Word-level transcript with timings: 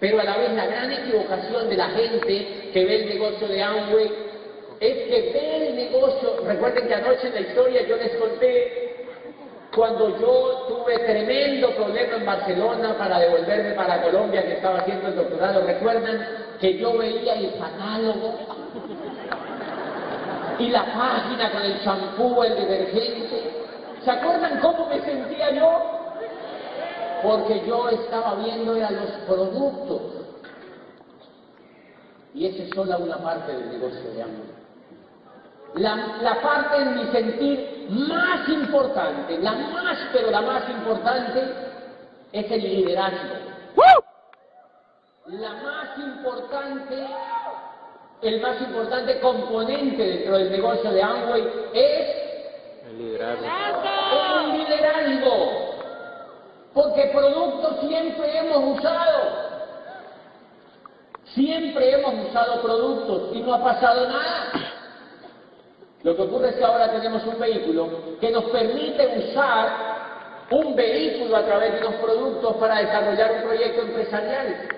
Pero 0.00 0.18
a 0.18 0.24
la 0.24 0.36
vez 0.38 0.50
la 0.52 0.66
gran 0.66 0.90
equivocación 0.90 1.68
de 1.68 1.76
la 1.76 1.88
gente 1.90 2.70
que 2.72 2.84
ve 2.84 3.02
el 3.02 3.08
negocio 3.10 3.46
de 3.46 3.62
Amway 3.62 4.10
es 4.80 4.94
que 5.08 5.30
ve 5.34 5.68
el 5.68 5.76
negocio, 5.76 6.36
recuerden 6.46 6.88
que 6.88 6.94
anoche 6.94 7.26
en 7.28 7.34
la 7.34 7.40
historia 7.40 7.86
yo 7.86 7.96
les 7.96 8.12
conté 8.16 9.06
cuando 9.74 10.18
yo 10.18 10.66
tuve 10.68 10.98
tremendo 11.00 11.70
problema 11.76 12.16
en 12.16 12.26
Barcelona 12.26 12.96
para 12.96 13.20
devolverme 13.20 13.72
para 13.72 14.02
Colombia 14.02 14.42
que 14.42 14.54
estaba 14.54 14.78
haciendo 14.78 15.08
el 15.08 15.16
doctorado, 15.16 15.66
recuerdan 15.66 16.26
que 16.60 16.78
yo 16.78 16.96
veía 16.96 17.34
el 17.34 17.52
catálogo 17.58 18.34
y 20.58 20.68
la 20.70 20.84
página 20.86 21.50
con 21.52 21.62
el 21.62 21.82
champú, 21.84 22.42
el 22.42 22.56
detergente. 22.56 23.50
¿Se 24.02 24.10
acuerdan 24.10 24.60
cómo 24.60 24.86
me 24.86 25.00
sentía 25.02 25.50
yo? 25.50 25.99
Porque 27.22 27.64
yo 27.66 27.88
estaba 27.88 28.36
viendo 28.36 28.74
eran 28.76 28.96
los 28.96 29.10
productos. 29.26 30.02
Y 32.34 32.46
esa 32.46 32.62
es 32.62 32.70
solo 32.70 32.98
una 32.98 33.18
parte 33.18 33.52
del 33.52 33.70
negocio 33.70 34.12
de 34.12 34.22
amor. 34.22 34.60
La, 35.74 36.18
la, 36.20 36.40
parte 36.40 36.82
en 36.82 36.96
mi 36.96 37.04
sentir 37.12 37.86
más 37.90 38.48
importante, 38.48 39.38
la 39.38 39.52
más, 39.52 39.98
pero 40.12 40.30
la 40.30 40.40
más 40.40 40.68
importante, 40.68 41.44
es 42.32 42.50
el 42.50 42.62
liderazgo. 42.62 43.34
La 45.26 45.52
más 45.54 45.98
importante, 45.98 47.06
el 48.22 48.40
más 48.40 48.60
importante 48.60 49.20
componente 49.20 50.02
dentro 50.02 50.38
del 50.38 50.50
negocio 50.50 50.90
de 50.90 51.02
Amway 51.02 51.48
es 51.72 52.20
el 52.88 52.98
liderazgo. 52.98 53.44
El 54.40 54.58
liderazgo. 54.58 55.69
Porque 56.74 57.10
productos 57.12 57.80
siempre 57.80 58.38
hemos 58.38 58.78
usado. 58.78 59.50
Siempre 61.34 61.92
hemos 61.92 62.28
usado 62.28 62.62
productos 62.62 63.36
y 63.36 63.40
no 63.40 63.54
ha 63.54 63.62
pasado 63.62 64.08
nada. 64.08 64.52
Lo 66.02 66.16
que 66.16 66.22
ocurre 66.22 66.50
es 66.50 66.56
que 66.56 66.64
ahora 66.64 66.90
tenemos 66.92 67.24
un 67.26 67.38
vehículo 67.38 68.16
que 68.20 68.30
nos 68.30 68.44
permite 68.44 69.06
usar 69.18 69.90
un 70.50 70.74
vehículo 70.74 71.36
a 71.36 71.44
través 71.44 71.74
de 71.74 71.80
los 71.80 71.94
productos 71.94 72.56
para 72.56 72.78
desarrollar 72.78 73.32
un 73.32 73.42
proyecto 73.42 73.82
empresarial. 73.82 74.68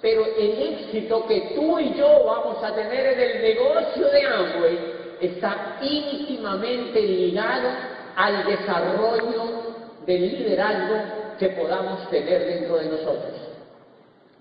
Pero 0.00 0.24
el 0.24 0.62
éxito 0.74 1.26
que 1.26 1.52
tú 1.56 1.78
y 1.78 1.94
yo 1.94 2.24
vamos 2.24 2.62
a 2.62 2.74
tener 2.74 3.06
en 3.06 3.20
el 3.20 3.42
negocio 3.42 4.08
de 4.08 4.26
Amway 4.26 4.78
está 5.20 5.78
íntimamente 5.80 7.02
ligado 7.02 7.68
al 8.16 8.46
desarrollo 8.46 9.74
del 10.06 10.20
liderazgo 10.20 11.17
que 11.38 11.48
podamos 11.50 12.08
tener 12.10 12.44
dentro 12.46 12.76
de 12.76 12.86
nosotros. 12.86 13.32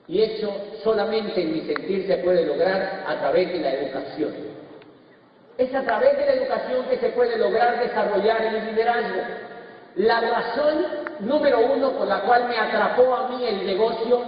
Y 0.07 0.21
eso 0.21 0.51
solamente 0.83 1.41
en 1.41 1.53
mi 1.53 1.61
sentir 1.61 2.07
se 2.07 2.17
puede 2.17 2.45
lograr 2.45 3.03
a 3.07 3.19
través 3.19 3.51
de 3.51 3.59
la 3.59 3.73
educación. 3.73 4.33
Es 5.57 5.73
a 5.73 5.83
través 5.83 6.17
de 6.17 6.25
la 6.25 6.33
educación 6.33 6.85
que 6.89 6.97
se 6.97 7.09
puede 7.09 7.37
lograr 7.37 7.79
desarrollar 7.79 8.41
el 8.41 8.65
liderazgo. 8.67 9.21
La 9.95 10.21
razón 10.21 10.85
número 11.21 11.59
uno 11.59 11.91
por 11.91 12.07
la 12.07 12.21
cual 12.21 12.47
me 12.47 12.57
atrapó 12.57 13.13
a 13.15 13.29
mí 13.29 13.45
el 13.45 13.65
negocio 13.65 14.21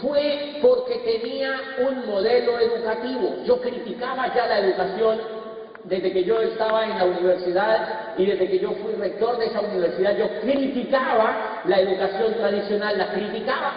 fue 0.00 0.58
porque 0.60 0.98
tenía 0.98 1.58
un 1.78 2.06
modelo 2.06 2.58
educativo. 2.58 3.36
Yo 3.44 3.60
criticaba 3.60 4.32
ya 4.34 4.46
la 4.46 4.58
educación 4.58 5.41
desde 5.84 6.12
que 6.12 6.24
yo 6.24 6.40
estaba 6.40 6.84
en 6.84 6.98
la 6.98 7.04
universidad 7.04 8.14
y 8.16 8.26
desde 8.26 8.48
que 8.48 8.58
yo 8.58 8.70
fui 8.72 8.92
rector 8.94 9.38
de 9.38 9.46
esa 9.46 9.60
universidad, 9.60 10.16
yo 10.16 10.28
criticaba 10.40 11.62
la 11.64 11.80
educación 11.80 12.34
tradicional, 12.34 12.98
la 12.98 13.12
criticaba. 13.12 13.72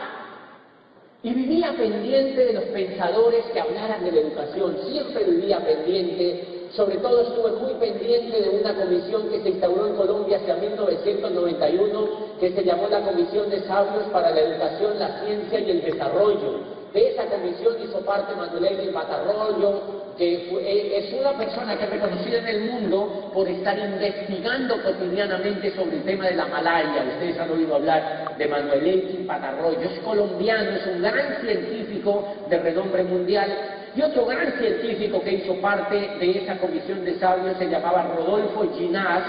Y 1.23 1.33
vivía 1.33 1.73
pendiente 1.75 2.45
de 2.45 2.53
los 2.53 2.65
pensadores 2.65 3.45
que 3.45 3.59
hablaran 3.59 4.03
de 4.03 4.11
la 4.11 4.19
educación, 4.19 4.77
siempre 4.87 5.23
vivía 5.23 5.59
pendiente, 5.59 6.67
sobre 6.75 6.97
todo 6.97 7.21
estuve 7.21 7.51
muy 7.53 7.73
pendiente 7.75 8.41
de 8.41 8.49
una 8.49 8.75
comisión 8.75 9.27
que 9.29 9.41
se 9.41 9.49
instauró 9.49 9.87
en 9.87 9.95
Colombia 9.95 10.37
hacia 10.37 10.55
1991, 10.55 12.09
que 12.39 12.51
se 12.51 12.63
llamó 12.63 12.87
la 12.89 13.01
Comisión 13.01 13.49
de 13.49 13.61
Sabios 13.61 14.03
para 14.11 14.29
la 14.31 14.41
Educación, 14.41 14.99
la 14.99 15.21
Ciencia 15.21 15.59
y 15.59 15.71
el 15.71 15.81
Desarrollo. 15.81 16.59
De 16.93 17.09
esa 17.09 17.25
comisión 17.25 17.75
hizo 17.83 17.99
parte 18.01 18.35
Manuel 18.35 18.91
Batarrollo, 18.93 20.04
que 20.17 20.33
eh, 20.33 20.97
es 20.97 21.13
una 21.13 21.33
persona 21.37 21.77
que 21.77 21.83
es 21.83 21.89
reconocida 21.89 22.39
en 22.39 22.47
el 22.47 22.61
mundo 22.71 23.31
por 23.33 23.47
estar 23.47 23.77
investigando 23.77 24.81
cotidianamente 24.81 25.71
sobre 25.75 25.97
el 25.97 26.03
tema 26.03 26.25
de 26.25 26.35
la 26.35 26.45
malaria. 26.47 27.03
Ustedes 27.13 27.39
han 27.39 27.51
oído 27.51 27.75
hablar 27.75 28.35
de 28.37 28.47
Manuel 28.47 29.25
Patarroyo, 29.27 29.81
es 29.81 29.99
colombiano, 29.99 30.71
es 30.71 30.87
un 30.87 31.01
gran 31.01 31.41
científico 31.41 32.35
de 32.49 32.59
renombre 32.59 33.03
mundial. 33.03 33.49
Y 33.95 34.01
otro 34.01 34.25
gran 34.25 34.53
científico 34.59 35.21
que 35.21 35.33
hizo 35.33 35.55
parte 35.61 35.95
de 35.95 36.31
esa 36.31 36.57
comisión 36.57 37.03
de 37.05 37.17
sabios 37.19 37.57
se 37.57 37.69
llamaba 37.69 38.13
Rodolfo 38.15 38.69
Ginás, 38.77 39.23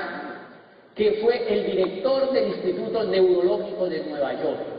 que 0.94 1.18
fue 1.22 1.52
el 1.52 1.66
director 1.66 2.32
del 2.32 2.48
Instituto 2.48 3.04
Neurológico 3.04 3.88
de 3.88 4.04
Nueva 4.04 4.32
York 4.34 4.75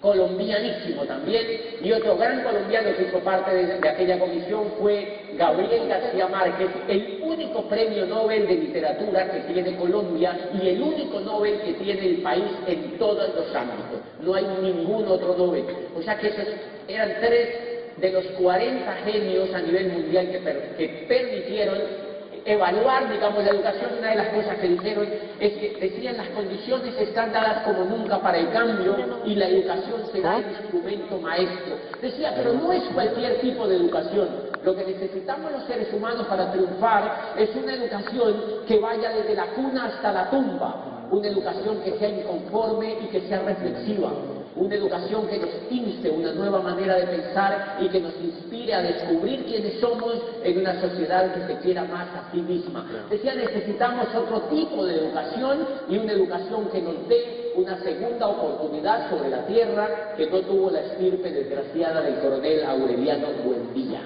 colombianísimo 0.00 1.02
también, 1.02 1.44
y 1.82 1.90
otro 1.90 2.16
gran 2.16 2.42
colombiano 2.42 2.94
que 2.96 3.04
hizo 3.04 3.18
parte 3.20 3.52
de, 3.52 3.88
aquella 3.88 4.18
comisión 4.18 4.72
fue 4.78 5.34
Gabriel 5.36 5.88
García 5.88 6.28
Márquez, 6.28 6.68
el 6.88 7.20
único 7.22 7.68
premio 7.68 8.06
Nobel 8.06 8.46
de 8.46 8.54
literatura 8.54 9.30
que 9.30 9.52
tiene 9.52 9.76
Colombia 9.76 10.50
y 10.54 10.68
el 10.68 10.82
único 10.82 11.20
Nobel 11.20 11.60
que 11.62 11.72
tiene 11.74 12.06
el 12.06 12.16
país 12.18 12.44
en 12.66 12.98
todos 12.98 13.34
los 13.34 13.54
ámbitos. 13.54 14.00
No 14.20 14.34
hay 14.34 14.46
ningún 14.62 15.08
otro 15.08 15.34
Nobel. 15.36 15.64
O 15.96 16.02
sea 16.02 16.18
que 16.18 16.28
esos 16.28 16.46
eran 16.86 17.16
tres 17.20 17.48
de 17.96 18.12
los 18.12 18.24
40 18.40 18.92
genios 19.04 19.52
a 19.52 19.60
nivel 19.60 19.88
mundial 19.88 20.30
que, 20.30 20.38
que 20.76 21.06
permitieron 21.08 22.07
evaluar, 22.52 23.12
digamos, 23.12 23.44
la 23.44 23.50
educación, 23.50 23.90
una 23.98 24.10
de 24.10 24.16
las 24.16 24.28
cosas 24.28 24.56
que 24.58 24.68
dijeron 24.68 25.06
es 25.38 25.52
que 25.52 25.78
decían 25.80 26.16
las 26.16 26.28
condiciones 26.28 26.94
están 26.98 27.32
dadas 27.32 27.62
como 27.64 27.84
nunca 27.84 28.20
para 28.20 28.38
el 28.38 28.50
cambio 28.50 28.96
y 29.24 29.34
la 29.34 29.48
educación 29.48 30.02
será 30.12 30.38
el 30.38 30.50
instrumento 30.50 31.18
maestro. 31.18 31.76
Decía, 32.00 32.32
pero 32.36 32.54
no 32.54 32.72
es 32.72 32.82
cualquier 32.94 33.40
tipo 33.40 33.68
de 33.68 33.76
educación. 33.76 34.28
Lo 34.64 34.74
que 34.74 34.84
necesitamos 34.84 35.52
los 35.52 35.64
seres 35.64 35.92
humanos 35.92 36.26
para 36.26 36.50
triunfar 36.50 37.34
es 37.36 37.54
una 37.54 37.74
educación 37.74 38.42
que 38.66 38.78
vaya 38.78 39.10
desde 39.10 39.34
la 39.34 39.46
cuna 39.48 39.86
hasta 39.86 40.12
la 40.12 40.30
tumba, 40.30 41.06
una 41.10 41.28
educación 41.28 41.80
que 41.82 41.98
sea 41.98 42.08
inconforme 42.08 42.96
y 43.02 43.06
que 43.06 43.20
sea 43.28 43.42
reflexiva, 43.42 44.10
una 44.58 44.74
educación 44.74 45.26
que 45.28 45.38
nos 45.38 45.50
inste 45.70 46.10
una 46.10 46.32
nueva 46.32 46.60
manera 46.60 46.96
de 46.96 47.06
pensar 47.06 47.78
y 47.80 47.88
que 47.88 48.00
nos 48.00 48.14
inspire 48.20 48.74
a 48.74 48.82
descubrir 48.82 49.44
quiénes 49.44 49.80
somos 49.80 50.14
en 50.42 50.58
una 50.58 50.80
sociedad 50.80 51.32
que 51.34 51.52
se 51.52 51.60
quiera 51.60 51.84
más 51.84 52.08
a 52.08 52.30
sí 52.32 52.40
misma. 52.40 52.86
Decía, 53.08 53.34
necesitamos 53.34 54.08
otro 54.14 54.42
tipo 54.42 54.84
de 54.84 54.96
educación 54.96 55.66
y 55.88 55.98
una 55.98 56.12
educación 56.12 56.68
que 56.70 56.82
nos 56.82 57.08
dé 57.08 57.52
una 57.56 57.78
segunda 57.82 58.28
oportunidad 58.28 59.10
sobre 59.10 59.30
la 59.30 59.46
tierra 59.46 60.14
que 60.16 60.26
no 60.26 60.40
tuvo 60.40 60.70
la 60.70 60.80
estirpe 60.80 61.30
desgraciada 61.30 62.02
del 62.02 62.20
coronel 62.20 62.64
Aureliano 62.64 63.28
Buendía. 63.44 64.00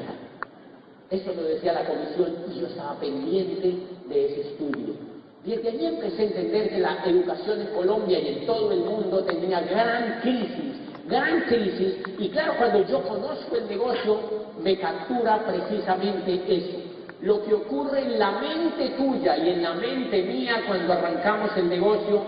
Eso 1.11 1.33
lo 1.35 1.43
decía 1.43 1.75
la 1.75 1.85
comisión 1.85 2.35
y 2.51 2.61
yo 2.61 2.67
estaba 2.67 2.99
pendiente 2.99 3.77
de 4.09 4.27
ese 4.27 4.41
estudio. 4.53 5.12
Desde 5.45 5.69
allí 5.71 5.87
empecé 5.87 6.23
a 6.23 6.27
entender 6.27 6.71
que 6.71 6.79
la 6.79 7.03
educación 7.05 7.63
en 7.63 7.67
Colombia 7.75 8.21
y 8.21 8.29
en 8.29 8.47
todo 8.47 8.71
el 8.71 8.81
mundo 8.81 9.25
tenía 9.25 9.61
gran 9.61 10.21
crisis, 10.21 10.77
gran 11.09 11.41
crisis, 11.43 11.97
y 12.19 12.29
claro, 12.29 12.55
cuando 12.59 12.87
yo 12.87 13.03
conozco 13.03 13.57
el 13.57 13.67
negocio, 13.67 14.21
me 14.63 14.79
captura 14.79 15.45
precisamente 15.45 16.45
eso. 16.47 16.79
Lo 17.23 17.45
que 17.45 17.55
ocurre 17.55 18.03
en 18.03 18.19
la 18.21 18.33
mente 18.33 18.91
tuya 18.91 19.37
y 19.37 19.51
en 19.51 19.63
la 19.63 19.75
mente 19.75 20.23
mía 20.23 20.63
cuando 20.67 20.93
arrancamos 20.93 21.57
el 21.57 21.69
negocio 21.69 22.23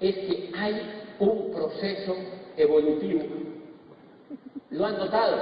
es 0.00 0.14
que 0.14 0.52
hay 0.58 0.80
un 1.18 1.52
proceso 1.52 2.16
evolutivo. 2.56 3.24
¿Lo 4.70 4.86
han 4.86 4.96
notado? 4.96 5.36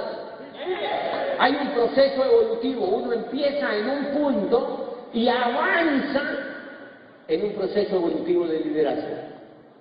Hay 1.37 1.55
un 1.55 1.69
proceso 1.69 2.25
evolutivo. 2.25 2.85
Uno 2.85 3.13
empieza 3.13 3.75
en 3.77 3.89
un 3.89 4.05
punto 4.07 5.07
y 5.13 5.27
avanza 5.27 6.48
en 7.29 7.45
un 7.45 7.53
proceso 7.53 7.95
evolutivo 7.95 8.47
de 8.47 8.59
liderazgo. 8.59 9.15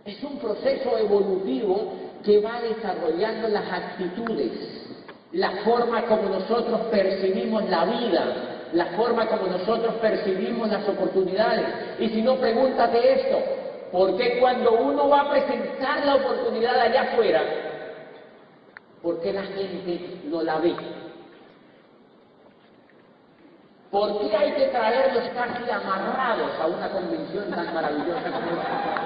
Es 0.04 0.22
un 0.22 0.38
proceso 0.38 0.96
evolutivo 0.98 1.92
que 2.24 2.40
va 2.40 2.60
desarrollando 2.60 3.48
las 3.48 3.72
actitudes, 3.72 4.52
la 5.32 5.50
forma 5.64 6.04
como 6.06 6.28
nosotros 6.28 6.80
percibimos 6.90 7.68
la 7.68 7.84
vida, 7.86 8.68
la 8.72 8.86
forma 8.96 9.26
como 9.26 9.46
nosotros 9.46 9.94
percibimos 9.94 10.68
las 10.68 10.86
oportunidades. 10.88 11.66
Y 11.98 12.08
si 12.08 12.22
no, 12.22 12.36
pregúntate 12.36 13.14
esto, 13.14 13.38
¿por 13.92 14.16
qué 14.16 14.38
cuando 14.38 14.72
uno 14.72 15.08
va 15.08 15.22
a 15.22 15.30
presentar 15.30 16.04
la 16.04 16.16
oportunidad 16.16 16.78
allá 16.78 17.02
afuera, 17.12 17.42
por 19.02 19.20
qué 19.20 19.32
la 19.32 19.42
gente 19.42 20.20
no 20.26 20.42
la 20.42 20.58
ve? 20.58 20.74
¿Por 23.90 24.20
qué 24.20 24.37
hay 24.37 24.52
que 24.52 24.67
traerlos 24.67 25.25
casi 25.31 25.70
amarrados 25.70 26.50
a 26.61 26.67
una 26.67 26.90
convención 26.90 27.50
tan 27.50 27.73
maravillosa 27.73 28.31
como 28.31 28.50
esta? 28.50 28.99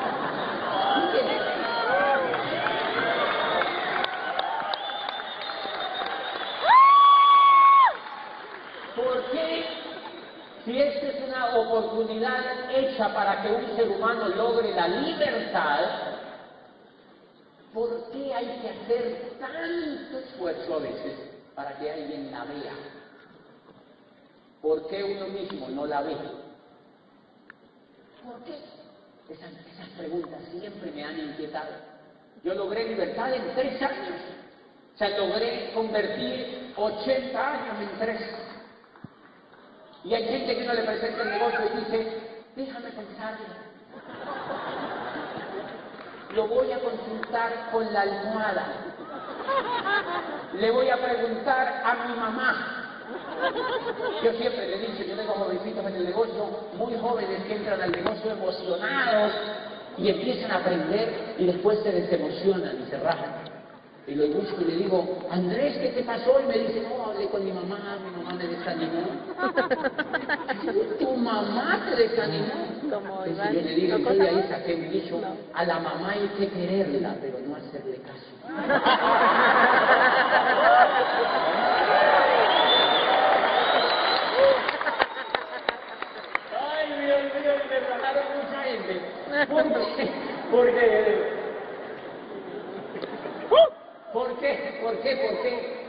¿Por 8.97 9.25
qué, 9.31 9.67
si 10.65 10.83
esta 10.83 11.07
es 11.07 11.29
una 11.29 11.57
oportunidad 11.59 12.41
hecha 12.75 13.15
para 13.15 13.41
que 13.41 13.53
un 13.53 13.77
ser 13.77 13.89
humano 13.89 14.29
logre 14.31 14.75
la 14.75 14.89
libertad, 14.89 15.79
¿por 17.73 18.11
qué 18.11 18.35
hay 18.35 18.47
que 18.61 18.69
hacer 18.69 19.33
tanto 19.39 20.19
esfuerzo 20.19 20.75
a 20.75 20.79
veces 20.81 21.15
para 21.55 21.79
que 21.79 21.89
alguien 21.89 22.33
la 22.33 22.45
vea? 22.47 23.02
¿Por 24.63 24.87
qué 24.89 25.03
uno 25.03 25.27
mismo 25.27 25.69
no 25.71 25.87
la 25.87 26.03
ve? 26.03 26.17
¿Por 28.25 28.45
qué? 28.45 28.55
Esas, 29.29 29.51
esas 29.51 29.89
preguntas 29.99 30.41
siempre 30.53 30.93
me 30.93 31.05
han 31.05 31.19
inquietado. 31.19 31.73
Yo 32.45 32.55
logré 32.55 32.89
libertad 32.89 33.35
en 33.35 33.55
tres 33.55 33.83
años. 33.83 34.21
O 34.95 34.99
sea, 34.99 35.09
logré 35.19 35.73
convertir 35.75 36.73
80 36.77 37.53
años 37.53 37.77
en 37.81 37.99
tres. 37.99 38.21
Y 40.05 40.15
hay 40.15 40.25
gente 40.25 40.57
que 40.57 40.65
no 40.65 40.75
le 40.75 40.83
presenta 40.83 41.23
el 41.23 41.31
negocio 41.31 41.61
y 41.65 41.79
dice, 41.81 42.43
déjame 42.57 42.91
pensarlo. 42.91 43.47
Lo 46.35 46.49
voy 46.49 46.73
a 46.73 46.81
consultar 46.81 47.71
con 47.71 47.93
la 47.93 48.01
almohada. 48.03 48.67
Le 50.55 50.71
voy 50.71 50.89
a 50.89 50.97
preguntar 50.97 51.83
a 51.85 52.07
mi 52.07 52.15
mamá. 52.15 52.82
Yo 54.23 54.33
siempre 54.35 54.69
le 54.69 54.79
digo, 54.79 54.93
yo 54.99 55.05
tengo 55.17 55.33
jovencitos 55.33 55.85
en 55.87 55.95
el 55.97 56.05
negocio, 56.05 56.47
muy 56.77 56.95
jóvenes 56.97 57.43
que 57.45 57.57
entran 57.57 57.81
al 57.83 57.91
negocio 57.93 58.31
emocionados 58.31 59.33
y 59.99 60.09
empiezan 60.09 60.51
a 60.53 60.57
aprender 60.57 61.35
y 61.39 61.47
después 61.47 61.79
se 61.83 61.91
desemocionan 61.93 62.83
y 62.83 62.87
se 62.91 62.99
rajan. 62.99 63.43
Y 64.05 64.17
lo 64.17 64.27
busco 64.29 64.61
y 64.61 64.65
le 64.65 64.77
digo, 64.79 65.19
Andrés, 65.31 65.79
¿qué 65.79 65.91
te 65.91 66.03
pasó? 66.03 66.41
Y 66.41 66.45
me 66.47 66.59
dice, 66.59 66.81
no, 66.89 67.05
hablé 67.07 67.29
con 67.29 67.45
mi 67.45 67.53
mamá, 67.53 67.99
mi 68.05 68.11
mamá 68.11 68.33
me 68.35 68.49
desanimó. 68.49 69.03
¿Tu 70.99 71.17
mamá 71.17 71.87
te 71.89 71.95
desanimó? 72.03 72.67
Entonces 72.83 73.53
yo 73.53 73.61
le 73.61 73.75
digo, 73.77 73.99
yo 73.99 74.11
de 74.15 74.29
ahí 74.29 74.45
saqué 74.49 74.75
un 74.75 74.91
dicho, 74.91 75.21
a 75.55 75.65
la 75.65 75.79
mamá 75.79 76.11
hay 76.11 76.27
que 76.37 76.49
quererla, 76.49 77.15
pero 77.21 77.39
no 77.47 77.55
hacerle 77.55 77.99
caso. 77.99 78.33
Ay, 86.61 86.87
Dios 87.01 87.23
mío, 87.23 87.53
me 87.71 87.81
pagaron 87.87 88.25
mucha 88.37 88.69
¿Por 89.49 89.65
qué? 89.97 90.11
Porque... 90.51 91.43
¿Por 94.13 94.39
qué? 94.39 94.79
¿Por 94.83 94.99
qué? 94.99 95.17
¿Por 95.17 95.43
qué? 95.43 95.83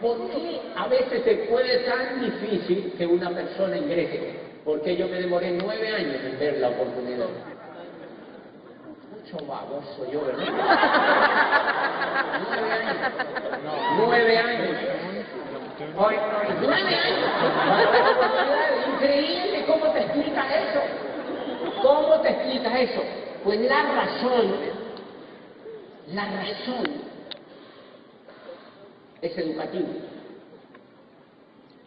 ¿Por 0.00 0.30
qué 0.30 0.60
a 0.76 0.88
veces 0.88 1.22
se 1.24 1.34
puede 1.48 1.78
tan 1.80 2.20
difícil 2.20 2.94
que 2.96 3.06
una 3.06 3.30
persona 3.30 3.76
ingrese? 3.76 4.40
Porque 4.64 4.96
yo 4.96 5.08
me 5.08 5.20
demoré 5.20 5.52
nueve 5.52 5.94
años 5.94 6.16
en 6.24 6.38
ver 6.38 6.58
la 6.58 6.68
oportunidad. 6.68 7.26
Mucho 9.10 9.46
baboso 9.46 10.10
yo, 10.10 10.24
¿verdad? 10.24 10.46
nueve 12.48 12.72
años. 12.72 12.96
Nueve 13.96 14.38
años. 14.38 14.76
Hoy, 15.98 16.16
nueve 16.60 16.74
años. 16.74 17.30
Increíble, 18.94 19.64
¿cómo 19.66 19.92
te 19.92 20.00
explicas 20.00 20.46
eso? 20.46 20.80
¿Cómo 21.82 22.20
te 22.20 22.30
explicas 22.30 22.80
eso? 22.80 23.02
Pues 23.44 23.60
la 23.60 23.82
razón, 23.82 24.54
la 26.12 26.24
razón 26.24 26.86
es 29.22 29.38
educativo. 29.38 29.88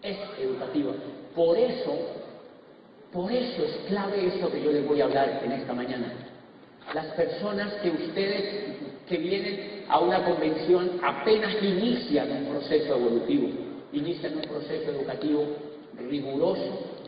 Es 0.02 0.18
educativo. 0.40 0.94
Por 1.36 1.58
eso, 1.58 1.98
por 3.12 3.32
eso 3.32 3.64
es 3.64 3.72
clave 3.88 4.28
eso 4.28 4.52
que 4.52 4.62
yo 4.62 4.72
les 4.72 4.88
voy 4.88 5.02
a 5.02 5.06
hablar 5.06 5.42
en 5.44 5.52
esta 5.52 5.74
mañana. 5.74 6.14
Las 6.94 7.08
personas 7.08 7.74
que 7.82 7.90
ustedes 7.90 8.78
que 9.08 9.18
vienen 9.18 9.86
a 9.90 10.00
una 10.00 10.24
convención 10.24 11.00
apenas 11.04 11.56
inician 11.62 12.32
un 12.32 12.46
proceso 12.54 12.96
evolutivo, 12.96 13.50
inician 13.92 14.36
un 14.36 14.42
proceso 14.42 14.92
educativo 14.92 15.46
riguroso, 15.98 16.99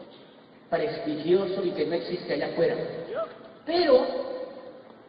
prestigioso 0.71 1.63
y 1.63 1.71
que 1.71 1.85
no 1.85 1.95
existe 1.95 2.33
allá 2.33 2.47
afuera. 2.47 2.75
Pero 3.65 4.05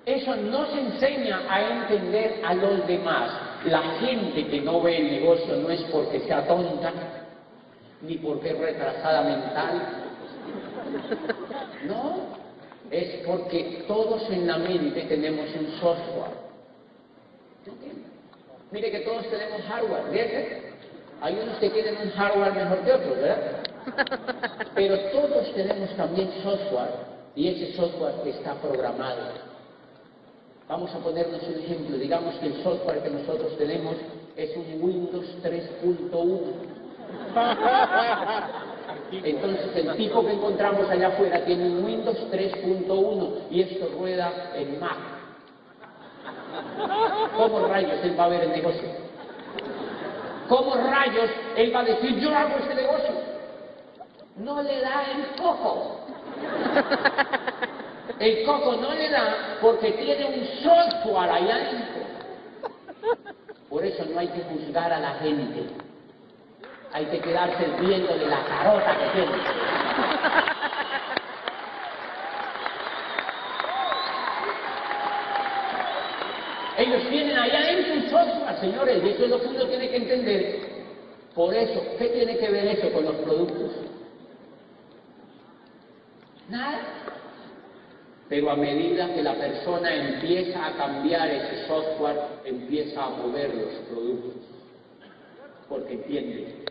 eso 0.05 0.37
no 0.37 0.67
se 0.67 0.81
enseña 0.81 1.41
a 1.49 1.61
entender 1.61 2.43
a 2.45 2.55
los 2.55 2.87
demás. 2.87 3.31
La 3.65 3.81
gente 4.01 4.49
que 4.49 4.61
no 4.61 4.83
ve 4.83 4.99
el 4.99 5.11
negocio 5.13 5.57
no 5.57 5.71
es 5.71 5.81
porque 5.85 6.21
sea 6.21 6.47
tonta, 6.47 6.93
ni 8.03 8.17
porque 8.19 8.51
es 8.51 8.59
retrasada 8.59 9.23
mental. 9.23 9.83
No, 11.87 12.17
es 12.91 13.25
porque 13.25 13.85
todos 13.87 14.29
en 14.31 14.47
la 14.47 14.59
mente 14.59 15.03
tenemos 15.03 15.47
un 15.55 15.81
software. 15.81 16.43
Mire 18.73 18.91
que 18.91 19.01
todos 19.01 19.29
tenemos 19.31 19.63
hardware, 19.63 20.05
¿verdad? 20.11 20.59
Hay 21.21 21.39
unos 21.41 21.57
que 21.59 21.71
tienen 21.71 21.97
un 22.03 22.11
hardware 22.11 22.53
mejor 22.53 22.79
que 22.81 22.93
otros, 22.93 23.17
¿verdad? 23.17 23.72
Pero 24.75 24.99
todos 25.11 25.53
tenemos 25.55 25.91
también 25.97 26.31
software 26.43 27.13
y 27.35 27.49
ese 27.49 27.77
software 27.77 28.15
está 28.27 28.55
programado. 28.55 29.53
Vamos 30.69 30.95
a 30.95 30.99
ponernos 30.99 31.43
un 31.43 31.55
ejemplo. 31.61 31.97
Digamos 31.99 32.35
que 32.37 32.47
el 32.47 32.63
software 32.63 33.03
que 33.03 33.11
nosotros 33.11 33.57
tenemos 33.59 33.97
es 34.37 34.57
un 34.57 34.83
Windows 34.83 35.27
3.1. 35.43 36.41
Entonces 39.13 39.77
el 39.77 39.97
tipo 39.97 40.25
que 40.25 40.33
encontramos 40.33 40.89
allá 40.89 41.09
afuera 41.09 41.45
tiene 41.45 41.67
un 41.67 41.85
Windows 41.85 42.19
3.1 42.31 43.31
y 43.51 43.63
esto 43.63 43.89
rueda 43.99 44.53
en 44.55 44.81
Mac. 44.81 44.97
¿Cómo 47.37 47.67
rayos 47.67 47.99
él 48.03 48.19
va 48.19 48.25
a 48.25 48.29
ver 48.29 48.45
el 48.45 48.53
negocio? 48.53 48.89
¿Cómo 50.49 50.75
rayos 50.75 51.31
él 51.57 51.75
va 51.75 51.81
a 51.81 51.85
decir 51.85 52.19
yo 52.19 52.35
hago 52.35 52.57
este 52.59 52.75
negocio? 52.75 52.82
No 54.37 54.63
le 54.63 54.81
da 54.81 55.05
el 55.13 55.27
coco. 55.41 56.01
El 58.19 58.45
coco 58.47 58.77
no 58.77 58.95
le 58.95 59.11
da 59.11 59.59
porque 59.61 59.93
tiene 59.93 60.25
un 60.25 60.47
software 60.63 61.31
allá 61.31 61.55
adentro. 61.55 62.03
Por 63.69 63.85
eso 63.85 64.05
no 64.07 64.21
hay 64.21 64.29
que 64.29 64.43
juzgar 64.43 64.93
a 64.93 65.01
la 65.01 65.15
gente. 65.15 65.67
Hay 66.93 67.07
que 67.07 67.21
quedarse 67.21 67.65
viendo 67.81 68.15
de 68.15 68.27
la 68.27 68.45
carota 68.45 68.97
que 68.99 69.07
tiene. 69.21 69.33
Ellos 76.79 77.09
tienen 77.11 77.37
allá 77.37 77.59
adentro 77.59 77.95
un 77.95 78.11
software, 78.11 78.61
señores, 78.61 79.05
y 79.05 79.09
eso 79.11 79.25
es 79.25 79.31
lo 79.31 79.41
que 79.41 79.49
uno 79.49 79.67
tiene 79.67 79.89
que 79.91 79.97
entender. 79.97 80.61
Por 81.35 81.55
eso, 81.55 81.83
¿qué 81.99 82.07
tiene 82.09 82.39
que 82.39 82.51
ver 82.51 82.67
eso 82.67 82.91
con 82.93 83.05
los 83.05 83.15
productos? 83.17 83.73
Nada. 86.53 86.79
Pero 88.29 88.51
a 88.51 88.57
medida 88.57 89.15
que 89.15 89.23
la 89.23 89.35
persona 89.35 89.95
empieza 89.95 90.67
a 90.67 90.77
cambiar 90.77 91.31
ese 91.31 91.67
software, 91.67 92.19
empieza 92.45 93.05
a 93.05 93.09
mover 93.09 93.55
los 93.55 93.73
productos. 93.89 94.35
Porque 95.67 95.95
entiende. 95.95 96.67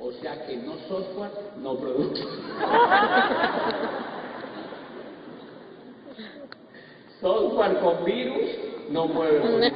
O 0.00 0.10
sea 0.10 0.44
que 0.44 0.56
no 0.56 0.74
software, 0.88 1.30
no 1.58 1.76
productos. 1.76 2.26
software 7.20 7.78
con 7.78 8.04
virus 8.04 8.50
no 8.90 9.06
mueve. 9.06 9.72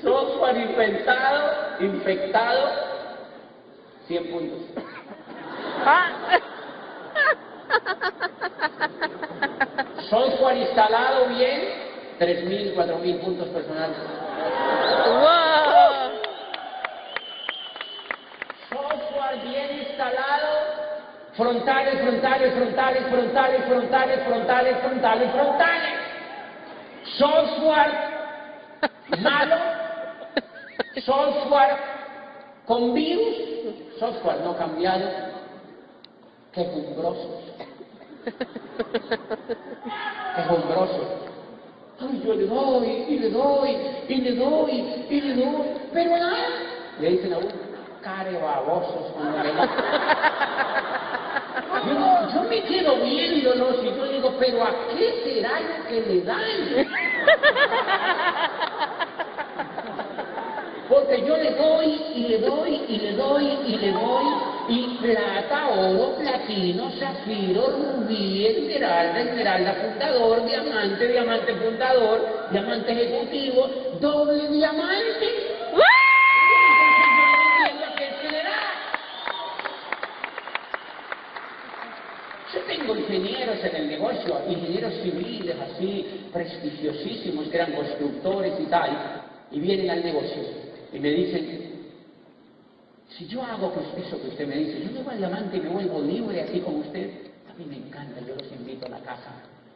Software 0.00 0.56
infectado, 0.58 1.80
infectado, 1.80 2.95
100 4.08 4.30
puntos. 4.30 4.58
Software 10.08 10.56
instalado 10.58 11.26
bien, 11.28 11.62
3.000, 12.20 12.74
4.000 12.74 13.20
puntos 13.20 13.48
personales. 13.48 13.96
¡Wow! 15.06 16.12
Software 18.70 19.42
bien 19.42 19.78
instalado, 19.78 20.48
frontales, 21.36 22.00
frontales, 22.00 22.54
frontales, 22.54 23.02
frontales, 23.08 23.64
frontales, 23.66 24.22
frontales, 24.24 24.76
frontales, 24.78 25.30
frontales. 25.32 25.94
Software 27.18 27.92
malo, 29.22 29.56
software 31.04 31.76
con 32.66 32.94
virus, 32.94 33.36
software 33.98 34.40
no 34.44 34.56
cambiado, 34.56 35.08
quejumbrosos. 36.52 37.44
Quejumbrosos. 40.36 41.06
Ay, 42.00 42.22
yo 42.24 42.34
le 42.34 42.46
doy, 42.46 42.88
y 43.08 43.18
le 43.18 43.30
doy, 43.30 43.76
y 44.08 44.14
le 44.16 44.34
doy, 44.34 44.72
y 45.08 45.20
le 45.20 45.34
doy, 45.34 45.66
pero 45.92 46.10
nada. 46.10 46.48
Le 47.00 47.10
dicen 47.10 47.32
a 47.32 47.38
uno, 47.38 47.48
care 48.02 48.38
babosos 48.38 49.12
cuando 49.12 49.42
le 49.42 49.52
yo 52.34 52.42
me 52.44 52.62
quedo 52.62 52.96
viéndolos 52.96 53.76
y 53.82 53.86
yo 53.96 54.06
digo, 54.06 54.34
pero 54.38 54.64
¿a 54.64 54.70
qué 54.90 55.22
será 55.24 55.60
lo 55.60 55.88
que 55.88 56.00
le 56.00 56.20
dan? 56.22 56.86
Porque 60.96 61.20
yo 61.26 61.36
le 61.36 61.50
doy 61.50 62.02
y 62.14 62.20
le 62.20 62.38
doy 62.38 62.80
y 62.88 62.96
le 62.96 63.12
doy 63.12 63.44
y 63.66 63.76
le 63.76 63.92
doy 63.92 64.24
y 64.68 64.96
plata, 64.96 65.68
oro, 65.68 66.16
platino, 66.16 66.90
zafiro, 66.92 67.66
rubí, 67.68 68.46
esmeralda, 68.46 69.20
esmeralda 69.20 69.74
fundador, 69.74 70.46
diamante, 70.46 71.06
diamante 71.06 71.54
fundador, 71.56 72.48
diamante 72.50 72.92
ejecutivo, 72.92 73.68
doble 74.00 74.48
diamante. 74.48 75.26
Yo 82.54 82.60
tengo 82.66 82.96
ingenieros 82.96 83.62
en 83.62 83.76
el 83.76 83.88
negocio, 83.88 84.40
ingenieros 84.48 84.94
civiles 85.02 85.56
así, 85.60 86.30
prestigiosísimos, 86.32 87.48
que 87.48 87.56
eran 87.56 87.72
constructores 87.72 88.54
y 88.58 88.64
tal, 88.64 89.22
y 89.50 89.60
vienen 89.60 89.90
al 89.90 90.02
negocio 90.02 90.65
y 90.96 90.98
me 90.98 91.10
dicen, 91.10 91.84
si 93.10 93.26
yo 93.28 93.42
hago 93.42 93.70
pues 93.72 93.86
eso 94.06 94.20
que 94.22 94.28
usted 94.28 94.48
me 94.48 94.56
dice, 94.56 94.82
yo 94.82 94.90
llevo 94.92 95.10
al 95.10 95.18
diamante 95.18 95.58
y 95.58 95.60
me 95.60 95.68
vuelvo 95.68 96.00
libre 96.00 96.40
así 96.40 96.60
como 96.60 96.78
usted, 96.78 97.10
a 97.50 97.58
mí 97.58 97.66
me 97.68 97.76
encanta, 97.76 98.18
yo 98.20 98.34
los 98.34 98.50
invito 98.52 98.86
a 98.86 98.88
la 98.88 98.98
casa. 99.00 99.30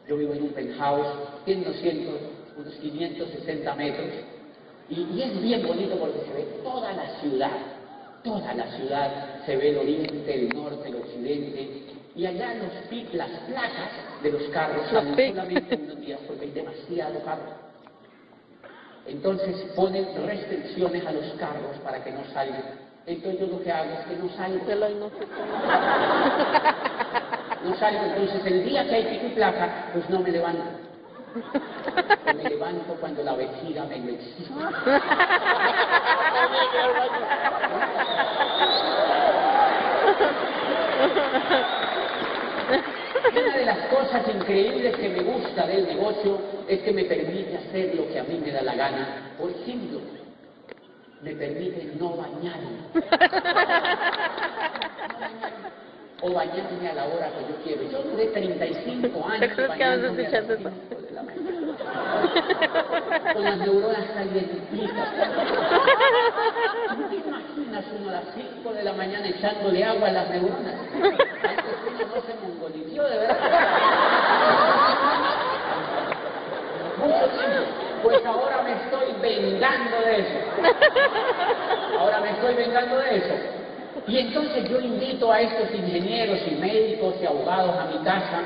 Yo 0.07 0.17
vivo 0.17 0.33
en 0.33 0.41
un 0.43 0.49
penthouse, 0.49 1.05
tiene 1.45 1.63
200, 1.63 2.15
unos 2.57 2.73
560 2.73 3.75
metros, 3.75 4.07
y, 4.89 5.01
y 5.01 5.21
es 5.21 5.41
bien 5.43 5.65
bonito 5.65 5.95
porque 5.97 6.19
se 6.25 6.33
ve 6.33 6.43
toda 6.63 6.91
la 6.91 7.07
ciudad, 7.21 7.51
toda 8.23 8.53
la 8.55 8.65
ciudad, 8.77 9.45
se 9.45 9.55
ve 9.57 9.69
el 9.69 9.77
oriente, 9.77 10.33
el 10.33 10.55
norte, 10.55 10.89
el 10.89 10.95
occidente, 10.95 11.83
y 12.15 12.25
allá 12.25 12.55
los 12.55 13.13
las 13.13 13.29
placas 13.47 13.91
de 14.23 14.31
los 14.31 14.41
carros 14.49 14.83
pi- 15.15 15.29
solamente 15.29 15.75
unos 15.75 15.99
días 16.01 16.19
porque 16.27 16.45
hay 16.45 16.51
demasiado 16.51 17.19
carro. 17.23 17.60
Entonces 19.05 19.55
ponen 19.75 20.07
restricciones 20.25 21.05
a 21.05 21.11
los 21.11 21.33
carros 21.33 21.77
para 21.83 22.03
que 22.03 22.11
no 22.11 22.23
salgan. 22.33 22.63
Entonces 23.05 23.39
yo 23.39 23.47
lo 23.47 23.63
que 23.63 23.71
hago 23.71 23.91
es 23.91 24.05
que 24.05 24.15
no 24.15 24.29
salgo. 24.35 24.65
No 27.63 27.75
salgo. 27.75 28.03
Entonces 28.05 28.43
el 28.45 28.63
día 28.65 28.87
que 28.87 28.95
hay 28.95 29.03
pico 29.05 29.27
y 29.27 29.29
placa, 29.35 29.89
pues 29.93 30.09
no 30.09 30.19
me 30.19 30.31
levanto. 30.31 30.63
Me 32.35 32.43
levanto 32.49 32.93
cuando 32.99 33.23
la 33.23 33.35
vejiga 33.35 33.85
me 33.85 33.99
lo 33.99 34.11
exige. 34.11 34.53
Cosas 44.11 44.35
increíbles 44.35 44.93
que 44.97 45.07
me 45.07 45.23
gusta 45.23 45.65
del 45.67 45.87
negocio 45.87 46.37
es 46.67 46.81
que 46.81 46.91
me 46.91 47.05
permite 47.05 47.55
hacer 47.55 47.95
lo 47.95 48.09
que 48.09 48.19
a 48.19 48.23
mí 48.23 48.41
me 48.43 48.51
da 48.51 48.61
la 48.61 48.75
gana. 48.75 49.31
Por 49.37 49.49
ejemplo, 49.51 50.01
me 51.21 51.31
permite 51.33 51.93
no 51.97 52.17
bañarme. 52.17 52.91
O 56.23 56.31
bañarme 56.33 56.87
a 56.87 56.93
la 56.93 57.05
hora 57.05 57.31
que 57.31 57.41
yo 57.49 57.55
quiero. 57.63 57.81
Yo 57.89 58.03
duré 58.11 58.27
35 58.27 59.27
años 59.27 59.39
¿Te 59.39 59.49
crees 59.55 59.71
que 59.71 59.83
a 59.83 59.95
veces 59.95 60.15
bañándome 60.15 60.27
a 60.27 60.29
las 60.29 60.49
eso? 60.51 60.69
5 60.89 61.01
de 61.01 61.11
la 61.13 61.23
mañana. 61.23 61.49
Con 63.33 63.43
las 63.43 63.57
neuronas 63.57 64.05
calientitas. 64.13 65.09
¿No 66.95 67.07
te 67.09 67.15
imaginas 67.15 67.85
uno 67.99 68.09
a 68.09 68.11
las 68.11 68.25
5 68.35 68.71
de 68.71 68.83
la 68.83 68.93
mañana 68.93 69.29
echándole 69.29 69.83
agua 69.83 70.09
a 70.09 70.11
las 70.11 70.29
neuronas? 70.29 70.75
No 72.07 72.21
se 72.21 72.33
mongolició, 72.41 73.03
de 73.03 73.17
verdad. 73.17 73.37
Mucho 76.97 77.27
tiempo. 77.29 77.81
Pues 78.03 78.25
ahora 78.25 78.63
me 78.63 78.71
estoy 78.73 79.13
vengando 79.21 79.97
de 80.01 80.19
eso. 80.19 80.39
Ahora 81.99 82.21
me 82.21 82.31
estoy 82.31 82.55
vengando 82.55 82.97
de 82.97 83.17
eso. 83.17 83.33
Y 84.07 84.17
entonces 84.17 84.69
yo 84.69 84.79
invito 84.79 85.31
a 85.31 85.41
estos 85.41 85.71
ingenieros 85.73 86.39
y 86.47 86.55
médicos 86.55 87.15
y 87.21 87.25
abogados 87.25 87.77
a 87.77 87.85
mi 87.85 88.03
casa 88.03 88.41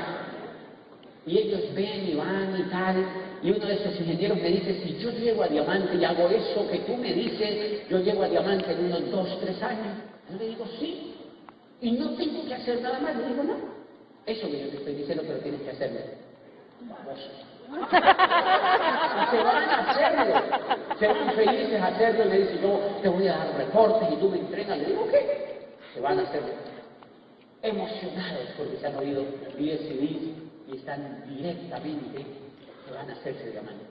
y 1.26 1.38
ellos 1.38 1.74
ven 1.74 2.08
y 2.08 2.14
van 2.14 2.54
y 2.58 2.70
tal. 2.70 3.04
Y 3.42 3.50
uno 3.50 3.66
de 3.66 3.74
esos 3.74 3.98
ingenieros 4.00 4.38
me 4.38 4.48
dice, 4.48 4.80
si 4.82 4.98
yo 4.98 5.10
llego 5.10 5.42
a 5.42 5.48
diamante 5.48 5.96
y 5.96 6.04
hago 6.04 6.28
eso 6.28 6.68
que 6.70 6.78
tú 6.80 6.96
me 6.96 7.12
dices, 7.12 7.88
yo 7.88 7.98
llego 7.98 8.22
a 8.22 8.28
diamante 8.28 8.72
en 8.72 8.86
unos 8.86 9.10
dos, 9.10 9.40
tres 9.40 9.62
años. 9.62 9.96
Yo 10.30 10.38
le 10.38 10.48
digo, 10.48 10.64
sí. 10.78 11.15
Y 11.80 11.92
no 11.92 12.10
tengo 12.16 12.44
que 12.46 12.54
hacer 12.54 12.80
nada 12.80 12.98
más. 13.00 13.16
Le 13.16 13.28
digo, 13.28 13.42
no. 13.42 13.54
Eso 14.26 14.46
que 14.48 14.56
te 14.56 14.76
estoy 14.76 14.94
diciendo, 14.94 15.22
pero 15.26 15.38
tienes 15.40 15.60
que 15.62 15.70
hacerlo. 15.70 16.00
Y 16.80 16.84
se 19.30 19.42
van 19.42 19.56
a 19.68 19.90
hacerlo. 19.90 20.34
Se 20.98 21.06
van 21.06 21.30
felices 21.34 21.80
a 21.80 21.86
hacerlo 21.88 22.24
y 22.24 22.28
me 22.28 22.38
dicen, 22.38 22.62
yo 22.62 22.78
te 23.02 23.08
voy 23.08 23.28
a 23.28 23.36
dar 23.36 23.56
reportes 23.56 24.08
y 24.12 24.16
tú 24.16 24.30
me 24.30 24.38
entregas. 24.38 24.78
Le 24.78 24.84
digo, 24.86 25.06
¿qué? 25.10 25.68
Se 25.94 26.00
van 26.00 26.18
a 26.18 26.22
hacerlo. 26.22 26.52
Emocionados 27.62 28.48
porque 28.56 28.76
se 28.76 28.86
han 28.86 28.96
oído 28.96 29.24
10 29.58 29.80
CDs 29.80 30.36
y 30.68 30.76
están 30.76 31.24
directamente, 31.26 32.26
se 32.86 32.94
van 32.94 33.10
a 33.10 33.12
hacerse 33.12 33.50
diamantes. 33.50 33.86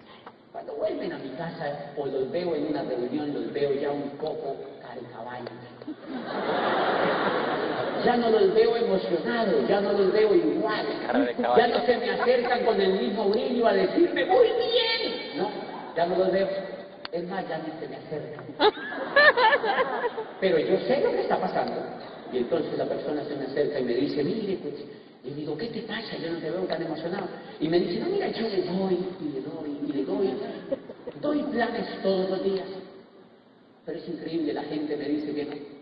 Cuando 0.51 0.75
vuelven 0.75 1.12
a 1.12 1.18
mi 1.18 1.30
casa 1.32 1.92
o 1.98 2.06
los 2.06 2.32
veo 2.32 2.56
en 2.56 2.68
una 2.68 2.84
reunión, 2.84 3.34
los 3.34 3.51
veo 3.51 3.74
ya 3.74 3.92
un 3.92 4.12
poco 4.12 4.56
carcaballos. 4.82 5.50
Ya 8.05 8.15
no 8.17 8.29
los 8.29 8.53
veo 8.53 8.77
emocionados, 8.77 9.67
ya 9.67 9.81
no 9.81 9.93
los 9.93 10.13
veo 10.13 10.35
igual. 10.35 10.85
Ya 11.57 11.67
no 11.67 11.85
se 11.85 11.97
me 11.97 12.12
acercan 12.12 12.63
con 12.63 12.79
el 12.79 12.93
mismo 12.93 13.29
brillo 13.29 13.67
a 13.67 13.74
decirme, 13.74 14.25
muy 14.25 14.45
bien. 14.45 15.38
No, 15.38 15.50
ya 15.95 16.05
no 16.05 16.15
los 16.17 16.31
veo. 16.31 16.47
Es 17.12 17.24
más, 17.27 17.47
ya 17.50 17.57
ni 17.57 17.71
se 17.79 17.88
me 17.88 17.95
acercan. 17.95 18.45
Pero 20.39 20.59
yo 20.59 20.77
sé 20.81 21.01
lo 21.01 21.12
que 21.12 21.21
está 21.21 21.39
pasando. 21.39 21.81
Y 22.31 22.38
entonces 22.39 22.77
la 22.77 22.85
persona 22.85 23.24
se 23.24 23.35
me 23.35 23.45
acerca 23.45 23.79
y 23.79 23.83
me 23.83 23.93
dice, 23.93 24.24
mire, 24.24 24.57
pues, 24.57 24.75
y 25.24 25.29
digo, 25.31 25.57
¿qué 25.57 25.67
te 25.67 25.81
pasa? 25.81 26.15
Yo 26.17 26.31
no 26.31 26.39
te 26.39 26.51
veo 26.51 26.62
tan 26.65 26.83
emocionado. 26.83 27.27
Y 27.59 27.67
me 27.67 27.79
dice, 27.79 28.01
no, 28.01 28.07
mira, 28.07 28.27
yo 28.27 28.47
le 28.47 28.62
doy, 28.62 29.00
y 29.19 29.33
le 29.33 29.41
doy, 29.41 29.79
y 29.88 29.93
le 29.93 30.05
doy. 30.05 30.33
Doy 31.21 31.43
planes 31.51 31.88
todos 32.03 32.29
los 32.29 32.43
días. 32.43 32.67
Pero 33.85 33.97
es 33.97 34.07
increíble, 34.07 34.53
la 34.53 34.63
gente 34.63 34.95
me 34.95 35.05
dice 35.05 35.33
que 35.33 35.75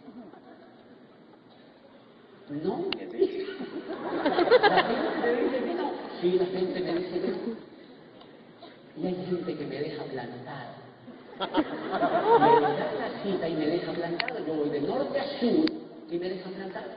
no. 2.50 2.85
La 2.91 4.83
gente 4.83 5.21
me 5.21 5.35
dice 5.41 5.63
que 5.63 5.73
no. 5.73 5.91
Sí, 6.21 6.31
la 6.33 6.45
gente 6.45 6.79
me 6.79 6.93
dice 6.93 7.19
que 7.19 7.27
no. 7.27 7.38
Y 8.95 9.07
hay 9.07 9.25
gente 9.25 9.57
que 9.57 9.65
me 9.65 9.79
deja 9.79 10.03
plantado. 10.03 10.83
Me 11.39 12.62
da 12.62 12.91
la 13.00 13.23
cita 13.23 13.47
y 13.50 13.53
me 13.55 13.67
deja 13.67 13.91
plantado. 13.91 14.45
Yo 14.45 14.53
voy 14.53 14.69
de 14.69 14.81
norte 14.81 15.19
a 15.19 15.39
sur 15.39 15.65
y 16.12 16.17
me 16.19 16.29
deja 16.29 16.50
plantado. 16.50 16.91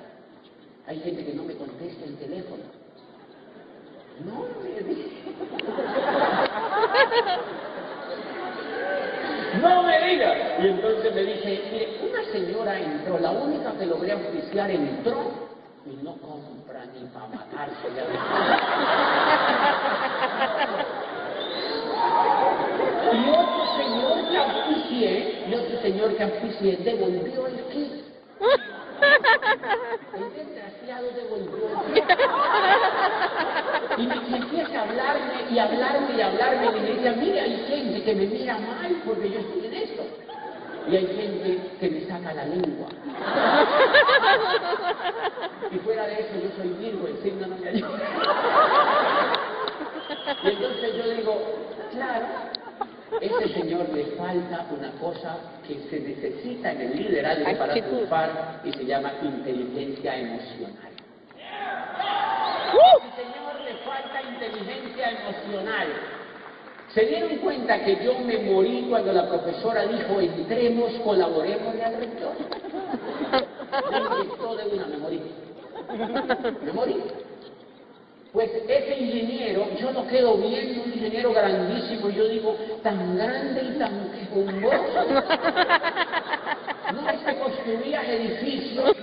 Hay 0.86 1.00
gente 1.00 1.24
que 1.24 1.34
no 1.34 1.44
me 1.44 1.54
contesta 1.54 2.04
el 2.04 2.16
teléfono. 2.16 2.62
No, 4.24 4.46
dice. 4.86 5.10
No 9.62 9.82
me 9.82 10.08
diga. 10.08 10.58
Y 10.60 10.66
entonces 10.68 11.14
me 11.14 11.22
dice, 11.22 11.62
mire, 11.70 12.00
una 12.02 12.24
señora 12.32 12.78
entró, 12.78 13.18
la 13.18 13.30
única 13.30 13.72
que 13.72 13.86
logré 13.86 14.12
auspiciar 14.12 14.70
entró 14.70 15.30
y 15.86 15.96
no 16.02 16.16
compra 16.16 16.84
ni 16.94 17.06
para 17.08 17.26
matarse. 17.28 17.88
ya. 17.94 18.04
Y 23.12 23.28
otro 23.30 23.76
señor 23.76 24.28
que 24.30 24.36
auspicié, 24.36 25.44
y 25.48 25.54
otro 25.54 25.80
señor 25.80 26.16
que 26.16 26.22
auspicié, 26.24 26.76
devolvió 26.78 27.46
el 27.46 27.60
kit. 27.72 27.92
El 30.14 30.34
desgraciado. 30.34 31.06
Y, 33.98 34.06
me, 34.06 34.14
empieza 34.14 34.78
a 34.78 34.82
hablarme 34.82 35.50
y 35.50 35.58
hablarme 35.58 36.14
y 36.16 36.20
hablarme 36.20 36.66
y 36.66 36.70
me 36.70 36.80
dice, 36.92 37.10
mira, 37.12 37.42
hay 37.44 37.64
gente 37.66 38.04
que 38.04 38.14
me 38.14 38.26
mira 38.26 38.58
mal 38.58 38.94
porque 39.06 39.30
yo 39.30 39.40
estoy 39.40 39.64
en 39.66 39.74
esto. 39.74 40.02
Y 40.88 40.96
hay 40.96 41.06
gente 41.06 41.58
que 41.80 41.90
me 41.90 42.06
saca 42.06 42.34
la 42.34 42.44
lengua. 42.44 42.88
Y 45.70 45.78
fuera 45.78 46.06
de 46.06 46.20
eso 46.20 46.34
yo 46.42 46.50
soy 46.56 46.68
Virgo, 46.74 47.06
el 47.08 47.16
signo 47.22 47.46
no 47.48 47.56
me 47.56 47.68
ayuda. 47.68 47.98
Y 50.44 50.48
entonces 50.48 50.96
yo 50.96 51.10
digo, 51.10 51.34
claro, 51.92 52.26
ese 53.20 53.48
señor 53.54 53.88
le 53.94 54.04
falta 54.16 54.66
una 54.76 54.90
cosa 55.00 55.38
que 55.66 55.78
se 55.88 56.00
necesita 56.00 56.72
en 56.72 56.80
el 56.80 56.96
liderazgo 56.96 57.58
para 57.58 57.72
triunfar 57.72 58.60
y 58.64 58.72
se 58.72 58.84
llama 58.84 59.12
inteligencia 59.22 60.16
emocional. 60.18 60.92
ese 62.74 63.22
señor 63.22 63.60
le 63.64 63.74
falta 63.84 64.22
inteligencia 64.22 65.10
emocional. 65.10 65.86
¿Se 66.94 67.04
dieron 67.04 67.36
cuenta 67.38 67.84
que 67.84 68.02
yo 68.04 68.18
me 68.20 68.38
morí 68.38 68.86
cuando 68.88 69.12
la 69.12 69.28
profesora 69.28 69.86
dijo 69.86 70.20
entremos, 70.20 70.92
colaboremos 71.04 71.74
al 71.84 71.96
rector? 71.96 72.32
Me 73.90 74.56
de 74.56 74.74
una, 74.74 74.86
me 74.86 74.96
morí. 74.96 75.22
Me 76.64 76.72
morí. 76.72 77.02
Pues 78.36 78.50
ese 78.68 78.98
ingeniero, 78.98 79.66
yo 79.80 79.90
no 79.92 80.06
quedo 80.08 80.36
viendo 80.36 80.82
un 80.82 80.92
ingeniero 80.92 81.32
grandísimo, 81.32 82.10
yo 82.10 82.28
digo, 82.28 82.54
tan 82.82 83.16
grande 83.16 83.62
y 83.62 83.78
tan 83.78 84.10
quejumboso. 84.10 85.04
No 86.92 87.08
es 87.08 87.20
que 87.20 87.38
construías 87.38 88.06
edificios, 88.06 88.94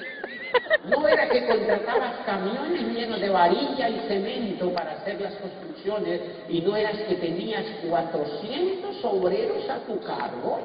no 0.86 1.08
era 1.08 1.28
que 1.30 1.48
contratabas 1.48 2.18
camiones 2.28 2.96
llenos 2.96 3.20
de 3.20 3.30
varilla 3.30 3.90
y 3.90 4.08
cemento 4.08 4.72
para 4.72 4.92
hacer 4.92 5.20
las 5.20 5.34
construcciones, 5.34 6.22
y 6.48 6.62
no 6.62 6.76
eras 6.76 6.98
que 7.10 7.16
tenías 7.16 7.66
400 7.90 9.04
obreros 9.04 9.68
a 9.68 9.80
tu 9.80 10.00
cargo. 10.02 10.60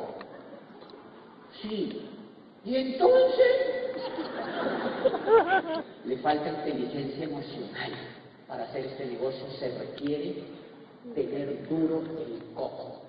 Sí. 1.62 2.06
Y 2.66 2.76
entonces 2.76 3.46
le 6.04 6.18
falta 6.18 6.50
inteligencia 6.50 7.25
emocional 7.25 8.17
para 8.49 8.64
hacer 8.64 8.87
este 8.87 9.05
negocio 9.05 9.47
se 9.59 9.69
requiere 9.78 10.37
tener 11.14 11.69
duro 11.69 12.02
el 12.19 12.55
coco. 12.55 13.02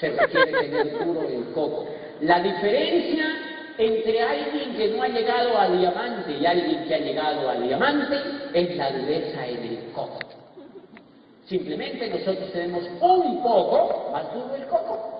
Se 0.00 0.10
requiere 0.10 0.52
tener 0.52 1.04
duro 1.04 1.28
el 1.28 1.44
coco. 1.52 1.86
La 2.22 2.40
diferencia 2.40 3.26
entre 3.78 4.22
alguien 4.22 4.74
que 4.74 4.88
no 4.88 5.02
ha 5.02 5.08
llegado 5.08 5.58
a 5.58 5.68
diamante 5.68 6.32
y 6.32 6.46
alguien 6.46 6.84
que 6.84 6.94
ha 6.94 6.98
llegado 6.98 7.48
a 7.50 7.54
diamante 7.56 8.16
es 8.54 8.76
la 8.76 8.90
dureza 8.90 9.46
en 9.46 9.62
el 9.62 9.92
coco. 9.92 10.18
Simplemente 11.46 12.08
nosotros 12.08 12.50
tenemos 12.52 12.82
un 13.00 13.42
poco 13.42 14.10
más 14.10 14.32
duro 14.32 14.54
el 14.56 14.66
coco. 14.66 15.12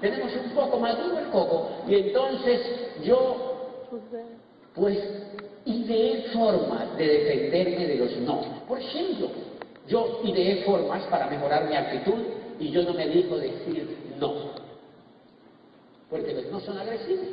Tenemos 0.00 0.32
un 0.34 0.50
poco 0.50 0.80
más 0.80 0.98
duro 0.98 1.18
el 1.18 1.28
coco. 1.28 1.70
Y 1.86 1.94
entonces 1.94 2.60
yo, 3.02 3.70
pues 4.74 4.98
ideé 5.66 6.30
formas 6.32 6.96
de 6.96 7.06
defenderme 7.06 7.86
de 7.86 7.96
los 7.96 8.16
no. 8.18 8.64
Por 8.68 8.80
ejemplo, 8.80 9.30
yo 9.88 10.20
ideé 10.24 10.64
formas 10.64 11.02
para 11.04 11.28
mejorar 11.28 11.68
mi 11.68 11.76
actitud 11.76 12.22
y 12.58 12.70
yo 12.70 12.82
no 12.82 12.94
me 12.94 13.08
digo 13.08 13.36
decir 13.38 13.96
no. 14.18 14.52
Porque 16.10 16.34
los 16.34 16.46
no 16.50 16.60
son 16.60 16.78
agresivos. 16.78 17.26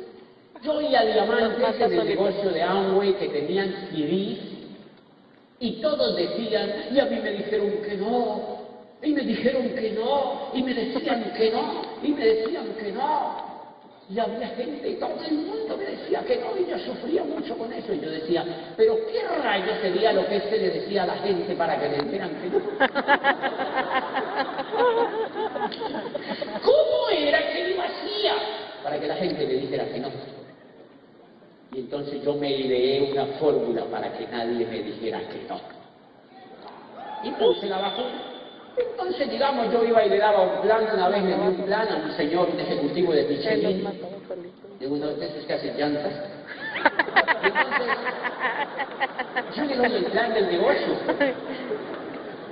Yo 0.62 0.74
oía 0.74 1.02
diamantes 1.02 1.80
en 1.80 1.92
el 1.92 2.06
negocio 2.06 2.50
de 2.50 2.62
Amway 2.62 3.14
que 3.14 3.28
tenían 3.28 3.88
CDs 3.90 4.38
y 5.58 5.80
todos 5.80 6.16
decían, 6.16 6.70
y 6.92 6.98
a 6.98 7.06
mí 7.06 7.20
me 7.20 7.32
dijeron 7.32 7.70
que 7.84 7.96
no, 7.96 8.62
y 9.02 9.12
me 9.12 9.22
dijeron 9.22 9.68
que 9.70 9.90
no, 9.92 10.50
y 10.54 10.62
me 10.62 10.74
decían 10.74 11.32
que 11.36 11.50
no, 11.50 11.82
y 12.02 12.08
me 12.12 12.24
decían 12.24 12.66
que 12.78 12.92
no. 12.92 13.51
Y 14.12 14.20
había 14.20 14.48
gente, 14.48 14.90
y 14.90 14.96
todo 14.96 15.16
el 15.26 15.38
mundo 15.38 15.78
me 15.78 15.86
decía 15.86 16.20
que 16.26 16.36
no, 16.36 16.54
y 16.58 16.66
yo 16.68 16.78
sufría 16.80 17.24
mucho 17.24 17.56
con 17.56 17.72
eso. 17.72 17.94
Y 17.94 18.00
yo 18.00 18.10
decía, 18.10 18.44
pero 18.76 18.94
¿qué 19.06 19.22
rayo 19.42 19.72
sería 19.80 20.12
lo 20.12 20.26
que 20.26 20.36
este 20.36 20.58
le 20.58 20.68
decía 20.68 21.04
a 21.04 21.06
la 21.06 21.14
gente 21.14 21.54
para 21.54 21.80
que 21.80 21.88
le 21.88 22.02
dijeran 22.02 22.28
que 22.42 22.50
no? 22.50 22.58
¿Cómo 26.62 27.08
era 27.16 27.38
que 27.52 27.74
lo 27.74 27.82
hacía 27.82 28.34
para 28.82 29.00
que 29.00 29.06
la 29.06 29.16
gente 29.16 29.46
le 29.46 29.54
dijera 29.54 29.86
que 29.86 30.00
no? 30.00 30.10
Y 31.72 31.78
entonces 31.78 32.22
yo 32.22 32.34
me 32.34 32.50
ideé 32.50 33.12
una 33.12 33.24
fórmula 33.38 33.86
para 33.86 34.12
que 34.12 34.26
nadie 34.26 34.66
me 34.66 34.82
dijera 34.82 35.20
que 35.20 35.40
no. 35.48 35.58
Y 37.22 37.30
puse 37.30 37.66
la 37.66 37.78
vacuna. 37.78 38.31
Entonces, 38.76 39.30
digamos, 39.30 39.72
yo 39.72 39.84
iba 39.84 40.04
y 40.04 40.10
le 40.10 40.18
daba 40.18 40.42
un 40.42 40.62
plan, 40.62 40.86
una 40.92 41.08
vez 41.08 41.22
me 41.22 41.34
dio 41.34 41.44
un 41.44 41.62
plan 41.64 41.88
a 41.88 41.96
un 41.96 42.16
señor, 42.16 42.48
un 42.52 42.60
ejecutivo 42.60 43.12
de 43.12 43.24
Michelin, 43.24 43.88
de 44.80 44.86
uno 44.86 45.06
de 45.08 45.26
esos 45.26 45.44
que 45.44 45.52
hace 45.52 45.74
llantas. 45.74 46.12
Entonces, 47.44 47.88
yo 49.54 49.64
le 49.64 49.76
doy 49.76 49.96
el 49.96 50.04
plan 50.06 50.32
del 50.34 50.46
negocio. 50.46 50.94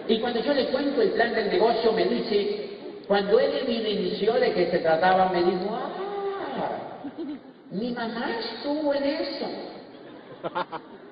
Y 0.08 0.18
cuando 0.18 0.40
yo 0.40 0.52
le 0.52 0.66
cuento 0.66 1.02
el 1.02 1.10
plan 1.10 1.34
del 1.34 1.50
negocio, 1.50 1.92
me 1.92 2.04
dice, 2.04 2.70
cuando 3.06 3.38
él 3.38 3.52
evidenció 3.62 4.34
de 4.34 4.52
qué 4.52 4.70
se 4.70 4.78
trataba, 4.80 5.30
me 5.30 5.42
dijo, 5.42 5.70
ah, 5.70 5.90
mi 7.70 7.92
mamá 7.92 8.30
estuvo 8.38 8.92
en 8.92 9.04
eso. 9.04 9.46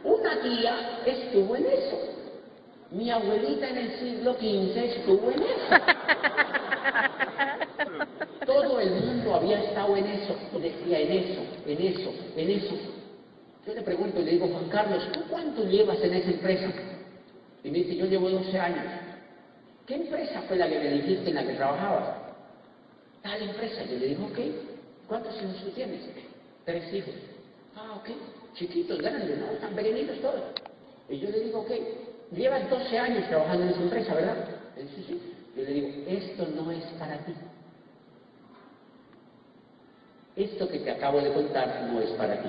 Una 0.05 0.41
tía 0.43 1.01
estuvo 1.07 1.57
en 1.57 1.67
eso. 1.67 2.18
Mi 2.91 3.11
abuelita 3.11 3.69
en 3.69 3.77
el 3.77 3.99
siglo 3.99 4.35
XV 4.35 4.77
estuvo 4.77 5.31
en 5.31 5.43
eso. 5.43 5.77
Todo 8.47 8.81
el 8.81 8.91
mundo 8.91 9.35
había 9.35 9.63
estado 9.63 9.95
en 9.97 10.07
eso, 10.07 10.35
decía 10.59 11.01
en 11.01 11.13
eso, 11.13 11.41
en 11.67 11.83
eso, 11.83 12.15
en 12.35 12.51
eso. 12.51 12.75
Yo 13.67 13.75
le 13.75 13.83
pregunto 13.83 14.21
y 14.21 14.25
le 14.25 14.31
digo, 14.33 14.49
Juan 14.49 14.71
Carlos, 14.71 15.07
¿tú 15.13 15.21
cuánto 15.29 15.65
llevas 15.65 16.01
en 16.03 16.15
esa 16.15 16.31
empresa? 16.31 16.73
Y 17.63 17.71
me 17.71 17.79
dice, 17.79 17.97
yo 17.97 18.07
llevo 18.07 18.31
12 18.31 18.59
años. 18.59 18.87
¿Qué 19.87 19.97
empresa 19.97 20.43
fue 20.49 20.57
la 20.57 20.69
que 20.69 20.79
me 20.79 20.91
dijiste 20.91 21.29
en 21.29 21.35
la 21.35 21.47
que 21.47 21.55
trabajabas? 21.55 22.17
Tal 23.23 23.43
empresa. 23.43 23.85
Yo 23.85 23.99
le 23.99 24.07
digo, 24.07 24.25
ok, 24.25 24.39
¿cuántos 25.07 25.35
hijos 25.43 25.63
tú 25.63 25.71
tienes? 25.73 26.01
Tres 26.65 26.95
hijos. 26.95 27.15
Ah, 27.77 27.97
ok, 27.97 28.09
chiquitos, 28.55 28.99
grandes, 28.99 29.39
¿no? 29.39 29.51
Están 29.53 29.75
pequeñitos 29.75 30.21
todos. 30.21 30.43
Y 31.11 31.19
yo 31.19 31.31
le 31.31 31.41
digo, 31.41 31.61
ok, 31.61 31.71
llevas 32.31 32.69
12 32.71 32.99
años 32.99 33.29
trabajando 33.29 33.65
en 33.65 33.71
esa 33.71 33.83
empresa, 33.83 34.15
¿verdad? 34.15 34.37
Él 34.77 34.89
sí, 34.95 35.05
sí. 35.07 35.35
Yo 35.57 35.63
le 35.65 35.73
digo, 35.73 35.89
esto 36.07 36.47
no 36.55 36.71
es 36.71 36.85
para 36.99 37.19
ti. 37.19 37.35
Esto 40.37 40.69
que 40.69 40.79
te 40.79 40.91
acabo 40.91 41.21
de 41.21 41.33
contar 41.33 41.89
no 41.91 42.01
es 42.01 42.11
para 42.11 42.43
ti. 42.43 42.49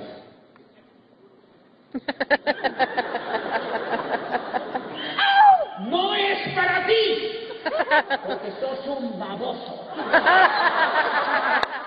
No 5.79 6.13
es 6.13 6.53
para 6.53 6.85
ti, 6.85 7.47
porque 8.27 8.51
sos 8.59 8.85
un 8.97 9.17
baboso. 9.17 9.79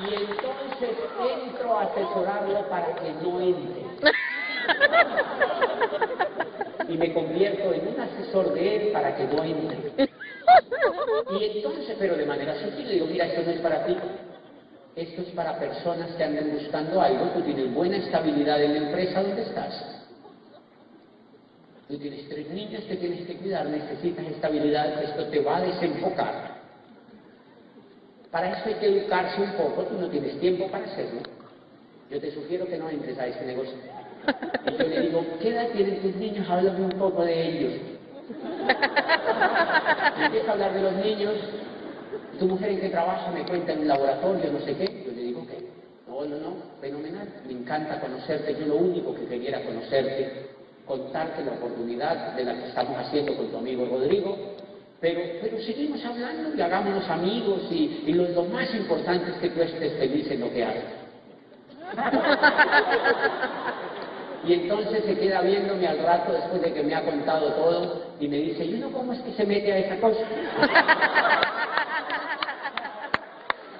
Y 0.00 0.14
entonces 0.14 0.96
entro 1.44 1.78
a 1.78 1.82
asesorarlo 1.82 2.68
para 2.68 2.94
que 2.96 3.12
no 3.22 3.40
entre. 3.40 3.86
Y 6.88 6.96
me 6.96 7.12
convierto 7.12 7.72
en 7.74 7.88
un 7.88 8.00
asesor 8.00 8.54
de 8.54 8.76
él 8.76 8.92
para 8.92 9.14
que 9.14 9.24
no 9.24 9.44
entre. 9.44 10.08
Y 11.38 11.44
entonces, 11.44 11.96
pero 11.98 12.16
de 12.16 12.24
manera 12.24 12.54
sutil, 12.62 12.88
le 12.88 12.94
digo, 12.94 13.06
mira, 13.06 13.26
esto 13.26 13.42
no 13.42 13.50
es 13.50 13.60
para 13.60 13.84
ti. 13.84 13.96
Esto 14.96 15.22
es 15.22 15.28
para 15.28 15.58
personas 15.58 16.10
que 16.12 16.24
anden 16.24 16.52
buscando 16.52 17.00
algo. 17.00 17.26
Tú 17.34 17.42
tienes 17.42 17.72
buena 17.74 17.98
estabilidad 17.98 18.62
en 18.62 18.72
la 18.72 18.88
empresa 18.88 19.22
donde 19.22 19.42
estás. 19.42 20.04
Tú 21.88 21.98
tienes 21.98 22.28
tres 22.28 22.48
niños 22.50 22.82
que 22.84 22.96
tienes 22.96 23.26
que 23.26 23.36
cuidar, 23.36 23.66
necesitas 23.66 24.26
estabilidad, 24.26 25.02
esto 25.02 25.26
te 25.26 25.40
va 25.40 25.58
a 25.58 25.62
desenfocar. 25.62 26.47
Para 28.30 28.52
eso 28.52 28.68
hay 28.68 28.74
que 28.74 28.86
educarse 28.86 29.40
un 29.40 29.52
poco, 29.52 29.84
tú 29.84 29.98
no 29.98 30.08
tienes 30.08 30.38
tiempo 30.38 30.70
para 30.70 30.84
hacerlo. 30.84 31.20
Yo 32.10 32.20
te 32.20 32.30
sugiero 32.32 32.66
que 32.66 32.76
no 32.76 32.90
entres 32.90 33.18
a 33.18 33.26
ese 33.26 33.44
negocio. 33.46 33.74
Y 34.66 34.70
yo 34.70 34.88
le 34.88 35.00
digo, 35.00 35.24
¿qué 35.40 35.50
edad 35.50 35.68
tienen 35.68 36.02
tus 36.02 36.14
niños? 36.16 36.48
Háblame 36.48 36.84
un 36.84 36.98
poco 36.98 37.24
de 37.24 37.48
ellos. 37.48 37.72
Y 40.18 40.22
empiezo 40.24 40.50
a 40.50 40.52
hablar 40.52 40.74
de 40.74 40.82
los 40.82 40.92
niños. 40.94 41.34
Tu 42.38 42.46
mujer 42.46 42.70
en 42.70 42.80
qué 42.80 42.90
trabaja 42.90 43.30
me 43.30 43.44
cuenta 43.44 43.72
en 43.72 43.80
un 43.80 43.88
laboratorio, 43.88 44.52
no 44.52 44.60
sé 44.60 44.76
qué. 44.76 45.04
Yo 45.06 45.12
le 45.12 45.22
digo, 45.22 45.46
¿qué? 45.46 45.66
No, 46.06 46.24
no, 46.26 46.36
no, 46.36 46.56
fenomenal. 46.80 47.28
Me 47.46 47.52
encanta 47.52 48.00
conocerte. 48.00 48.56
Yo 48.60 48.66
lo 48.66 48.76
único 48.76 49.14
que 49.14 49.24
quería 49.26 49.64
conocerte, 49.64 50.48
contarte 50.86 51.44
la 51.44 51.52
oportunidad 51.52 52.34
de 52.34 52.44
la 52.44 52.54
que 52.54 52.68
estamos 52.68 52.96
haciendo 52.98 53.34
con 53.36 53.50
tu 53.50 53.56
amigo 53.56 53.86
Rodrigo 53.86 54.57
Pero, 55.00 55.20
pero 55.40 55.58
seguimos 55.60 56.04
hablando 56.04 56.56
y 56.56 56.60
hagámonos 56.60 57.08
amigos 57.08 57.62
y, 57.70 58.04
y 58.06 58.12
lo, 58.12 58.28
lo 58.30 58.44
más 58.46 58.74
importante 58.74 59.30
es 59.30 59.36
que 59.38 59.50
tú 59.50 59.62
estés 59.62 59.92
feliz 59.98 60.30
en 60.30 60.40
lo 60.40 60.52
que 60.52 60.64
haces. 60.64 60.84
Y 64.44 64.54
entonces 64.54 65.04
se 65.04 65.14
queda 65.18 65.42
viéndome 65.42 65.86
al 65.86 65.98
rato 65.98 66.32
después 66.32 66.62
de 66.62 66.72
que 66.72 66.82
me 66.82 66.94
ha 66.94 67.04
contado 67.04 67.52
todo 67.52 68.02
y 68.20 68.28
me 68.28 68.38
dice, 68.38 68.64
¿y 68.64 68.74
uno 68.74 68.90
cómo 68.90 69.12
es 69.12 69.20
que 69.20 69.32
se 69.32 69.44
mete 69.44 69.70
a 69.72 69.78
esa 69.78 69.96
cosa? 70.00 70.20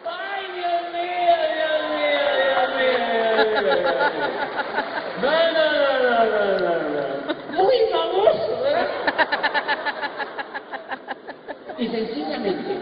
¡Ay, 0.04 0.44
Dios 0.56 0.82
mío, 0.92 1.36
Dios 1.54 1.80
mío, 1.94 2.20
Dios 2.44 2.68
mío! 2.76 2.92
Dios 3.62 3.72
mío! 3.72 4.28
No, 5.22 5.32
no, 5.54 5.64
no, 5.72 6.12
no, 6.28 6.42
no, 6.58 6.74
no. 6.92 7.62
Muy 7.62 7.76
famoso, 7.90 8.50
¿verdad? 8.62 8.88
Y 11.78 11.86
sencillamente, 11.88 12.72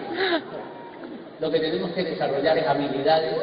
lo 1.41 1.51
que 1.51 1.61
tenemos 1.61 1.91
que 1.93 2.03
desarrollar 2.27 2.59
es 2.59 2.67
habilidades 2.67 3.35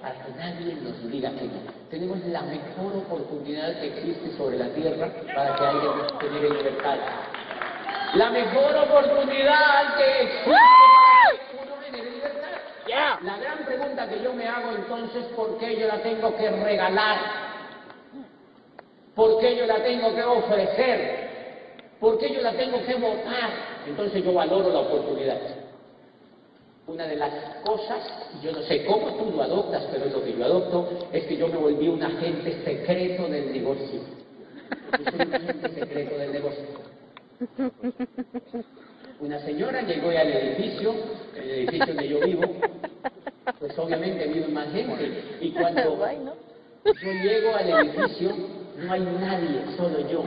para 0.00 0.14
que 0.14 0.32
nadie 0.38 0.74
nos 0.76 1.10
diga 1.10 1.30
que 1.30 1.44
no. 1.44 1.60
Tenemos 1.90 2.18
la 2.26 2.42
mejor 2.42 2.96
oportunidad 2.96 3.80
que 3.80 3.86
existe 3.88 4.36
sobre 4.36 4.58
la 4.58 4.68
tierra 4.68 5.10
para 5.34 5.56
que 5.56 5.64
alguien 5.64 5.98
nos 5.98 6.20
genere 6.20 6.50
libertad. 6.50 6.96
La 8.14 8.30
mejor 8.30 8.76
oportunidad 8.76 9.96
que 9.96 10.22
existe 10.22 10.50
para 10.50 11.50
que 11.50 11.96
uno 11.96 12.12
libertad. 12.12 13.18
La 13.22 13.38
gran 13.38 13.58
pregunta 13.64 14.08
que 14.08 14.22
yo 14.22 14.32
me 14.32 14.46
hago 14.46 14.72
entonces, 14.76 15.24
¿por 15.36 15.58
qué 15.58 15.76
yo 15.78 15.88
la 15.88 16.00
tengo 16.02 16.36
que 16.36 16.50
regalar? 16.50 17.18
¿Por 19.14 19.40
qué 19.40 19.56
yo 19.56 19.66
la 19.66 19.82
tengo 19.82 20.14
que 20.14 20.22
ofrecer? 20.22 21.28
¿Por 21.98 22.18
qué 22.18 22.32
yo 22.32 22.40
la 22.40 22.52
tengo 22.52 22.80
que 22.84 22.94
votar? 22.94 23.50
Entonces 23.84 24.24
yo 24.24 24.32
valoro 24.32 24.68
la 24.72 24.78
oportunidad. 24.78 25.67
Una 26.88 27.06
de 27.06 27.16
las 27.16 27.32
cosas, 27.64 27.98
yo 28.42 28.50
no 28.50 28.62
sé 28.62 28.86
cómo 28.86 29.14
tú 29.16 29.30
lo 29.36 29.42
adoptas, 29.42 29.84
pero 29.92 30.06
es 30.06 30.12
lo 30.12 30.24
que 30.24 30.32
yo 30.32 30.42
adopto, 30.42 30.88
es 31.12 31.24
que 31.24 31.36
yo 31.36 31.46
me 31.48 31.58
volví 31.58 31.86
un 31.86 32.02
agente 32.02 32.64
secreto 32.64 33.28
del 33.28 33.52
negocio. 33.52 34.00
Yo 34.98 35.10
soy 35.10 35.26
un 35.26 35.34
agente 35.34 35.68
secreto 35.68 36.16
del 36.16 36.32
negocio. 36.32 36.64
Una 39.20 39.38
señora 39.40 39.82
llegó 39.82 40.08
al 40.08 40.32
edificio, 40.32 40.94
el 41.36 41.50
edificio 41.50 41.86
donde 41.88 42.08
yo 42.08 42.20
vivo, 42.20 42.54
pues 43.58 43.78
obviamente 43.78 44.26
vive 44.26 44.48
más 44.48 44.72
gente. 44.72 45.36
Y 45.42 45.50
cuando 45.50 45.98
yo 46.84 47.12
llego 47.22 47.54
al 47.54 47.68
edificio, 47.68 48.34
no 48.78 48.92
hay 48.92 49.00
nadie, 49.00 49.76
solo 49.76 50.08
yo, 50.08 50.24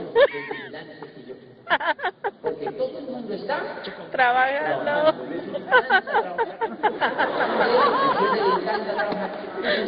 Porque 2.42 2.70
todo 2.72 2.98
el 2.98 3.04
mundo 3.04 3.34
está 3.34 3.60
Trabajando. 4.10 5.14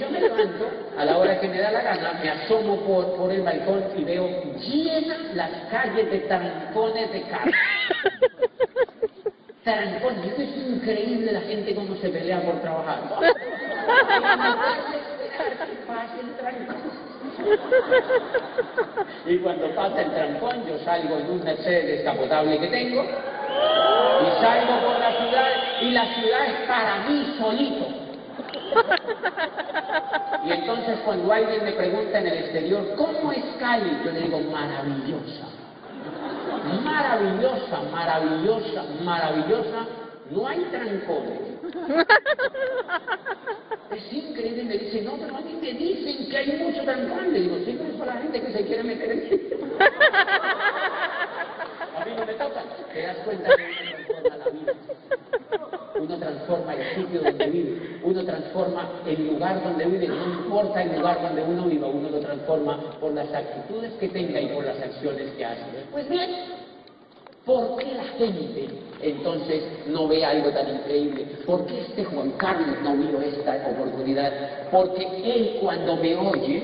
Yo 0.01 0.11
me 0.11 0.21
levanto 0.21 0.67
a 0.99 1.05
la 1.05 1.19
hora 1.19 1.41
que 1.41 1.49
me 1.49 1.59
da 1.59 1.71
la 1.73 1.83
gana, 1.83 2.13
me 2.23 2.31
asomo 2.31 2.77
por, 2.81 3.17
por 3.17 3.31
el 3.33 3.43
balcón 3.43 3.85
y 3.97 4.05
veo 4.05 4.29
llenas 4.61 5.35
las 5.35 5.51
calles 5.71 6.11
de 6.11 6.19
trancones 6.21 7.13
de 7.13 7.23
carros. 7.23 7.55
Trancones, 9.65 10.33
eso 10.33 10.43
es 10.43 10.57
increíble 10.57 11.33
la 11.33 11.41
gente 11.41 11.75
cómo 11.75 11.97
se 11.97 12.09
pelea 12.11 12.41
por 12.43 12.61
trabajar. 12.61 13.01
Pasa 15.87 16.21
el 16.21 16.35
trancón. 16.37 17.04
Y 19.27 19.39
cuando 19.39 19.75
pasa 19.75 20.03
el 20.03 20.11
trancón, 20.11 20.67
yo 20.67 20.79
salgo 20.85 21.17
en 21.17 21.31
un 21.31 21.43
Mercedes 21.43 21.87
descapotable 21.87 22.61
que 22.61 22.67
tengo 22.69 23.03
y 23.03 24.43
salgo 24.43 24.87
por 24.87 24.99
la 24.99 25.13
ciudad 25.13 25.47
y 25.81 25.91
la 25.93 26.15
ciudad 26.15 26.47
es 26.47 26.69
para 26.69 27.09
mí 27.09 27.35
solito. 27.39 27.87
Y 30.45 30.53
entonces 30.53 30.99
cuando 31.07 31.33
alguien 31.33 31.65
me 31.65 31.73
pregunta 31.73 32.19
en 32.19 32.27
el 32.27 32.39
exterior, 32.39 32.95
¿cómo 32.97 33.33
es 33.33 33.45
Cali? 33.59 33.99
Yo 34.05 34.13
le 34.13 34.21
digo, 34.21 34.41
maravillosa. 34.53 35.47
Maravillosa, 36.83 37.81
maravillosa, 37.91 38.85
maravillosa. 39.03 39.87
No 40.31 40.47
hay 40.49 40.61
trancones. 40.71 41.41
Es 43.91 44.13
increíble, 44.13 44.65
me 44.65 44.79
dice, 44.79 45.03
no, 45.03 45.13
pero 45.19 45.37
a 45.37 45.41
mí 45.41 45.59
me 45.61 45.73
dicen 45.73 46.29
que 46.29 46.37
hay 46.37 46.53
mucho 46.59 46.83
trancón. 46.83 47.33
Le 47.33 47.41
digo, 47.41 47.57
sí, 47.65 47.77
pero 47.79 47.91
es 47.91 47.97
para 47.97 48.15
la 48.15 48.21
gente 48.23 48.41
que 48.41 48.53
se 48.53 48.65
quiere 48.65 48.83
meter 48.83 49.11
en. 49.11 49.21
A 51.97 52.05
mí 52.05 52.13
no 52.17 52.27
me 52.27 52.33
toca. 52.35 52.63
Te 52.93 53.03
das 53.03 53.17
cuenta 53.19 53.51
que 53.57 53.63
uno 53.63 53.79
transforma 54.19 54.37
la 54.37 54.49
vida. 54.51 54.73
Uno 55.97 56.19
transforma 56.19 56.75
el 56.75 56.95
sitio 56.97 57.23
donde 57.23 57.47
vive. 57.47 58.01
Uno 58.03 58.25
transforma 58.25 58.91
el 59.07 59.27
lugar 59.29 59.63
donde 59.63 59.85
vive. 59.85 60.09
No 60.09 60.25
importa 60.25 60.83
el 60.83 60.99
lugar 60.99 61.23
donde 61.23 61.43
uno 61.43 61.65
viva, 61.67 61.87
uno 61.87 62.11
lo 62.11 62.19
transforma 62.19 62.99
por 62.99 63.13
las 63.13 63.33
actitudes 63.33 63.93
que 64.01 64.09
tenga 64.09 64.41
y 64.41 64.49
por 64.49 64.65
las 64.65 64.81
acciones 64.81 65.31
que 65.37 65.45
hace. 65.45 65.63
Pues 65.93 66.09
bien, 66.09 66.31
¿Por 67.45 67.77
qué 67.77 67.93
la 67.93 68.05
gente 68.05 68.69
entonces 69.03 69.87
no 69.87 70.09
ve 70.09 70.25
algo 70.25 70.51
tan 70.51 70.77
increíble? 70.77 71.27
¿Por 71.45 71.67
qué 71.67 71.83
este 71.83 72.05
Juan 72.05 72.31
Carlos 72.33 72.77
no 72.83 72.97
vio 72.97 73.21
esta 73.21 73.69
oportunidad? 73.71 74.71
Porque 74.71 75.03
él 75.03 75.59
cuando 75.61 75.97
me 75.97 76.17
oye, 76.17 76.63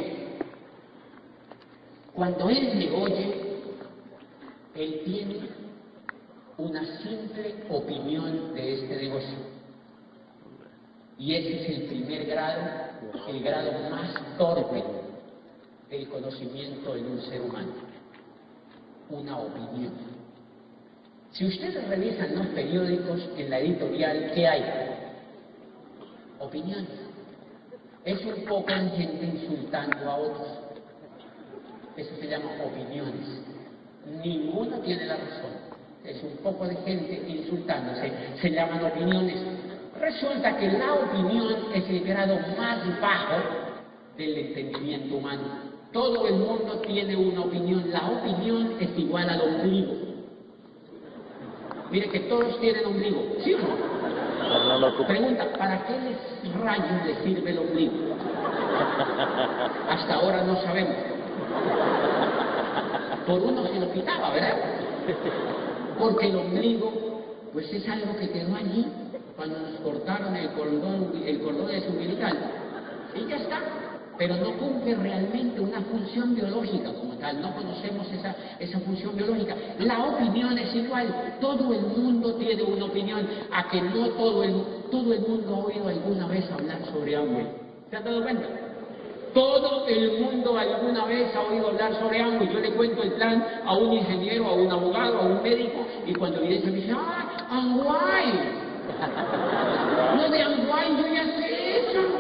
cuando 2.15 2.49
él 2.49 2.77
me 2.77 2.91
oye, 2.93 3.35
él 4.75 5.03
tiene 5.05 5.41
una 6.57 6.85
simple 7.03 7.57
opinión 7.69 8.55
de 8.55 8.75
este 8.75 8.97
negocio. 8.97 9.39
Y 11.19 11.35
ese 11.35 11.61
es 11.61 11.79
el 11.79 11.83
primer 11.89 12.25
grado, 12.25 12.63
el 13.29 13.43
grado 13.43 13.91
más 13.91 14.15
torpe 14.39 14.83
del 15.91 16.09
conocimiento 16.09 16.97
en 16.97 17.07
un 17.07 17.21
ser 17.21 17.43
humano. 17.43 17.73
Una 19.11 19.39
opinión. 19.39 20.20
Si 21.33 21.47
ustedes 21.47 21.87
revisan 21.89 22.35
los 22.35 22.47
periódicos 22.49 23.21
en 23.37 23.51
la 23.51 23.61
editorial, 23.61 24.33
¿qué 24.35 24.49
hay? 24.49 24.65
Opiniones. 26.41 26.89
Es 28.05 28.25
un 28.25 28.45
poco 28.47 28.73
de 28.73 28.91
gente 28.91 29.27
insultando 29.27 30.11
a 30.11 30.17
otros. 30.17 30.49
Eso 31.97 32.11
se 32.21 32.27
llama 32.27 32.51
opiniones. 32.65 33.43
Ninguno 34.25 34.79
tiene 34.81 35.07
la 35.07 35.17
razón. 35.17 35.53
Es 36.05 36.21
un 36.23 36.37
poco 36.39 36.67
de 36.67 36.75
gente 36.77 37.23
insultándose. 37.29 38.11
Se 38.41 38.51
llaman 38.51 38.85
opiniones. 38.85 39.37
Resulta 40.01 40.57
que 40.57 40.73
la 40.73 40.95
opinión 40.95 41.57
es 41.75 41.89
el 41.89 42.01
grado 42.05 42.39
más 42.59 43.01
bajo 43.01 43.37
del 44.17 44.37
entendimiento 44.37 45.17
humano. 45.17 45.43
Todo 45.93 46.27
el 46.27 46.35
mundo 46.35 46.81
tiene 46.81 47.15
una 47.15 47.43
opinión. 47.43 47.91
La 47.91 48.11
opinión 48.11 48.77
es 48.81 48.99
igual 48.99 49.29
al 49.29 49.41
ombligo. 49.43 50.10
Mire 51.91 52.09
que 52.09 52.21
todos 52.21 52.61
tienen 52.61 52.87
ombligo, 52.87 53.23
¿sí 53.43 53.55
o 53.55 53.59
no? 53.59 53.91
Pregunta, 55.07 55.47
¿para 55.59 55.85
qué 55.87 55.93
les 56.01 56.55
rayos 56.61 57.07
les 57.07 57.19
sirve 57.19 57.51
el 57.51 57.59
ombligo? 57.59 57.95
Hasta 59.89 60.15
ahora 60.15 60.43
no 60.43 60.61
sabemos. 60.63 60.97
Por 63.27 63.41
uno 63.41 63.67
se 63.67 63.81
lo 63.81 63.93
quitaba, 63.93 64.31
¿verdad? 64.31 64.57
Porque 65.99 66.29
el 66.29 66.37
ombligo, 66.37 67.23
pues 67.53 67.73
es 67.73 67.89
algo 67.89 68.17
que 68.17 68.31
quedó 68.31 68.57
allí 68.57 68.87
cuando 69.37 69.59
nos 69.59 69.81
cortaron 69.81 70.37
el 70.37 70.51
cordón, 70.51 71.13
el 71.25 71.41
cordón 71.41 71.67
de 71.67 71.89
umbilical. 71.89 72.39
Y 73.15 73.27
ya 73.29 73.37
está. 73.37 73.90
Pero 74.21 74.37
no 74.37 74.53
cumple 74.59 74.95
realmente 74.97 75.59
una 75.63 75.81
función 75.81 76.35
biológica 76.35 76.93
como 76.93 77.15
tal. 77.15 77.41
No 77.41 77.55
conocemos 77.55 78.07
esa, 78.13 78.37
esa 78.59 78.79
función 78.81 79.17
biológica. 79.17 79.57
La 79.79 80.05
opinión 80.05 80.59
es 80.59 80.75
igual. 80.75 81.39
Todo 81.41 81.73
el 81.73 81.81
mundo 81.87 82.35
tiene 82.35 82.63
una 82.63 82.85
opinión. 82.85 83.27
A 83.51 83.71
que 83.71 83.81
no 83.81 84.11
todo 84.11 84.45
el, 84.45 84.63
todo 84.91 85.15
el 85.15 85.21
mundo 85.23 85.55
ha 85.55 85.59
oído 85.61 85.89
alguna 85.89 86.27
vez 86.27 86.45
hablar 86.51 86.85
sobre 86.93 87.17
hambre. 87.17 87.47
¿Se 87.89 87.97
han 87.97 88.05
dado 88.05 88.23
cuenta? 88.23 88.47
Todo 89.33 89.87
el 89.87 90.21
mundo 90.21 90.59
alguna 90.59 91.07
vez 91.07 91.35
ha 91.35 91.41
oído 91.41 91.69
hablar 91.69 91.95
sobre 91.95 92.21
algo 92.21 92.45
y 92.45 92.53
yo 92.53 92.61
le 92.61 92.73
cuento 92.73 93.03
el 93.03 93.13
plan 93.13 93.43
a 93.65 93.75
un 93.75 93.91
ingeniero, 93.91 94.49
a 94.49 94.53
un 94.53 94.71
abogado, 94.71 95.17
a 95.17 95.23
un 95.23 95.43
médico 95.43 95.87
y 96.05 96.13
cuando 96.13 96.43
viene 96.43 96.67
me 96.67 96.73
dice, 96.73 96.93
¡ah, 96.95 97.47
Anguay! 97.49 98.39
No 100.17 100.29
de 100.29 100.43
Anguay, 100.43 100.97
yo 100.99 101.07
ya 101.07 101.25
sé 101.25 101.89
eso. 101.89 102.20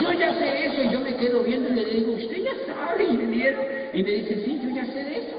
Yo 0.00 0.12
ya 0.12 0.34
sé 0.34 0.66
eso 0.66 0.82
y 0.82 0.90
yo 0.90 1.00
me 1.00 1.16
quedo 1.16 1.42
viendo 1.42 1.68
y 1.68 1.72
le 1.74 1.84
digo, 1.84 2.12
usted 2.12 2.42
ya 2.42 2.52
sabe, 2.66 3.04
ingeniero. 3.04 3.60
Y 3.92 4.02
me 4.02 4.10
dice, 4.10 4.44
sí, 4.44 4.60
yo 4.62 4.70
ya 4.70 4.86
sé 4.86 5.04
de 5.04 5.18
eso. 5.18 5.36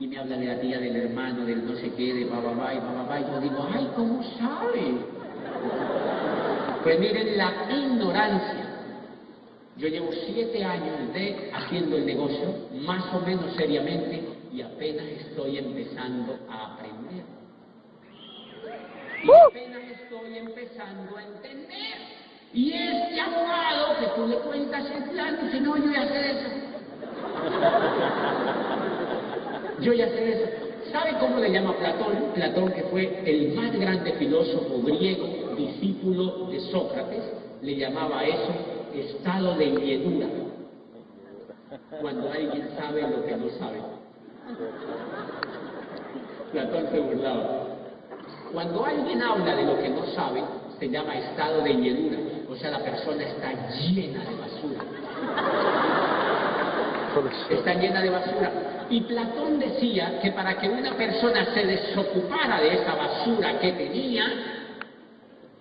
Y 0.00 0.06
me 0.06 0.18
habla 0.18 0.36
de 0.36 0.46
la 0.46 0.60
tía, 0.60 0.78
del 0.78 0.96
hermano, 0.96 1.44
del 1.44 1.66
no 1.66 1.74
sé 1.76 1.90
qué, 1.96 2.14
de 2.14 2.24
bababá 2.24 2.74
y 2.74 2.78
bababá. 2.78 3.20
Y 3.20 3.24
yo 3.24 3.40
digo, 3.40 3.68
ay, 3.72 3.88
¿cómo 3.96 4.22
sabe? 4.38 4.98
Pues 6.82 7.00
miren 7.00 7.36
la 7.36 7.52
ignorancia. 7.70 8.64
Yo 9.76 9.88
llevo 9.88 10.10
siete 10.26 10.64
años 10.64 11.12
de 11.14 11.50
haciendo 11.54 11.96
el 11.96 12.06
negocio, 12.06 12.54
más 12.84 13.14
o 13.14 13.20
menos 13.20 13.54
seriamente, 13.54 14.22
y 14.52 14.60
apenas 14.60 15.06
estoy 15.06 15.58
empezando 15.58 16.36
a 16.48 16.74
aprender. 16.74 17.24
Y 19.22 19.30
apenas 19.30 19.82
estoy 19.90 20.38
empezando 20.38 21.16
a 21.16 21.22
entender. 21.22 22.17
Y 22.52 22.72
este 22.72 23.20
abogado 23.20 23.98
que 24.00 24.06
tú 24.16 24.26
le 24.26 24.36
cuentas 24.38 24.84
el 24.90 25.04
plan 25.10 25.38
dice, 25.42 25.60
no, 25.60 25.76
yo 25.76 25.92
ya 25.92 26.08
sé 26.08 26.30
eso. 26.30 26.48
Yo 29.80 29.92
ya 29.92 30.08
sé 30.08 30.32
eso. 30.32 30.44
¿Sabe 30.90 31.12
cómo 31.20 31.38
le 31.38 31.52
llama 31.52 31.72
Platón? 31.76 32.32
Platón, 32.34 32.72
que 32.72 32.82
fue 32.84 33.22
el 33.24 33.54
más 33.54 33.72
grande 33.78 34.12
filósofo 34.14 34.82
griego, 34.82 35.54
discípulo 35.56 36.48
de 36.48 36.58
Sócrates, 36.72 37.22
le 37.62 37.76
llamaba 37.76 38.24
eso 38.24 38.52
estado 38.94 39.54
de 39.56 39.66
llenura. 39.66 40.26
Cuando 42.00 42.30
alguien 42.30 42.70
sabe 42.76 43.02
lo 43.02 43.24
que 43.24 43.36
no 43.36 43.48
sabe. 43.58 43.82
Platón 46.52 46.86
se 46.90 47.00
burlaba. 47.00 47.66
Cuando 48.52 48.84
alguien 48.84 49.22
habla 49.22 49.54
de 49.54 49.64
lo 49.64 49.78
que 49.78 49.88
no 49.90 50.06
sabe, 50.14 50.42
se 50.78 50.88
llama 50.88 51.18
estado 51.18 51.62
de 51.62 51.74
llenura. 51.74 52.37
O 52.58 52.60
sea, 52.60 52.72
la 52.72 52.80
persona 52.80 53.22
está 53.22 53.52
llena 53.70 54.24
de 54.24 54.34
basura. 54.34 54.84
Está 57.50 57.74
llena 57.74 58.02
de 58.02 58.10
basura. 58.10 58.52
Y 58.90 59.00
Platón 59.02 59.60
decía 59.60 60.18
que 60.20 60.32
para 60.32 60.58
que 60.58 60.68
una 60.68 60.96
persona 60.96 61.54
se 61.54 61.64
desocupara 61.64 62.60
de 62.60 62.74
esa 62.74 62.96
basura 62.96 63.60
que 63.60 63.72
tenía, 63.74 64.24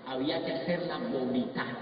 había 0.07 0.43
que 0.43 0.53
hacerla 0.53 0.97
vomitar. 1.13 1.75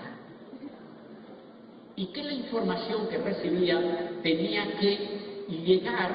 Y 1.96 2.08
que 2.08 2.22
la 2.22 2.34
información 2.34 3.08
que 3.08 3.18
recibía 3.18 3.80
tenía 4.22 4.66
que 4.82 5.46
llegar, 5.48 6.12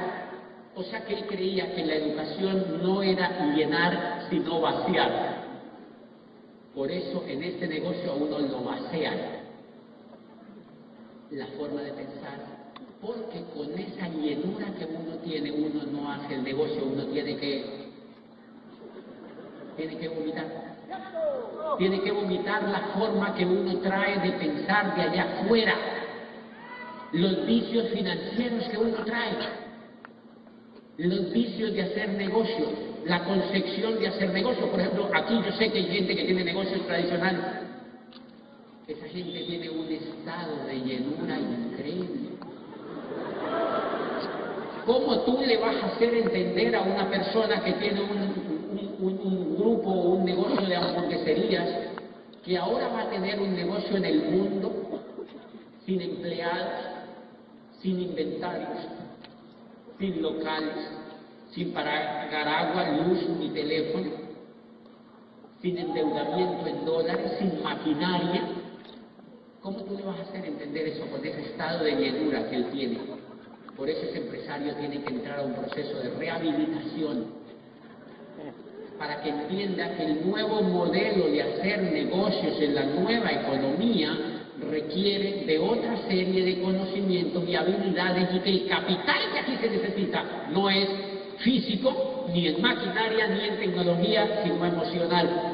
o 0.75 0.83
sea 0.83 1.07
que 1.07 1.15
él 1.15 1.25
creía 1.27 1.75
que 1.75 1.87
la 1.87 1.95
educación 1.95 2.83
no 2.83 3.03
era 3.03 3.55
llenar, 3.55 4.27
sino 4.29 4.61
vaciar. 4.61 5.30
Por 6.75 6.91
eso 6.91 7.25
en 7.27 7.43
este 7.43 7.67
negocio 7.67 8.13
a 8.13 8.15
uno 8.15 8.39
lo 8.39 8.63
vacían 8.63 9.41
la 11.33 11.47
forma 11.59 11.83
de 11.83 11.93
pensar, 11.93 12.39
porque 13.01 13.45
con 13.55 13.79
esa 13.79 14.09
llenura 14.09 14.67
que 14.79 14.85
uno 14.85 15.17
tiene, 15.25 15.53
uno 15.53 15.85
no 15.93 16.11
hace 16.11 16.35
el 16.35 16.43
negocio, 16.43 16.85
uno 16.85 17.05
tiene 17.07 17.37
que, 17.37 17.65
tiene 19.77 19.97
que 19.97 20.09
vomitar. 20.09 20.47
Tiene 21.79 22.01
que 22.03 22.11
vomitar 22.11 22.63
la 22.65 22.81
forma 22.99 23.35
que 23.35 23.47
uno 23.47 23.79
trae 23.79 24.19
de 24.19 24.33
pensar 24.33 24.95
de 24.97 25.03
allá 25.03 25.41
afuera, 25.41 25.75
los 27.13 27.47
vicios 27.47 27.89
financieros 27.91 28.65
que 28.69 28.77
uno 28.77 28.97
trae, 29.05 29.37
los 30.99 31.33
vicios 31.33 31.73
de 31.73 31.83
hacer 31.83 32.09
negocios, 32.11 32.71
la 33.05 33.25
concepción 33.25 33.99
de 33.99 34.09
hacer 34.09 34.31
negocios. 34.31 34.69
Por 34.69 34.81
ejemplo, 34.81 35.11
aquí 35.13 35.35
yo 35.45 35.53
sé 35.53 35.71
que 35.71 35.79
hay 35.79 35.87
gente 35.87 36.17
que 36.17 36.25
tiene 36.25 36.45
negocios 36.45 36.87
tradicionales. 36.87 37.45
Esa 38.87 39.07
gente 39.09 39.45
tiene 39.45 39.71
un 39.71 39.87
estado 39.91 40.67
de 40.67 40.81
llenura 40.81 41.39
increíble. 41.39 42.31
¿Cómo 44.85 45.21
tú 45.21 45.39
le 45.47 45.57
vas 45.59 45.77
a 45.83 45.87
hacer 45.87 46.15
entender 46.15 46.75
a 46.75 46.83
una 46.83 47.09
persona 47.09 47.63
que 47.63 47.73
tiene 47.75 48.01
un, 48.01 48.51
un, 49.01 49.57
grupo 49.57 49.91
o 49.91 50.15
un 50.15 50.25
negocio 50.25 50.67
de 50.67 50.75
hamburgueserías 50.75 51.69
que 52.45 52.57
ahora 52.57 52.89
va 52.89 53.03
a 53.03 53.11
tener 53.11 53.39
un 53.39 53.55
negocio 53.55 53.97
en 53.97 54.05
el 54.05 54.23
mundo 54.31 54.73
sin 55.85 56.01
empleados, 56.01 56.87
sin 57.83 58.01
inventarios, 58.01 58.89
sin 59.99 60.23
locales, 60.23 61.00
sin 61.55 61.73
pagar 61.73 62.49
agua, 62.49 62.91
luz 62.91 63.29
ni 63.39 63.49
teléfono, 63.51 64.11
sin 65.61 65.79
endeudamiento 65.79 66.67
en 66.67 66.85
dólares, 66.85 67.33
sin 67.39 67.63
maquinaria? 67.63 68.43
¿Cómo 69.61 69.79
tú 69.81 69.95
le 69.95 70.03
vas 70.05 70.19
a 70.19 70.23
hacer 70.23 70.45
entender 70.47 70.89
eso 70.89 71.05
con 71.07 71.25
ese 71.25 71.43
estado 71.43 71.85
de 71.85 71.97
llenura 71.97 72.49
que 72.49 72.57
él 72.57 72.67
tiene? 72.73 72.99
Por 73.77 73.89
eso 73.89 74.01
ese 74.03 74.19
empresario 74.19 74.75
tiene 74.77 75.03
que 75.03 75.15
entrar 75.15 75.41
a 75.41 75.43
un 75.43 75.55
proceso 75.55 75.99
de 76.01 76.11
rehabilitación 76.11 77.41
para 78.99 79.23
que 79.23 79.31
entienda 79.31 79.97
que 79.97 80.05
el 80.05 80.27
nuevo 80.27 80.63
modelo 80.63 81.31
de 81.31 81.43
hacer 81.43 81.83
negocios 81.83 82.61
en 82.61 82.75
la 82.75 82.85
nueva 82.85 83.31
economía 83.33 84.41
requiere 84.71 85.47
de 85.47 85.59
otra 85.59 85.97
serie 86.07 86.45
de 86.45 86.61
conocimientos 86.61 87.49
y 87.49 87.55
habilidades 87.55 88.29
y 88.35 88.41
que 88.41 88.51
el 88.51 88.69
capital 88.69 89.19
que 89.33 89.39
aquí 89.39 89.57
se 89.57 89.71
necesita 89.71 90.49
no 90.53 90.69
es 90.69 91.10
físico, 91.41 92.27
ni 92.33 92.49
en 92.49 92.63
maquinaria, 92.63 93.29
ni 93.29 93.45
en 93.45 93.59
tecnología, 93.59 94.43
sino 94.43 94.65
emocional 94.65 95.51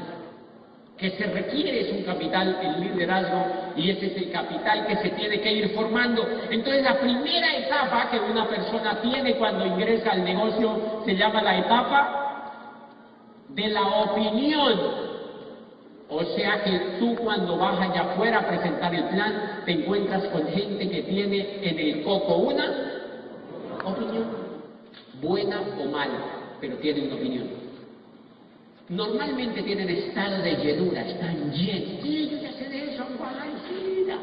que 0.96 1.10
se 1.10 1.26
requiere 1.26 1.80
es 1.80 1.92
un 1.92 2.02
capital 2.02 2.56
en 2.62 2.80
liderazgo 2.80 3.46
y 3.76 3.90
ese 3.90 4.06
es 4.06 4.16
el 4.16 4.30
capital 4.30 4.86
que 4.86 4.96
se 4.96 5.10
tiene 5.10 5.40
que 5.40 5.52
ir 5.52 5.68
formando. 5.74 6.26
Entonces 6.50 6.82
la 6.82 6.98
primera 6.98 7.54
etapa 7.56 8.08
que 8.10 8.18
una 8.18 8.48
persona 8.48 9.00
tiene 9.02 9.36
cuando 9.36 9.66
ingresa 9.66 10.12
al 10.12 10.24
negocio 10.24 11.02
se 11.04 11.14
llama 11.14 11.42
la 11.42 11.58
etapa 11.58 12.52
de 13.50 13.68
la 13.68 13.86
opinión. 13.86 15.06
O 16.08 16.24
sea 16.24 16.62
que 16.62 16.96
tú 16.98 17.14
cuando 17.16 17.58
vas 17.58 17.80
allá 17.80 18.12
afuera 18.12 18.38
a 18.38 18.46
presentar 18.46 18.94
el 18.94 19.04
plan 19.04 19.62
te 19.66 19.72
encuentras 19.72 20.24
con 20.28 20.46
gente 20.48 20.88
que 20.88 21.02
tiene 21.02 21.58
en 21.62 21.78
el 21.78 22.02
coco 22.04 22.36
una 22.36 23.02
opinión, 23.84 24.45
buena 25.20 25.60
o 25.60 25.84
mala, 25.86 26.56
pero 26.60 26.76
tiene 26.76 27.06
una 27.06 27.14
opinión. 27.14 27.48
Normalmente 28.88 29.62
tienen 29.62 29.88
estado 29.88 30.42
de 30.42 30.56
llenura, 30.56 31.00
están 31.02 31.52
llenos. 31.52 32.02
Sí, 32.02 32.28
yo 32.30 32.38
ya 32.38 32.52
sé 32.52 32.68
de 32.68 32.94
eso, 32.94 33.04
guaycina. 33.18 34.18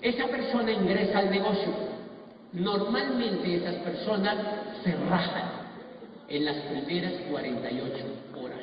Esa 0.00 0.26
persona 0.28 0.70
ingresa 0.70 1.18
al 1.18 1.30
negocio. 1.30 1.72
Normalmente 2.52 3.56
esas 3.56 3.74
personas 3.76 4.36
se 4.84 4.94
rajan 5.10 5.50
en 6.28 6.44
las 6.44 6.56
primeras 6.56 7.12
48 7.30 7.94
horas. 8.40 8.60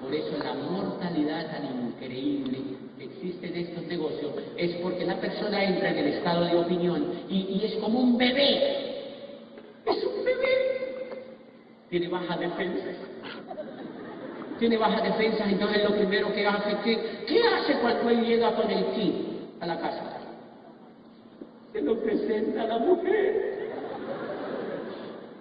Por 0.00 0.14
eso 0.14 0.38
la 0.42 0.54
mortalidad 0.54 1.50
tan 1.50 1.88
increíble 1.88 2.58
que 2.96 3.04
existe 3.04 3.48
en 3.48 3.56
estos 3.56 3.84
negocios 3.84 4.32
es 4.56 4.76
porque 4.76 5.04
la 5.04 5.20
persona 5.20 5.62
entra 5.62 5.90
en 5.90 5.98
el 5.98 6.06
estado 6.14 6.46
de 6.46 6.56
opinión 6.56 7.04
y, 7.28 7.36
y 7.36 7.62
es 7.66 7.74
como 7.82 8.00
un 8.00 8.16
bebé. 8.16 8.89
Es 9.90 10.04
un 10.04 10.24
bebé. 10.24 11.24
Tiene 11.88 12.08
baja 12.08 12.36
defensa 12.36 13.10
tiene 14.60 14.76
bajas 14.76 15.02
defensas, 15.02 15.50
entonces 15.50 15.82
lo 15.82 15.96
primero 15.96 16.32
que 16.34 16.46
hace, 16.46 16.76
¿qué, 16.84 17.24
¿qué 17.26 17.42
hace 17.42 17.80
cuando 17.80 18.10
él 18.10 18.26
llega 18.26 18.54
con 18.54 18.70
el 18.70 18.84
kit 18.92 19.14
a 19.58 19.66
la 19.66 19.80
casa? 19.80 20.18
Se 21.72 21.80
lo 21.80 21.98
presenta 21.98 22.62
a 22.62 22.66
la 22.66 22.78
mujer 22.78 23.70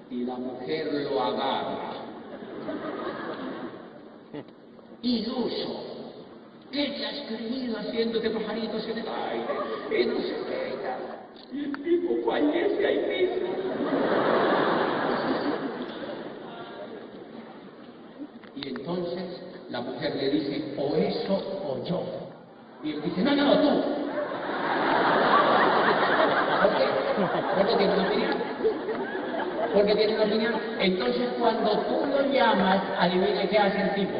y 0.09 0.23
la 0.23 0.35
mujer 0.35 0.93
lo 0.93 1.21
agarra. 1.21 1.93
Iluso. 5.01 5.83
¿Qué 6.71 6.85
te 6.85 7.05
has 7.05 7.27
creído 7.27 7.77
haciéndote 7.77 8.29
pajaritos 8.29 8.88
en 8.88 8.99
el 8.99 9.07
aire? 9.07 10.01
Y 10.01 10.05
no 10.05 10.17
se 10.21 10.33
pega. 10.47 11.18
Y 11.52 11.63
el 11.63 11.71
tipo 11.84 12.30
fallece 12.30 12.86
ahí 12.86 12.99
mismo. 13.08 13.49
Y 18.56 18.69
entonces 18.69 19.41
la 19.69 19.82
mujer 19.82 20.15
le 20.15 20.30
dice, 20.32 20.75
o 20.78 20.95
eso 20.95 21.34
o 21.67 21.84
yo. 21.86 22.04
Y 22.84 22.91
él 22.91 23.02
dice, 23.04 23.21
no, 23.21 23.36
no, 23.36 23.58
tú. 23.60 23.69
¿Por 26.62 26.78
qué? 26.78 26.86
Porque 27.58 27.75
tiene 27.78 27.93
una 27.93 28.08
opinión. 28.08 28.34
Porque 29.73 29.95
tiene 29.95 30.15
una 30.15 30.23
opinión. 30.25 30.54
Entonces 30.80 31.30
cuando 31.39 31.71
tú 31.80 32.06
lo 32.06 32.32
llamas, 32.32 32.82
adivine 32.99 33.47
qué 33.49 33.58
hace 33.58 33.82
el 33.82 33.93
tipo. 33.95 34.17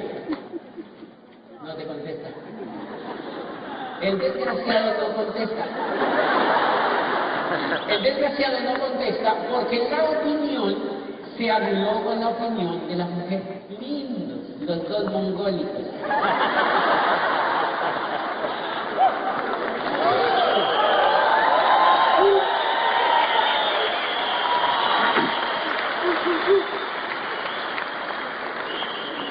No 1.64 1.76
te 1.76 1.86
contesta. 1.86 2.30
El 4.02 4.20
desgraciado 4.20 5.10
no 5.10 5.16
contesta. 5.16 5.66
El 7.90 8.04
desgraciado 8.04 8.60
no 8.62 8.80
contesta 8.80 9.36
porque 9.50 9.90
la 9.90 10.04
opinión 10.04 10.76
se 11.38 11.50
habló 11.50 12.04
con 12.04 12.20
la 12.20 12.30
opinión 12.30 12.88
de 12.88 12.96
la 12.96 13.06
mujer. 13.06 13.42
Lindos, 13.80 14.40
los 14.62 14.90
dos 14.90 15.12
mongólicos. 15.12 15.82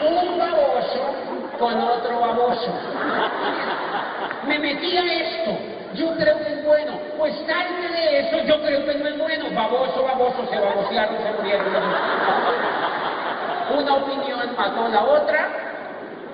Un 0.01 0.39
baboso 0.39 1.15
con 1.59 1.81
otro 1.81 2.21
baboso. 2.21 2.73
Me 4.47 4.59
metí 4.59 4.97
a 4.97 5.05
esto 5.13 5.68
Pues 7.19 7.35
salte 7.47 7.89
de 7.93 8.21
eso, 8.21 8.39
yo 8.45 8.63
creo 8.63 8.87
que 8.87 8.95
no 8.95 9.09
es 9.09 9.19
bueno. 9.19 9.51
Baboso, 9.53 10.05
baboso, 10.05 10.47
se 10.49 10.57
babosearon, 10.57 11.17
se 11.21 11.33
murieron. 11.33 11.67
Una 13.77 13.95
opinión 13.97 14.57
mató 14.57 14.85
a 14.85 14.89
la 14.89 15.05
otra. 15.05 15.49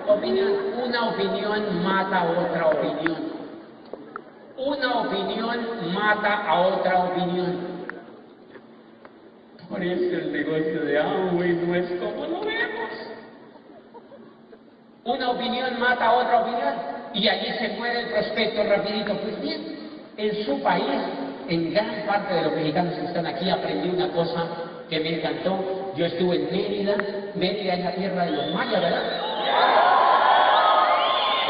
Opinión, 0.07 0.53
una 0.85 1.09
opinión 1.09 1.83
mata 1.83 2.21
a 2.21 2.25
otra 2.25 2.67
opinión. 2.67 3.17
Una 4.59 5.01
opinión 5.01 5.95
mata 5.95 6.47
a 6.47 6.61
otra 6.61 6.99
opinión. 7.05 7.87
Por 9.71 9.83
eso 9.83 10.17
el 10.17 10.33
negocio 10.33 10.85
de 10.85 11.01
Amway 11.01 11.53
no 11.55 11.75
es 11.75 11.91
como 11.99 12.27
lo 12.27 12.41
vemos. 12.43 12.91
Una 15.05 15.31
opinión 15.31 15.81
mata 15.81 16.07
a 16.09 16.13
otra 16.13 16.41
opinión 16.43 16.75
y 17.15 17.27
allí 17.27 17.53
se 17.59 17.69
muere 17.71 18.01
el 18.01 18.09
prospecto 18.11 18.63
rapidito. 18.65 19.17
Pues 19.17 19.41
bien, 19.41 19.84
en 20.17 20.45
su 20.45 20.61
país, 20.63 20.85
en 21.49 21.73
gran 21.73 22.07
parte 22.07 22.35
de 22.35 22.43
los 22.43 22.53
mexicanos 22.55 22.95
que 22.95 23.07
están 23.07 23.27
aquí, 23.27 23.51
aprendí 23.51 23.89
una 23.89 24.09
cosa 24.09 24.47
que 24.89 25.01
me 25.01 25.19
encantó. 25.19 25.93
Yo 25.97 26.07
estuve 26.07 26.37
en 26.37 26.51
Mérida, 26.51 26.97
Mérida 27.35 27.75
es 27.75 27.85
la 27.85 27.93
tierra 27.93 28.25
de 28.25 28.31
los 28.31 28.55
mayas, 28.55 28.81
¿verdad? 28.81 29.03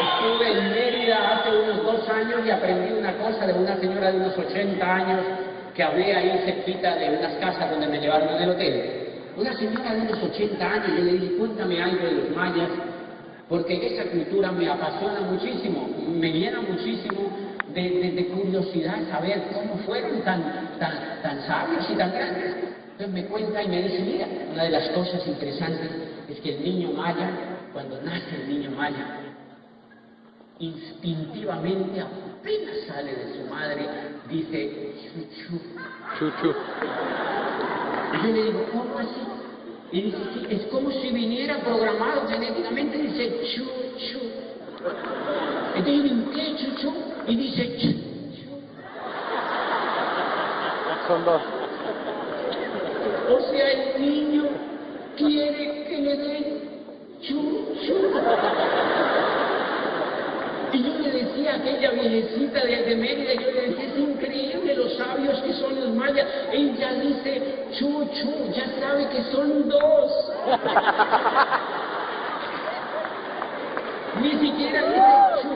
Estuve 0.00 0.58
en 0.58 0.70
Mérida 0.70 1.34
hace 1.34 1.50
unos 1.50 1.84
dos 1.84 2.08
años 2.08 2.40
y 2.44 2.50
aprendí 2.50 2.92
una 2.92 3.12
cosa 3.14 3.46
de 3.46 3.52
una 3.52 3.76
señora 3.76 4.10
de 4.10 4.18
unos 4.18 4.36
80 4.36 4.94
años 4.94 5.20
que 5.74 5.82
hablé 5.82 6.14
ahí 6.14 6.42
cerquita 6.44 6.96
de 6.96 7.18
unas 7.18 7.34
casas 7.34 7.70
donde 7.70 7.86
me 7.86 7.98
llevaron 7.98 8.28
en 8.36 8.42
el 8.42 8.50
hotel. 8.50 9.00
Una 9.36 9.52
señora 9.54 9.94
de 9.94 10.00
unos 10.02 10.22
80 10.22 10.64
años, 10.64 10.86
yo 10.96 11.04
le 11.04 11.12
dije, 11.12 11.36
cuéntame 11.36 11.82
algo 11.82 12.06
de 12.06 12.12
los 12.12 12.30
mayas, 12.36 12.68
porque 13.48 13.94
esa 13.94 14.10
cultura 14.10 14.52
me 14.52 14.68
apasiona 14.68 15.20
muchísimo, 15.20 15.88
me 16.08 16.32
llena 16.32 16.60
muchísimo 16.60 17.43
de, 17.74 18.26
curiosidad 18.26 19.08
saber 19.10 19.42
cómo 19.52 19.76
fueron 19.84 20.22
tan, 20.22 20.78
tan, 20.78 21.22
tan 21.22 21.42
sabios 21.46 21.84
y 21.90 21.96
tan 21.96 22.12
grandes. 22.12 22.54
Entonces 22.92 23.08
me 23.12 23.24
cuenta 23.24 23.62
y 23.62 23.68
me 23.68 23.82
dice, 23.82 24.02
mira, 24.02 24.28
una 24.52 24.64
de 24.64 24.70
las 24.70 24.88
cosas 24.90 25.26
interesantes 25.26 25.90
es 26.28 26.40
que 26.40 26.54
el 26.54 26.64
niño 26.64 26.92
maya, 26.92 27.30
cuando 27.72 28.00
nace 28.02 28.36
el 28.36 28.48
niño 28.48 28.70
maya, 28.70 29.04
instintivamente, 30.60 32.00
apenas 32.00 32.76
sale 32.86 33.12
de 33.12 33.34
su 33.34 33.50
madre, 33.50 33.88
dice 34.30 34.94
chuchu. 35.12 35.60
Chuchu. 36.18 36.54
Y 38.12 38.26
yo 38.26 38.32
le 38.32 38.42
digo, 38.44 38.64
¿cómo 38.72 38.98
así? 38.98 39.20
Y 39.90 40.02
dice, 40.02 40.18
sí, 40.32 40.46
es 40.50 40.62
como 40.66 40.90
si 40.92 41.10
viniera 41.10 41.58
programado 41.58 42.28
genéticamente, 42.28 42.98
dice 42.98 43.40
chuchu. 43.56 44.20
Entonces 45.74 45.96
yo 45.96 46.02
digo, 46.02 46.30
¿qué 46.30 46.56
chuchu? 46.56 47.13
Y 47.26 47.36
dice. 47.36 47.62
Son 51.06 51.24
dos. 51.24 51.42
O 53.30 53.40
sea, 53.50 53.70
el 53.72 54.00
niño 54.00 54.44
quiere 55.16 55.84
que 55.84 55.98
le 55.98 56.16
den 56.16 56.44
chuchu. 57.22 57.94
Y 60.72 60.82
yo 60.82 60.98
le 60.98 61.10
decía 61.12 61.52
a 61.52 61.56
aquella 61.56 61.90
viejecita 61.92 62.60
de, 62.64 62.76
de 62.82 62.96
Mérida, 62.96 63.34
yo 63.34 63.50
le 63.52 63.60
decía, 63.68 63.84
es 63.84 63.98
increíble 63.98 64.74
los 64.74 64.96
sabios 64.96 65.40
que 65.42 65.52
son 65.54 65.74
los 65.80 65.90
mayas. 65.90 66.26
Ella 66.52 66.94
dice, 66.94 67.66
chuchu, 67.78 68.50
ya 68.52 68.66
sabe 68.80 69.08
que 69.08 69.22
son 69.30 69.68
dos. 69.68 70.12
Ni 74.20 74.30
siquiera 74.32 74.82
dice 74.82 75.02
chu. 75.42 75.48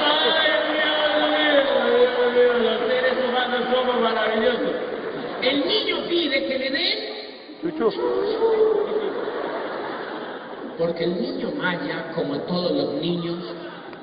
Ay, 0.00 0.28
Dios 0.34 0.62
mío, 0.72 0.94
Dios 1.86 2.32
mío, 2.34 2.52
los 2.58 2.78
seres 2.88 3.14
humanos 3.28 3.60
somos 3.72 3.96
maravillosos. 4.00 4.74
El 5.42 5.66
niño 5.66 5.96
pide 6.08 6.46
que 6.46 6.58
le 6.58 6.70
Porque 10.78 11.04
el 11.04 11.20
niño 11.20 11.52
maya, 11.56 12.12
como 12.14 12.38
todos 12.40 12.72
los 12.72 12.94
niños, 12.94 13.38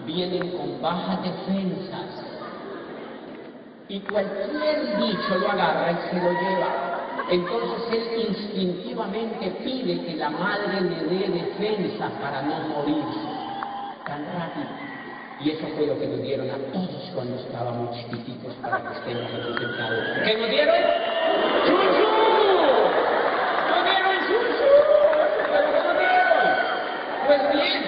vienen 0.06 0.50
con 0.58 0.82
bajas 0.82 1.22
defensas. 1.24 2.26
Y 3.88 4.00
cualquier 4.00 4.98
bicho 4.98 5.38
lo 5.40 5.52
agarra 5.52 5.92
y 5.92 6.10
se 6.10 6.16
lo 6.16 6.32
lleva. 6.32 6.96
Entonces 7.30 7.92
él 7.92 8.28
instintivamente 8.30 9.52
pide 9.64 10.04
que 10.06 10.16
la 10.16 10.30
madre 10.30 10.82
le 10.82 11.04
dé 11.06 11.30
defensa 11.30 12.10
para 12.22 12.42
no 12.42 12.60
morirse 12.70 13.20
tan 14.06 14.26
rápido. 14.26 14.68
Y 15.42 15.52
eso 15.52 15.68
fue 15.76 15.88
lo 15.88 16.00
que 16.00 16.08
nos 16.08 16.22
dieron 16.22 16.50
a 16.50 16.58
todos 16.72 17.12
cuando 17.14 17.36
estábamos 17.36 17.96
chiquititos 17.98 18.54
para 18.62 18.82
que 18.82 18.94
estemos 18.98 19.32
representados. 19.32 20.04
¿Qué 20.24 20.38
nos 20.38 20.50
dieron? 20.50 22.05
Pues 27.42 27.54
bien, 27.54 27.84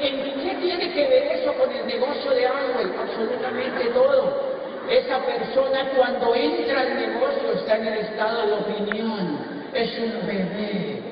¿en 0.00 0.40
qué 0.42 0.54
tiene 0.60 0.92
que 0.92 1.08
ver 1.08 1.22
eso 1.38 1.54
con 1.54 1.70
el 1.72 1.86
negocio 1.86 2.30
de 2.30 2.46
Amway? 2.46 2.92
Absolutamente 3.00 3.84
todo. 3.94 4.52
Esa 4.90 5.18
persona 5.20 5.88
cuando 5.96 6.34
entra 6.34 6.80
al 6.80 6.94
negocio 6.96 7.52
está 7.54 7.76
en 7.76 7.86
el 7.86 7.98
estado 8.00 8.46
de 8.46 8.52
opinión. 8.52 9.38
Es 9.72 9.98
un 9.98 10.26
bebé, 10.26 11.02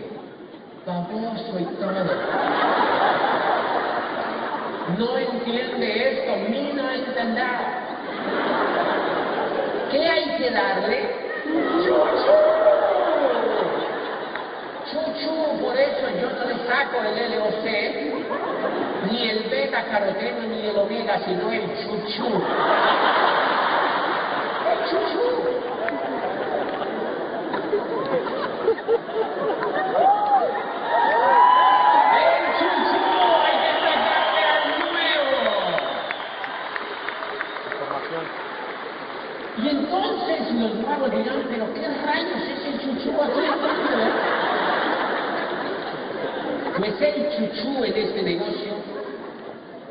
baboso 0.85 1.59
y 1.59 1.65
todo. 1.77 2.05
No 4.99 5.17
entiende 5.17 6.11
esto, 6.11 6.37
ni 6.51 6.73
no 6.73 6.91
entenderá. 6.91 7.87
¿Qué 9.91 10.07
hay 10.07 10.37
que 10.37 10.51
darle? 10.51 11.11
Chuchu. 11.85 12.50
Por 15.11 15.77
eso 15.77 16.09
yo 16.21 16.31
no 16.31 16.45
le 16.45 16.55
saco 16.69 17.03
el 17.03 17.17
LOC, 17.37 17.65
ni 19.11 19.29
el 19.29 19.51
beta 19.51 19.83
caroteno, 19.85 20.43
ni 20.47 20.67
el 20.67 20.77
omega, 20.79 21.19
sino 21.25 21.51
el 21.51 21.63
chuchu. 21.83 22.27
El 24.71 24.79
chuchu. 24.89 25.27
El 32.15 32.45
chuchu, 32.57 33.03
hay 33.43 33.57
que 33.59 33.73
sacarle 33.83 34.43
al 34.47 34.65
nuevo. 34.93 35.39
Información. 37.67 38.25
Y 39.59 39.69
entonces 39.69 40.39
los 40.55 40.73
nuevos 40.75 41.11
dirán, 41.11 41.43
pero 41.51 41.65
qué 41.75 41.89
rayos 42.07 42.43
es 42.43 42.61
el 42.65 42.77
chuchú 42.81 43.11
aquí 43.21 43.41
adentro? 43.41 44.31
Pues 46.79 46.99
el 47.03 47.30
chuchú 47.41 47.85
en 47.85 47.97
este 47.97 48.23
negocio, 48.23 48.73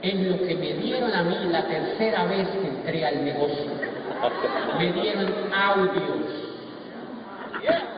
en 0.02 0.32
lo 0.32 0.38
que 0.38 0.56
me 0.56 0.74
dieron 0.74 1.14
a 1.14 1.24
mí 1.24 1.36
la 1.52 1.64
tercera 1.66 2.26
vez 2.26 2.48
que 2.50 2.68
entré 2.68 3.06
al 3.06 3.26
negocio, 3.26 3.72
me 4.78 4.92
dieron 4.94 5.34
audios, 5.54 6.26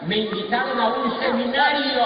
me 0.07 0.17
invitaron 0.17 0.79
a 0.79 0.93
un 0.93 1.19
seminario, 1.19 2.01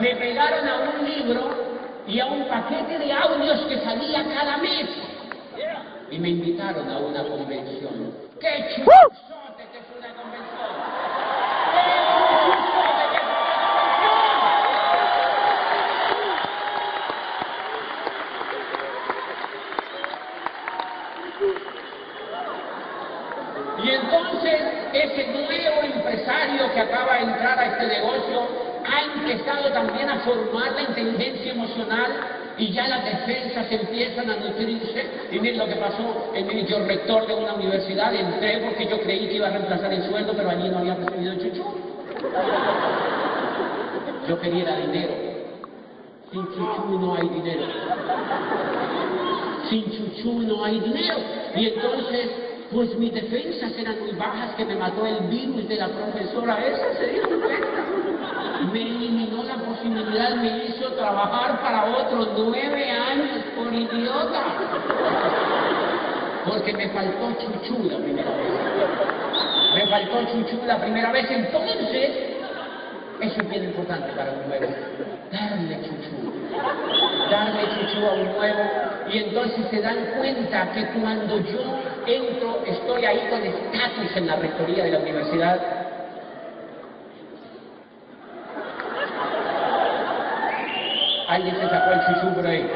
me 0.00 0.16
pegaron 0.16 0.68
a 0.68 0.76
un 0.90 1.06
libro 1.06 1.66
y 2.06 2.20
a 2.20 2.26
un 2.26 2.44
paquete 2.48 2.98
de 2.98 3.12
audios 3.12 3.60
que 3.66 3.78
salía 3.80 4.24
cada 4.34 4.56
mes. 4.58 4.88
Y 6.10 6.18
me 6.18 6.30
invitaron 6.30 6.88
a 6.88 6.98
una 6.98 7.24
convención. 7.24 8.14
¡Qué 8.40 8.76
chuzote 8.76 9.64
que 9.72 9.78
es 9.78 9.86
una 9.98 10.14
convención! 10.14 10.55
Formar 30.26 30.72
la 30.72 30.82
inteligencia 30.82 31.52
emocional 31.52 32.10
y 32.58 32.72
ya 32.72 32.88
las 32.88 33.04
defensas 33.04 33.70
empiezan 33.70 34.28
a 34.28 34.36
nutrirse. 34.36 35.06
Y 35.30 35.38
miren 35.38 35.58
lo 35.58 35.66
que 35.66 35.76
pasó, 35.76 36.32
el 36.34 36.66
yo 36.66 36.84
rector 36.84 37.26
de 37.26 37.34
una 37.34 37.54
universidad, 37.54 38.14
entré 38.14 38.58
porque 38.58 38.86
yo 38.86 39.00
creí 39.00 39.28
que 39.28 39.34
iba 39.34 39.46
a 39.46 39.50
reemplazar 39.50 39.92
el 39.92 40.02
sueldo, 40.08 40.32
pero 40.36 40.50
allí 40.50 40.68
no 40.68 40.78
había 40.78 40.94
recibido 40.96 41.32
el 41.32 41.38
chuchu. 41.42 41.64
Yo 44.28 44.40
quería 44.40 44.76
dinero. 44.76 45.14
Sin 46.32 46.44
chuchu 46.44 46.98
no 46.98 47.14
hay 47.14 47.28
dinero. 47.28 47.66
Sin 49.70 49.84
chuchu 49.84 50.42
no 50.42 50.64
hay 50.64 50.80
dinero. 50.80 51.16
Y 51.54 51.66
entonces 51.68 52.45
Pues 52.72 52.98
mis 52.98 53.14
defensas 53.14 53.72
eran 53.78 54.00
muy 54.00 54.12
bajas, 54.12 54.54
que 54.56 54.64
me 54.64 54.74
mató 54.74 55.06
el 55.06 55.20
virus 55.28 55.68
de 55.68 55.76
la 55.76 55.88
profesora 55.88 56.58
esa, 56.66 56.98
se 56.98 57.06
dieron 57.06 57.40
cuenta. 57.40 57.84
Me 58.72 58.82
eliminó 58.82 59.44
la 59.44 59.54
posibilidad, 59.54 60.34
me 60.34 60.64
hizo 60.64 60.88
trabajar 60.94 61.60
para 61.60 61.84
otros 61.84 62.28
nueve 62.36 62.90
años 62.90 63.44
por 63.54 63.72
idiota. 63.72 64.42
Porque 66.44 66.72
me 66.72 66.88
faltó 66.88 67.32
chuchú 67.40 67.88
la 67.88 67.98
primera 67.98 68.30
vez. 68.30 69.74
Me 69.74 69.86
faltó 69.88 70.24
chuchú 70.32 70.58
la 70.66 70.78
primera 70.78 71.12
vez, 71.12 71.30
entonces, 71.30 72.10
eso 73.20 73.40
es 73.40 73.48
bien 73.48 73.64
importante 73.64 74.12
para 74.12 74.32
un 74.32 74.48
nuevo. 74.48 74.66
Darle 75.30 75.76
chuchú. 75.82 76.32
Darle 77.30 77.62
chuchú 77.74 78.06
a 78.06 78.12
un 78.12 78.36
nuevo. 78.36 78.62
Y 79.12 79.18
entonces 79.18 79.66
se 79.70 79.80
dan 79.80 79.98
cuenta 80.16 80.72
que 80.72 80.84
cuando 80.98 81.38
yo 81.38 81.95
entro, 82.06 82.62
estoy 82.66 83.04
ahí 83.04 83.28
con 83.28 83.42
estatus 83.42 84.16
en 84.16 84.26
la 84.26 84.36
rectoría 84.36 84.84
de 84.84 84.90
la 84.90 84.98
universidad. 84.98 85.60
Alguien 91.28 91.56
se 91.56 91.68
sacó 91.68 91.90
el 91.90 92.34
por 92.34 92.46
ahí. 92.46 92.70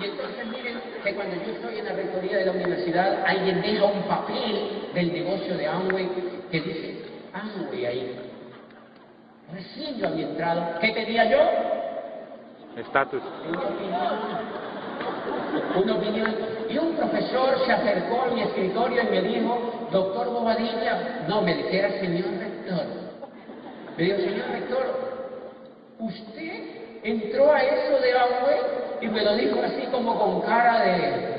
Y 0.00 0.04
entonces 0.04 0.46
miren 0.46 0.80
que 1.02 1.14
cuando 1.14 1.36
yo 1.36 1.52
estoy 1.52 1.78
en 1.78 1.84
la 1.84 1.92
rectoría 1.92 2.38
de 2.38 2.46
la 2.46 2.52
universidad, 2.52 3.24
alguien 3.26 3.62
deja 3.62 3.84
un 3.84 4.02
papel 4.02 4.90
del 4.94 5.12
negocio 5.12 5.56
de 5.56 5.66
Amway 5.66 6.08
que 6.50 6.60
dice 6.60 7.04
Amway 7.32 7.86
ahí. 7.86 8.20
Recién 9.52 9.98
yo 9.98 10.08
había 10.08 10.26
entrado. 10.26 10.78
¿Qué 10.80 10.92
tenía 10.92 11.24
yo? 11.24 11.38
Estatus. 12.76 13.22
Una 15.76 15.94
opinión. 15.94 16.34
Y 16.68 16.78
un 16.78 16.94
profesor 16.96 17.58
se 17.64 17.72
acercó 17.72 18.22
a 18.22 18.34
mi 18.34 18.42
escritorio 18.42 19.02
y 19.02 19.06
me 19.06 19.22
dijo, 19.22 19.88
doctor 19.90 20.28
Bobadilla, 20.28 21.24
no, 21.28 21.42
me 21.42 21.54
dijera 21.54 21.90
señor 22.00 22.26
rector. 22.38 22.84
Me 23.96 24.04
dijo, 24.04 24.18
señor 24.18 24.46
rector, 24.50 24.86
¿usted 25.98 26.98
entró 27.02 27.52
a 27.52 27.60
eso 27.62 28.00
de 28.00 28.12
Amway? 28.12 28.60
Y 29.00 29.08
me 29.08 29.24
lo 29.24 29.36
dijo 29.36 29.60
así 29.62 29.86
como 29.90 30.18
con 30.18 30.40
cara 30.42 30.80
de... 30.82 31.38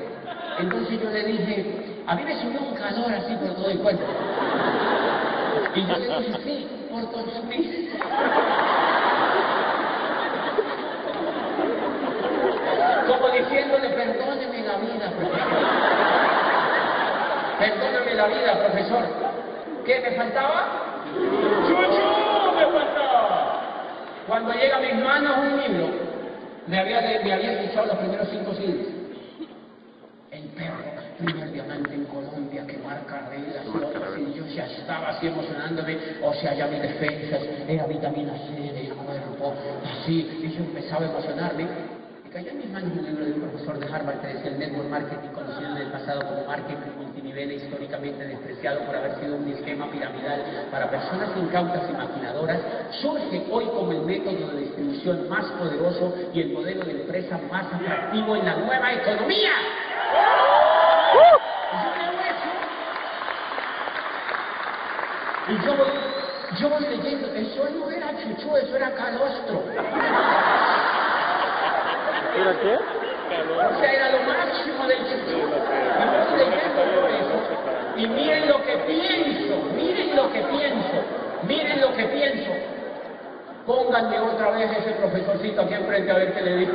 Entonces 0.59 1.01
yo 1.01 1.09
le 1.09 1.23
dije, 1.23 1.65
a 2.07 2.15
mí 2.15 2.23
me 2.23 2.41
subió 2.41 2.59
un 2.61 2.73
calor 2.75 3.13
así 3.13 3.35
por 3.35 3.55
todo 3.55 3.69
el 3.69 3.79
cuerpo. 3.79 4.03
Y 5.75 5.85
yo 5.85 5.97
le 5.97 6.07
dije, 6.07 6.39
sí, 6.43 6.67
por. 6.89 7.09
Como 13.07 13.29
diciéndole, 13.29 13.89
perdóneme 13.89 14.63
la 14.63 14.77
vida, 14.77 15.11
profesor. 15.17 15.89
Perdóname 17.59 18.13
la 18.13 18.27
vida, 18.27 18.67
profesor. 18.67 19.03
¿Qué 19.85 19.99
me 19.99 20.11
faltaba? 20.11 21.03
¡Chuchu 21.67 22.55
me 22.55 22.65
faltaba! 22.67 23.61
Cuando 24.27 24.53
llega 24.53 24.77
a 24.77 24.79
mis 24.79 24.95
manos 25.03 25.37
un 25.39 25.59
libro, 25.59 25.89
me 26.67 26.79
había, 26.79 27.01
me 27.01 27.33
había 27.33 27.51
escuchado 27.61 27.87
los 27.87 27.97
primeros 27.97 28.29
cinco 28.29 28.53
siglos. 28.53 28.87
El 30.31 30.43
perro, 30.49 30.77
primer 31.17 31.51
diamante 31.51 31.93
en 31.95 32.05
Colombia 32.05 32.65
que 32.65 32.77
marca 32.77 33.27
reglas 33.29 33.65
y 33.65 33.77
otras, 33.83 34.17
y 34.17 34.33
yo 34.35 34.45
ya 34.45 34.65
estaba 34.65 35.09
así 35.09 35.27
emocionándome, 35.27 35.97
o 36.23 36.33
sea, 36.35 36.53
ya 36.53 36.67
mis 36.67 36.81
defensas, 36.81 37.41
era 37.67 37.87
vitamina 37.87 38.33
C 38.37 38.53
del 38.71 38.93
cuerpo, 38.93 39.53
así, 39.83 40.39
y 40.43 40.55
yo 40.55 40.63
empezaba 40.63 41.05
a 41.05 41.09
emocionarme. 41.09 41.98
Y 42.29 42.31
cayó 42.31 42.51
en 42.51 42.57
mis 42.59 42.69
manos 42.69 42.91
un 42.95 43.05
libro 43.05 43.25
de 43.25 43.31
un 43.31 43.41
profesor 43.41 43.79
de 43.79 43.85
Harvard 43.91 44.21
que 44.21 44.27
decía 44.27 44.51
el 44.51 44.59
network 44.59 44.87
marketing 44.87 45.29
conocido 45.29 45.71
en 45.71 45.77
el 45.77 45.91
pasado 45.91 46.21
como 46.27 46.45
marketing 46.45 46.91
multinivel 47.01 47.49
e 47.49 47.55
históricamente 47.55 48.23
despreciado 48.23 48.81
por 48.85 48.95
haber 48.95 49.15
sido 49.19 49.35
un 49.35 49.47
esquema 49.47 49.89
piramidal 49.89 50.67
para 50.69 50.91
personas 50.91 51.29
incautas 51.35 51.89
y 51.89 51.93
maquinadoras, 51.93 52.61
surge 53.01 53.47
hoy 53.49 53.65
como 53.65 53.91
el 53.93 54.01
método 54.01 54.51
de 54.51 54.59
distribución 54.59 55.27
más 55.27 55.45
poderoso 55.57 56.13
y 56.31 56.41
el 56.41 56.53
modelo 56.53 56.85
de 56.85 57.01
empresa 57.01 57.39
más 57.49 57.65
atractivo 57.73 58.35
en 58.35 58.45
la 58.45 58.55
nueva 58.57 58.93
economía. 58.93 59.51
Y 65.47 65.65
yo 65.65 65.73
yo 66.57 66.67
voy 66.67 66.81
leyendo, 66.81 67.27
eso 67.27 67.69
no 67.77 67.89
era 67.91 68.07
chuchu, 68.17 68.57
eso 68.57 68.75
era 68.75 68.91
calostro. 68.95 69.63
¿Era 72.37 72.53
qué? 72.61 72.75
O 72.75 73.79
sea, 73.79 73.91
era 73.91 74.09
lo 74.11 74.19
máximo 74.23 74.87
del 74.87 74.97
chuchu. 74.99 75.37
Y 75.37 76.05
voy 76.09 76.37
leyendo 76.37 76.81
todo 76.81 77.07
eso. 77.07 77.37
Y 77.97 78.07
miren 78.07 78.47
lo 78.47 78.63
que 78.63 78.77
pienso, 78.77 79.55
miren 79.75 80.15
lo 80.15 80.31
que 80.31 80.41
pienso, 80.41 81.03
miren 81.43 81.81
lo 81.81 81.93
que 81.95 82.03
pienso. 82.05 82.51
Pónganme 83.65 84.19
otra 84.19 84.51
vez 84.51 84.71
ese 84.71 84.91
profesorcito 84.91 85.61
aquí 85.61 85.73
enfrente 85.73 86.11
a 86.11 86.15
ver 86.15 86.33
qué 86.33 86.41
le 86.41 86.55
digo. 86.57 86.73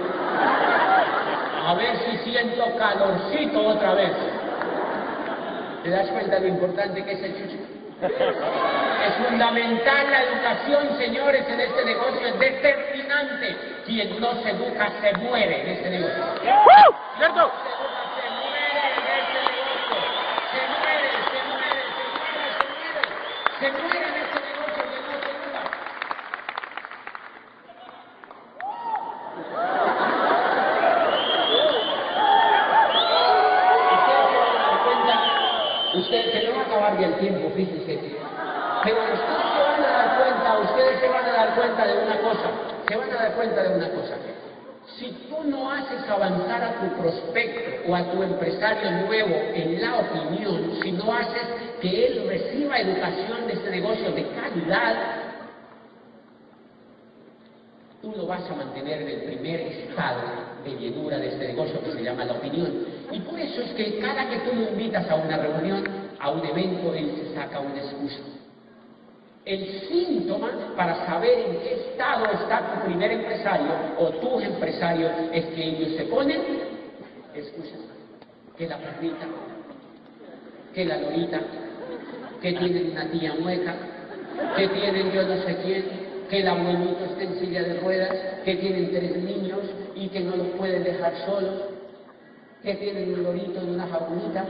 A 1.66 1.74
ver 1.74 1.96
si 1.96 2.18
siento 2.18 2.64
calorcito 2.76 3.66
otra 3.66 3.94
vez. 3.94 4.12
¿Te 5.82 5.90
das 5.90 6.08
cuenta 6.08 6.36
de 6.36 6.42
lo 6.42 6.48
importante 6.48 7.04
que 7.04 7.12
es 7.12 7.22
el 7.22 7.34
chuchu? 7.36 7.58
Es 8.02 9.14
fundamental 9.28 10.10
la 10.10 10.22
educación, 10.22 10.98
señores, 10.98 11.48
en 11.48 11.60
este 11.60 11.84
negocio, 11.84 12.26
es 12.26 12.38
determinante. 12.38 13.73
Quien 13.86 14.18
no 14.18 14.32
se 14.42 14.50
educa 14.50 14.90
se 15.00 15.12
muere 15.18 15.60
en 15.60 15.68
este 15.68 15.90
negocio. 15.90 16.24
¿Cierto? 17.18 17.52
Se 18.16 18.28
muere 18.30 18.70
en 18.70 18.88
este 18.88 19.02
negocio. 19.12 19.98
Se 20.50 20.60
muere, 20.72 21.10
se 21.30 21.40
muere, 21.44 21.82
se 21.92 22.08
muere, 22.24 22.48
se 22.56 22.64
muere. 22.80 23.12
Se 23.60 23.68
muere 23.72 24.06
en 24.08 24.16
este 24.24 24.38
negocio 24.40 24.82
que 24.88 24.98
no 25.00 25.12
se 25.20 25.28
educa. 25.30 25.62
Ustedes 33.84 34.32
se 34.32 34.38
van 34.38 34.56
a 34.56 34.62
dar 34.64 34.78
cuenta, 34.84 35.14
ustedes 35.94 36.26
se 36.32 36.38
me 36.40 36.52
va 36.52 36.60
a 36.60 36.64
acabar 36.64 36.92
ya 36.98 37.06
el 37.06 37.14
tiempo, 37.18 37.50
fíjense. 37.54 37.92
Pero 38.84 38.98
ustedes 39.00 39.20
se 39.54 39.60
van 39.62 39.80
a 39.82 39.88
dar 39.92 40.08
cuenta, 40.16 40.58
ustedes 40.58 41.00
se 41.00 41.08
van 41.08 41.24
a 41.26 41.32
dar 41.32 41.54
cuenta 41.54 41.86
de 41.86 41.94
una 41.98 42.16
cosa, 42.18 42.48
se 42.86 42.96
van 42.96 43.10
a 43.10 43.14
dar 43.14 43.32
cuenta 43.34 43.62
de 43.62 43.76
una 43.76 43.88
cosa. 43.90 44.16
Si 44.98 45.10
tú 45.28 45.42
no 45.44 45.70
haces 45.70 46.08
avanzar 46.08 46.62
a 46.62 46.80
tu 46.80 47.00
prospecto 47.00 47.90
o 47.90 47.94
a 47.94 48.10
tu 48.10 48.22
empresario 48.22 48.90
nuevo 49.06 49.34
en 49.54 49.80
la 49.80 49.98
opinión, 49.98 50.78
si 50.82 50.92
no 50.92 51.12
haces 51.12 51.46
que 51.80 52.06
él 52.06 52.28
reciba 52.28 52.78
educación 52.78 53.46
de 53.46 53.54
este 53.54 53.70
negocio 53.70 54.12
de 54.12 54.28
calidad, 54.28 54.96
tú 58.02 58.12
lo 58.14 58.26
vas 58.26 58.48
a 58.50 58.54
mantener 58.54 59.02
en 59.02 59.08
el 59.08 59.22
primer 59.22 59.60
estado 59.60 60.20
de 60.62 60.70
llenura 60.76 61.18
de 61.18 61.28
este 61.28 61.48
negocio 61.48 61.82
que 61.82 61.92
se 61.92 62.02
llama 62.02 62.26
la 62.26 62.34
opinión. 62.34 62.86
Y 63.10 63.20
por 63.20 63.40
eso 63.40 63.62
es 63.62 63.72
que 63.72 63.98
cada 64.00 64.28
que 64.28 64.38
tú 64.40 64.54
lo 64.54 64.68
invitas 64.68 65.08
a 65.08 65.14
una 65.14 65.38
reunión, 65.38 65.84
a 66.20 66.30
un 66.30 66.44
evento, 66.44 66.94
él 66.94 67.10
se 67.16 67.34
saca 67.34 67.60
una 67.60 67.78
excusa. 67.78 68.33
El 69.44 69.80
síntoma 69.88 70.74
para 70.74 71.04
saber 71.06 71.38
en 71.38 71.58
qué 71.58 71.74
estado 71.74 72.24
está 72.32 72.74
tu 72.74 72.86
primer 72.86 73.12
empresario 73.12 73.72
o 73.98 74.08
tus 74.08 74.42
empresarios 74.42 75.12
es 75.32 75.44
que 75.46 75.64
ellos 75.64 75.96
se 75.98 76.04
ponen 76.04 76.40
excusas. 77.34 77.80
Que 78.56 78.66
la 78.66 78.78
perrita, 78.78 79.26
que 80.72 80.84
la 80.84 80.96
lorita, 80.96 81.40
que 82.40 82.52
tienen 82.52 82.92
una 82.92 83.10
tía 83.10 83.34
mueca, 83.34 83.74
que 84.56 84.68
tienen 84.68 85.12
yo 85.12 85.22
no 85.24 85.36
sé 85.42 85.56
quién, 85.62 85.84
que 86.30 86.40
el 86.40 86.48
abuelito 86.48 87.04
está 87.04 87.22
en 87.24 87.38
silla 87.40 87.62
de 87.64 87.80
ruedas, 87.80 88.16
que 88.44 88.56
tienen 88.56 88.90
tres 88.92 89.16
niños 89.16 89.60
y 89.94 90.08
que 90.08 90.20
no 90.20 90.36
los 90.36 90.48
pueden 90.56 90.84
dejar 90.84 91.14
solos, 91.26 91.73
que 92.64 92.74
tienen 92.76 93.12
un 93.12 93.22
lorito 93.22 93.60
en 93.60 93.74
una 93.74 93.86
jaulita, 93.86 94.42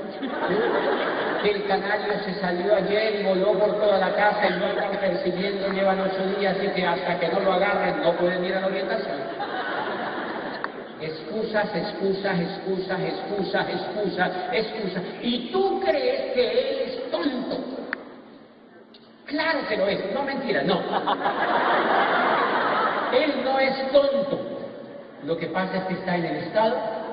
que 1.43 1.51
el 1.51 1.67
canario 1.67 2.15
se 2.25 2.35
salió 2.41 2.77
ayer 2.77 3.21
y 3.21 3.25
voló 3.25 3.59
por 3.59 3.73
toda 3.81 3.99
la 3.99 4.15
casa 4.15 4.47
y 4.47 4.53
no 4.61 4.67
están 4.67 4.93
persiguiendo, 5.01 5.73
llevan 5.73 6.01
ocho 6.01 6.25
días 6.39 6.57
y 6.63 6.69
que 6.69 6.87
hasta 6.87 7.19
que 7.19 7.29
no 7.29 7.41
lo 7.41 7.55
agarren 7.55 8.01
no 8.03 8.13
pueden 8.13 8.45
ir 8.45 8.55
a 8.55 8.61
la 8.61 8.67
orientación. 8.69 9.17
Excusas, 11.01 11.75
excusas, 11.75 12.39
excusas, 12.39 13.01
excusas, 13.01 13.69
excusas, 13.69 14.31
excusas. 14.53 15.03
Y 15.21 15.51
tú 15.51 15.81
crees 15.81 16.35
que 16.35 16.51
él 16.53 16.89
es 16.89 17.11
tonto. 17.11 17.59
Claro 19.27 19.67
que 19.69 19.77
lo 19.77 19.89
es, 19.89 20.15
no 20.15 20.23
mentira, 20.23 20.63
no. 20.63 20.81
Él 23.13 23.45
no 23.45 23.59
es 23.59 23.91
tonto. 23.91 24.39
Lo 25.25 25.37
que 25.37 25.49
pasa 25.49 25.79
es 25.79 25.85
que 25.85 25.95
está 25.95 26.17
en 26.17 26.27
el 26.27 26.37
estado 26.37 27.04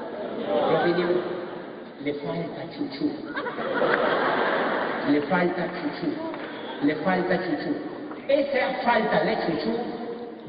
Le 2.04 2.14
falta 2.14 2.62
chuchú. 2.74 3.12
Le 5.10 5.22
falta 5.22 5.64
chuchú. 5.78 6.08
Le 6.84 6.96
falta 6.96 7.38
chuchú. 7.38 7.76
Esa 8.28 8.82
falta 8.84 9.24
de 9.24 9.36
chuchú 9.46 9.74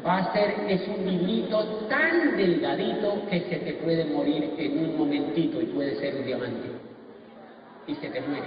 va 0.04 0.18
a 0.18 0.32
ser, 0.32 0.54
es 0.68 0.86
un 0.88 1.08
hilito 1.08 1.64
tan 1.88 2.36
delgadito 2.36 3.26
que 3.28 3.40
se 3.40 3.56
te 3.56 3.72
puede 3.74 4.04
morir 4.04 4.54
en 4.56 4.78
un 4.78 4.98
momentito 4.98 5.60
y 5.60 5.66
puede 5.66 5.96
ser 5.96 6.16
un 6.16 6.26
diamante. 6.26 6.68
Y 7.86 7.94
se 7.96 8.08
te 8.08 8.20
muere 8.20 8.46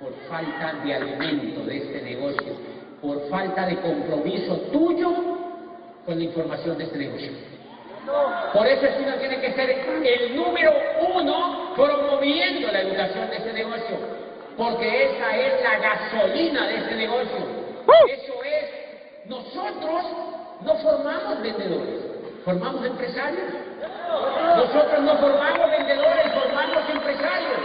por 0.00 0.12
falta 0.28 0.82
de 0.82 0.94
alimento 0.94 1.64
de 1.64 1.76
este 1.76 2.02
negocio, 2.02 2.52
por 3.02 3.28
falta 3.28 3.66
de 3.66 3.76
compromiso 3.76 4.56
tuyo 4.72 5.10
con 6.06 6.18
la 6.18 6.24
información 6.24 6.78
de 6.78 6.84
este 6.84 6.98
negocio. 6.98 7.32
Por 8.52 8.66
eso 8.66 8.86
es 8.86 8.94
que 8.94 9.02
uno 9.02 9.16
tiene 9.16 9.40
que 9.40 9.52
ser 9.52 9.70
el 9.70 10.36
número 10.36 10.72
uno 11.14 11.74
promoviendo 11.76 12.72
la 12.72 12.80
educación 12.80 13.30
de 13.30 13.36
este 13.36 13.52
negocio, 13.52 13.96
porque 14.56 15.04
esa 15.04 15.36
es 15.36 15.62
la 15.62 15.78
gasolina 15.78 16.66
de 16.66 16.76
este 16.76 16.94
negocio. 16.94 17.38
Eso 18.08 18.42
es, 18.44 19.26
nosotros 19.26 20.04
no 20.62 20.74
formamos 20.76 21.42
vendedores, 21.42 22.00
formamos 22.44 22.84
empresarios. 22.84 23.52
Nosotros 24.56 25.00
no 25.00 25.16
formamos 25.16 25.70
vendedores, 25.70 26.32
formamos 26.32 26.90
empresarios. 26.90 27.60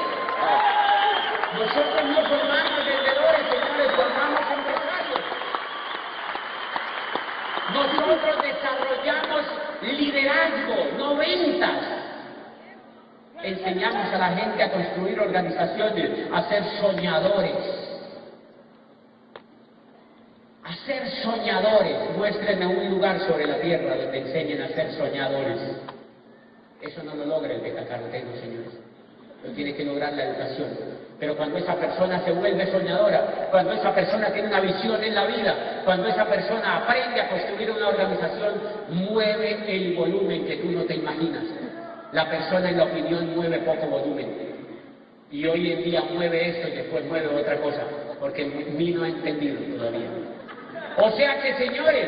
Nosotros 1.54 2.06
no 2.06 2.22
formamos 2.28 2.86
vendedores, 2.86 3.42
señores, 3.50 3.92
formamos 3.96 4.42
empresarios. 4.52 5.22
Nosotros 7.74 8.42
desarrollamos 8.44 9.65
liderazgo, 9.82 10.98
no 10.98 11.16
ventas. 11.16 11.96
Enseñamos 13.44 14.14
a 14.14 14.18
la 14.18 14.30
gente 14.30 14.64
a 14.64 14.72
construir 14.72 15.20
organizaciones, 15.20 16.12
a 16.32 16.50
ser 16.50 16.64
soñadores. 16.82 17.56
A 20.64 20.74
ser 20.86 21.08
soñadores. 21.22 22.18
Muéstrenme 22.18 22.66
un 22.66 22.90
lugar 22.90 23.20
sobre 23.20 23.46
la 23.46 23.60
tierra 23.60 23.96
donde 23.98 24.18
enseñen 24.18 24.62
a 24.62 24.68
ser 24.70 24.92
soñadores. 24.94 25.60
Eso 26.82 27.04
no 27.04 27.16
lo 27.16 27.26
logra 27.26 27.54
el 27.54 27.62
betacaroteno, 27.62 28.36
señores. 28.38 28.72
Lo 29.44 29.52
tiene 29.52 29.76
que 29.76 29.86
lograr 29.86 30.14
la 30.14 30.24
educación. 30.24 30.70
Pero 31.20 31.36
cuando 31.38 31.58
esa 31.58 31.76
persona 31.76 32.20
se 32.26 32.32
vuelve 32.32 32.70
soñadora, 32.72 33.48
cuando 33.50 33.72
esa 33.72 33.94
persona 33.96 34.32
tiene 34.34 34.50
una 34.50 34.60
visión 34.60 35.02
en 35.02 35.16
la 35.16 35.26
vida, 35.26 35.82
cuando 35.86 36.08
esa 36.08 36.26
persona 36.26 36.78
aprende 36.78 37.22
a 37.22 37.30
construir 37.30 37.72
una 37.72 37.88
organización, 37.88 38.54
mueve 38.90 39.64
el 39.68 39.96
volumen 39.96 40.46
que 40.46 40.58
tú 40.58 40.72
no 40.72 40.84
te 40.84 40.96
imaginas. 40.96 41.44
La 42.12 42.30
persona 42.30 42.70
en 42.70 42.78
la 42.78 42.84
opinión 42.84 43.34
mueve 43.36 43.60
poco 43.60 43.88
volumen. 43.88 44.56
Y 45.32 45.46
hoy 45.48 45.72
en 45.72 45.84
día 45.84 46.04
mueve 46.14 46.50
esto 46.50 46.68
y 46.68 46.72
después 46.72 47.06
mueve 47.06 47.28
otra 47.28 47.58
cosa, 47.58 47.84
porque 48.20 48.46
mí 48.46 48.92
no 48.92 49.04
ha 49.04 49.10
entendido 49.10 49.58
todavía. 49.78 50.08
O 50.98 51.12
sea 51.12 51.42
que, 51.42 51.54
señores, 51.56 52.08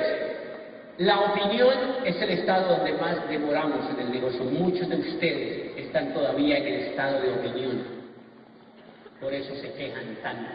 la 0.97 1.19
opinión 1.19 1.73
es 2.05 2.21
el 2.21 2.29
estado 2.31 2.77
donde 2.77 2.93
más 2.93 3.27
demoramos 3.29 3.89
en 3.91 4.05
el 4.05 4.11
negocio. 4.11 4.43
Muchos 4.43 4.89
de 4.89 4.95
ustedes 4.97 5.77
están 5.77 6.13
todavía 6.13 6.57
en 6.57 6.67
el 6.67 6.79
estado 6.87 7.21
de 7.21 7.29
opinión. 7.29 7.96
Por 9.27 9.33
eso 9.33 9.53
se 9.55 9.73
quejan 9.73 10.15
tanto. 10.23 10.49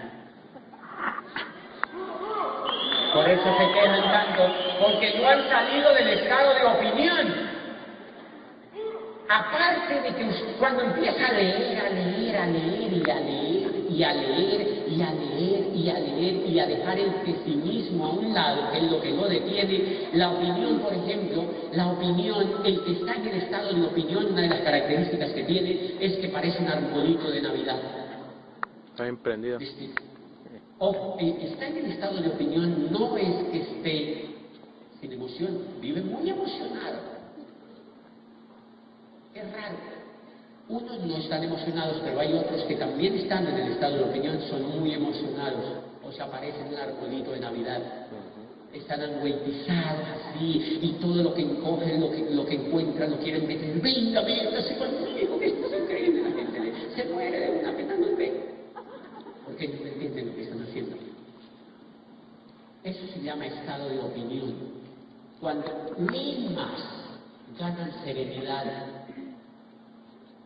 Por 3.12 3.28
eso 3.28 3.42
se 3.58 3.66
quejan 3.74 4.02
tanto, 4.10 4.48
porque 4.80 5.12
no 5.20 5.28
han 5.28 5.46
salido 5.46 5.92
del 5.92 6.08
estado 6.08 6.54
de 6.54 6.64
opinión. 6.64 7.52
Aparte 9.28 10.00
de 10.00 10.14
que 10.14 10.54
cuando 10.58 10.84
empieza 10.84 11.26
a 11.26 11.32
leer, 11.32 11.78
a 11.80 11.90
leer, 11.90 12.36
a 12.38 12.46
leer 12.46 12.92
y 12.94 13.10
a 13.10 13.20
leer 13.20 13.72
y 13.90 14.02
a 14.04 14.14
leer 14.14 14.84
y 14.88 15.02
a 15.02 15.10
leer 15.10 15.66
y 15.74 15.90
a 15.90 16.00
leer 16.00 16.34
y 16.46 16.58
a 16.58 16.66
dejar 16.66 16.98
el 16.98 17.10
pesimismo 17.26 18.06
a 18.06 18.10
un 18.12 18.32
lado, 18.32 18.72
que 18.72 18.78
es 18.78 18.90
lo 18.90 19.02
que 19.02 19.12
no 19.12 19.28
detiene, 19.28 20.08
la 20.14 20.30
opinión, 20.30 20.78
por 20.78 20.94
ejemplo, 20.94 21.44
la 21.74 21.88
opinión, 21.88 22.62
el 22.64 22.82
que 22.84 22.92
está 22.92 23.16
en 23.16 23.28
el 23.28 23.34
estado 23.34 23.74
de 23.74 23.82
opinión, 23.82 24.32
una 24.32 24.40
de 24.40 24.48
las 24.48 24.60
características 24.60 25.30
que 25.32 25.42
tiene 25.42 25.96
es 26.00 26.16
que 26.16 26.28
parece 26.30 26.62
un 26.62 26.68
arbolito 26.68 27.30
de 27.30 27.42
Navidad. 27.42 28.01
Está 28.92 29.04
bien 29.04 29.16
prendido. 29.18 29.58
¿Viste? 29.58 29.90
O, 30.78 31.16
eh, 31.20 31.36
está 31.52 31.68
en 31.68 31.76
el 31.78 31.86
estado 31.92 32.20
de 32.20 32.28
opinión 32.28 32.92
no 32.92 33.16
es 33.16 33.44
que 33.50 33.58
esté 33.62 34.26
sin 35.00 35.12
emoción, 35.12 35.58
vive 35.80 36.02
muy 36.02 36.28
emocionado. 36.28 36.98
Es 39.34 39.52
raro. 39.52 39.76
Unos 40.68 41.00
no 41.00 41.16
están 41.16 41.42
emocionados, 41.42 42.00
pero 42.04 42.20
hay 42.20 42.32
otros 42.34 42.62
que 42.64 42.74
también 42.76 43.14
están 43.14 43.46
en 43.46 43.54
el 43.56 43.72
estado 43.72 43.96
de 43.98 44.04
opinión, 44.04 44.40
son 44.48 44.78
muy 44.80 44.92
emocionados, 44.94 45.64
o 46.02 46.12
se 46.12 46.22
aparecen 46.22 46.68
un 46.68 46.76
arbolito 46.76 47.30
de 47.32 47.40
Navidad. 47.40 47.80
Están 48.72 49.00
angüetizados 49.02 50.06
así, 50.08 50.78
y 50.82 50.92
todo 51.00 51.22
lo 51.22 51.34
que 51.34 51.42
encogen, 51.42 52.00
lo 52.00 52.10
que, 52.10 52.30
lo 52.30 52.44
que 52.46 52.54
encuentran, 52.54 53.10
lo 53.10 53.18
quieren 53.18 53.46
meter. 53.46 53.80
Venga, 53.80 54.22
véngase 54.22 54.76
conmigo, 54.76 55.38
que 55.38 55.46
esto 55.46 55.66
es 55.66 55.82
increíble. 55.82 56.22
La 56.22 56.30
gente 56.36 56.60
le- 56.60 56.94
se 56.96 57.04
muere 57.12 57.38
de 57.40 57.50
una 57.60 57.72
pena, 57.76 57.96
no 57.96 58.16
ve. 58.16 58.32
Porque 59.44 59.68
no 59.68 59.86
entienden 59.86 60.28
lo 60.28 60.34
que 60.36 60.42
están 60.42 60.62
haciendo. 60.62 60.96
Eso 62.84 63.06
llama 63.22 63.46
estado 63.46 63.88
de 63.88 64.00
opinión. 64.00 64.54
Cuando 65.40 65.96
más, 66.54 66.80
ganan 67.58 67.92
serenidad. 68.04 68.64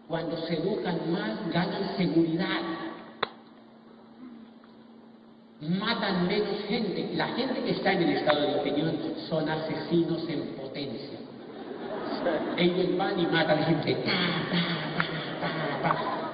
Cuando 0.08 0.36
se 0.46 0.54
educan 0.54 1.12
más, 1.12 1.52
ganan 1.52 1.96
seguridad. 1.96 2.60
Matan 5.60 6.26
menos 6.28 6.60
gente. 6.68 7.10
La 7.14 7.28
gente 7.28 7.62
que 7.62 7.70
está 7.70 7.92
en 7.92 8.02
el 8.02 8.16
estado 8.18 8.40
de 8.42 8.60
opinión 8.60 8.98
son 9.28 9.48
asesinos 9.48 10.28
en 10.28 10.54
potencia. 10.56 11.18
Ellos 12.56 12.96
van 12.96 13.18
y 13.18 13.26
matan 13.26 13.64
gente. 13.64 13.94
Ta, 13.94 14.12
ta, 15.40 15.82
ta. 15.82 16.32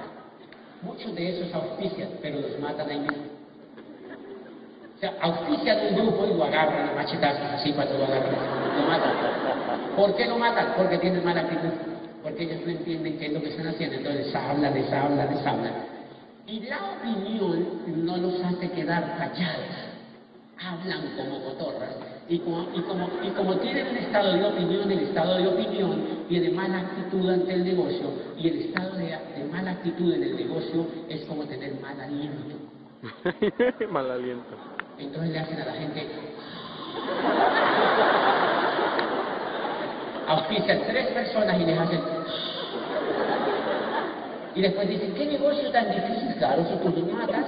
Muchos 0.81 1.15
de 1.15 1.29
esos 1.29 1.53
auspician, 1.53 2.09
pero 2.21 2.41
los 2.41 2.59
matan 2.59 2.89
ahí 2.89 3.07
sea, 5.03 5.13
auspician 5.19 5.77
un 5.89 5.95
grupo 5.95 6.25
y 6.25 6.37
lo 6.37 6.43
agarran 6.45 6.89
a 6.89 6.93
machetazos 6.93 7.59
así 7.59 7.73
cuando 7.73 7.97
lo 7.97 8.05
agarran. 8.05 8.35
Lo 8.77 8.87
matan. 8.87 9.11
¿Por 9.97 10.15
qué 10.15 10.25
lo 10.25 10.37
matan? 10.37 10.73
Porque 10.77 10.97
tienen 10.97 11.23
mala 11.25 11.41
actitud. 11.41 11.71
Porque 12.23 12.43
ellos 12.43 12.61
no 12.65 12.71
entienden 12.71 13.17
qué 13.17 13.25
es 13.25 13.33
lo 13.33 13.41
que 13.41 13.49
están 13.49 13.67
haciendo. 13.67 13.97
Entonces 13.97 14.33
hablan, 14.33 14.73
les 14.73 14.91
hablan. 14.93 15.73
Y 16.47 16.59
la 16.61 16.79
opinión 16.97 18.05
no 18.05 18.17
los 18.17 18.41
hace 18.43 18.71
quedar 18.71 19.17
callados. 19.17 19.75
Hablan 20.57 21.01
como 21.17 21.43
cotorras. 21.43 21.95
Y 22.29 22.39
como, 22.39 22.65
y, 22.73 22.81
como, 22.83 23.09
y 23.21 23.29
como 23.31 23.57
tienen 23.57 23.87
un 23.87 23.97
estado 23.97 24.31
de 24.31 24.45
opinión, 24.45 24.89
el 24.89 24.99
estado 24.99 25.37
de 25.37 25.47
opinión 25.47 26.01
tiene 26.29 26.49
mala 26.51 26.79
actitud 26.79 27.29
ante 27.29 27.53
el 27.53 27.65
negocio. 27.65 28.07
Y 28.37 28.47
el 28.47 28.59
estado 28.61 28.95
de, 28.95 29.07
de 29.07 29.45
mala 29.51 29.71
actitud 29.71 30.13
en 30.13 30.23
el 30.23 30.35
negocio 30.37 30.87
es 31.09 31.25
como 31.25 31.43
tener 31.43 31.73
mal 31.81 31.99
aliento. 31.99 32.55
Mal 33.91 34.09
aliento. 34.09 34.72
Entonces 34.99 35.31
le 35.31 35.39
hacen 35.39 35.61
a 35.61 35.65
la 35.65 35.73
gente. 35.73 36.07
Auspician 40.27 40.81
tres 40.87 41.07
personas 41.07 41.59
y 41.59 41.65
les 41.65 41.79
hacen. 41.79 42.01
Y 44.55 44.61
después 44.61 44.87
dicen, 44.87 45.13
¿qué 45.15 45.25
negocio 45.25 45.71
tan 45.71 45.89
difícil? 45.89 46.35
Claro, 46.37 46.63
si 46.65 46.75
tú 46.77 46.89
lo 46.89 47.05
matas. 47.13 47.45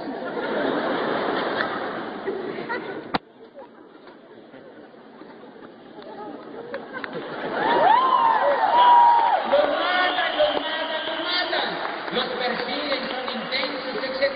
Los 9.52 9.66
matan, 9.78 10.30
los 10.36 10.54
matan, 10.60 11.02
los 11.06 11.18
matan. 11.22 11.68
Los 12.12 12.26
persiguen, 12.26 13.02
son 13.08 13.26
intensos, 13.40 13.94
etc. 14.02 14.34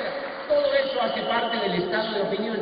Todo 0.48 0.68
eso 0.74 1.02
hace 1.02 1.22
parte 1.22 1.56
del 1.58 1.82
estado 1.82 2.14
de 2.14 2.22
opinión. 2.22 2.58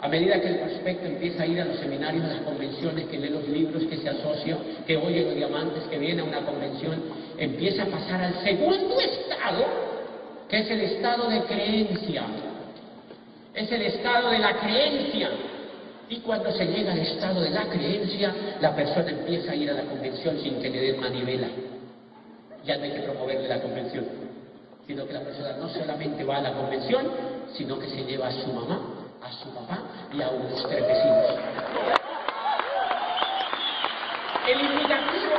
A 0.00 0.08
medida 0.08 0.40
que 0.40 0.48
el 0.48 0.58
prospecto 0.60 1.06
empieza 1.06 1.42
a 1.42 1.46
ir 1.46 1.57
a 1.57 1.57
los 1.68 1.78
seminarios, 1.78 2.24
las 2.26 2.40
convenciones, 2.40 3.06
que 3.06 3.18
lee 3.18 3.30
los 3.30 3.46
libros, 3.48 3.82
que 3.84 3.96
se 3.96 4.08
asocia, 4.08 4.56
que 4.86 4.96
oye 4.96 5.24
los 5.24 5.34
diamantes, 5.34 5.84
que 5.84 5.98
viene 5.98 6.22
a 6.22 6.24
una 6.24 6.40
convención, 6.40 7.02
empieza 7.38 7.84
a 7.84 7.86
pasar 7.86 8.22
al 8.22 8.34
segundo 8.42 8.98
estado, 9.00 9.64
que 10.48 10.58
es 10.58 10.70
el 10.70 10.80
estado 10.80 11.28
de 11.28 11.42
creencia. 11.44 12.22
Es 13.54 13.70
el 13.70 13.82
estado 13.82 14.30
de 14.30 14.38
la 14.38 14.58
creencia. 14.58 15.30
Y 16.08 16.16
cuando 16.20 16.50
se 16.52 16.64
llega 16.64 16.92
al 16.92 16.98
estado 17.00 17.40
de 17.40 17.50
la 17.50 17.64
creencia, 17.64 18.34
la 18.60 18.74
persona 18.74 19.10
empieza 19.10 19.52
a 19.52 19.54
ir 19.54 19.70
a 19.70 19.74
la 19.74 19.82
convención 19.82 20.38
sin 20.40 20.60
que 20.60 20.70
le 20.70 20.80
den 20.80 21.00
manivela. 21.00 21.48
Ya 22.64 22.76
no 22.76 22.84
hay 22.84 22.92
que 22.92 23.00
promoverle 23.00 23.48
la 23.48 23.60
convención, 23.60 24.04
sino 24.86 25.06
que 25.06 25.12
la 25.12 25.20
persona 25.20 25.56
no 25.58 25.68
solamente 25.68 26.24
va 26.24 26.38
a 26.38 26.42
la 26.42 26.52
convención, 26.54 27.06
sino 27.52 27.78
que 27.78 27.88
se 27.88 28.04
lleva 28.04 28.28
a 28.28 28.32
su 28.32 28.52
mamá, 28.52 28.97
a 29.22 29.32
su 29.32 29.52
papá 29.54 29.78
y 30.12 30.22
a 30.22 30.28
tres 30.68 30.86
vecinos. 30.86 31.26
El 34.46 34.60
indicativo, 34.60 35.34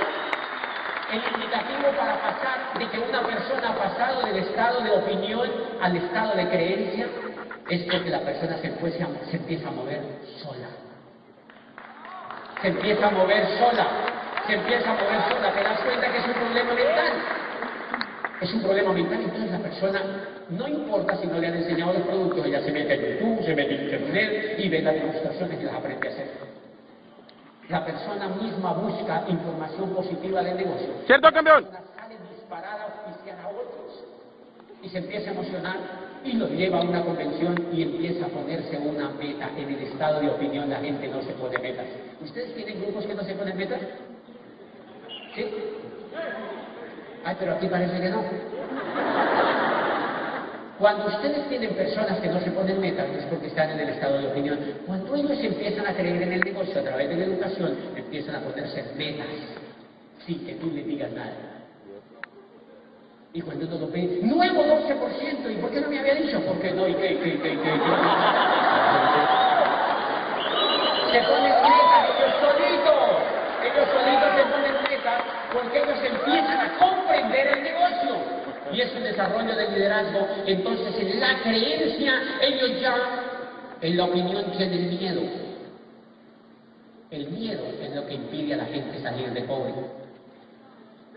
el 1.12 1.22
indicativo 1.34 1.98
para 1.98 2.22
pasar 2.22 2.78
de 2.78 2.88
que 2.90 3.00
una 3.00 3.22
persona 3.22 3.70
ha 3.70 3.76
pasado 3.76 4.22
del 4.22 4.38
estado 4.38 4.82
de 4.82 4.92
opinión 4.92 5.50
al 5.82 5.96
estado 5.98 6.36
de 6.36 6.48
creencia 6.50 7.08
es 7.70 7.84
porque 7.84 8.10
la 8.10 8.20
persona 8.20 8.58
se, 8.58 8.68
empieza, 8.68 9.08
se 9.30 9.38
empieza 9.38 9.68
a 9.68 9.72
mover 9.72 10.02
sola. 10.44 10.68
se 12.62 12.68
empieza 12.68 13.08
a 13.08 13.12
mover 13.12 13.48
sola, 13.58 13.88
se 14.46 14.54
empieza 14.54 14.92
a 14.92 14.94
mover 14.94 15.22
sola, 15.30 15.54
te 15.54 15.64
das 15.64 15.80
cuenta 15.82 16.12
que 16.12 16.18
es 16.18 16.26
un 16.26 16.34
problema 16.34 16.74
mental. 16.74 16.89
Es 18.42 18.54
un 18.54 18.62
problema 18.62 18.94
mental, 18.94 19.22
entonces 19.22 19.52
la 19.52 19.60
persona, 19.60 20.02
no 20.50 20.68
importa 20.68 21.18
si 21.18 21.28
no 21.28 21.40
le 21.40 21.48
han 21.48 21.56
enseñado 21.56 21.94
los 21.94 22.04
productos, 22.04 22.46
ella 22.46 22.62
se 22.62 22.72
mete 22.72 22.94
en 22.94 23.20
YouTube, 23.20 23.46
se 23.46 23.56
mete 23.56 23.76
en 23.76 23.84
Internet 23.84 24.56
y 24.60 24.70
ve 24.70 24.82
las 24.82 24.94
demostraciones 24.94 25.62
y 25.62 25.64
las 25.66 25.76
aprende 25.76 26.08
a 26.08 26.12
hacer. 26.12 26.28
La 27.68 27.86
persona 27.86 28.30
misma 28.30 28.74
busca 28.74 29.26
información 29.28 29.90
positiva 29.94 30.42
del 30.42 30.58
negocio. 30.58 30.88
¿Cierto, 31.06 31.32
campeón? 31.32 31.66
La 31.66 31.80
persona 31.80 32.02
sale 32.02 32.16
disparada 32.34 32.84
a 32.84 33.44
a 33.44 33.48
otros 33.50 34.06
y 34.82 34.90
se 34.90 34.98
empieza 35.00 35.30
a 35.30 35.34
emocionar 35.34 35.78
y 36.24 36.34
lo 36.34 36.48
lleva 36.48 36.80
a 36.80 36.82
una 36.82 37.04
convención 37.04 37.68
y 37.74 37.84
empieza 37.84 38.26
a 38.26 38.30
ponerse 38.30 38.78
una 38.78 39.10
meta. 39.10 39.50
En 39.58 39.70
el 39.70 39.84
estado 39.84 40.22
de 40.22 40.30
opinión 40.30 40.70
la 40.70 40.80
gente 40.80 41.10
no 41.10 41.22
se 41.22 41.34
pone 41.34 41.58
metas. 41.60 41.86
¿Ustedes 42.24 42.56
tienen 42.56 42.82
grupos 42.82 43.06
que 43.06 43.16
no 43.16 43.24
se 43.24 43.36
ponen 43.36 43.58
metas? 43.58 43.82
¿Sí? 45.36 45.46
Ay, 47.26 47.36
pero 47.40 47.54
aquí 47.54 47.68
parece 47.68 48.00
que 48.00 48.10
no. 48.10 48.24
Cuando 50.80 51.08
ustedes 51.08 51.50
tienen 51.50 51.74
personas 51.76 52.20
que 52.22 52.30
no 52.30 52.40
se 52.40 52.52
ponen 52.52 52.80
metas 52.80 53.06
es 53.10 53.26
porque 53.26 53.48
están 53.48 53.70
en 53.72 53.82
el 53.82 53.90
estado 53.90 54.20
de 54.20 54.28
opinión. 54.28 54.58
Cuando 54.88 55.14
ellos 55.14 55.38
empiezan 55.44 55.86
a 55.86 55.94
creer 55.94 56.22
en 56.22 56.32
el 56.32 56.40
negocio 56.40 56.80
a 56.80 56.84
través 56.84 57.10
de 57.10 57.18
la 57.18 57.26
educación, 57.26 57.78
empiezan 57.98 58.36
a 58.36 58.40
ponerse 58.40 58.86
metas 58.96 59.28
sin 60.26 60.46
que 60.46 60.54
tú 60.56 60.72
le 60.72 60.84
digas 60.84 61.12
nada. 61.12 61.36
Y 63.34 63.42
cuando 63.42 63.68
uno 63.68 63.88
ve, 63.92 64.20
nuevo 64.24 64.64
12%, 64.64 65.52
¿y 65.52 65.56
por 65.58 65.70
qué 65.70 65.82
no 65.82 65.90
me 65.90 66.00
había 66.00 66.16
dicho? 66.16 66.42
Porque 66.48 66.72
no, 66.72 66.88
y 66.88 66.94
qué, 66.96 67.10
qué, 67.20 67.32
qué, 67.32 67.42
qué, 67.42 67.60
qué. 67.60 67.70
Se 71.12 71.22
ponen 71.28 71.54
metas 71.62 72.10
ellos 72.10 72.34
solitos, 72.40 73.20
ellos 73.68 73.88
solitos 73.92 74.30
se 74.36 74.44
ponen 74.50 74.74
metas 74.82 75.24
porque 75.54 75.78
ellos 75.78 76.00
empiezan 76.04 76.60
a 76.60 76.78
comprender 77.40 77.58
el 77.58 77.64
negocio. 77.64 78.40
Y 78.72 78.82
es 78.82 78.94
un 78.94 79.04
desarrollo 79.04 79.56
de 79.56 79.70
liderazgo. 79.70 80.28
Entonces, 80.46 80.96
en 81.00 81.20
la 81.20 81.42
creencia, 81.42 82.14
ellos 82.42 82.82
ya, 82.82 82.96
en 83.82 83.98
la 83.98 84.06
opinión, 84.06 84.52
tienen 84.52 84.90
miedo. 84.90 85.22
El 87.12 87.28
miedo 87.30 87.64
es 87.82 87.96
lo 87.96 88.06
que 88.06 88.14
impide 88.14 88.54
a 88.54 88.58
la 88.58 88.66
gente 88.66 89.02
salir 89.02 89.32
de 89.32 89.42
pobre. 89.42 89.74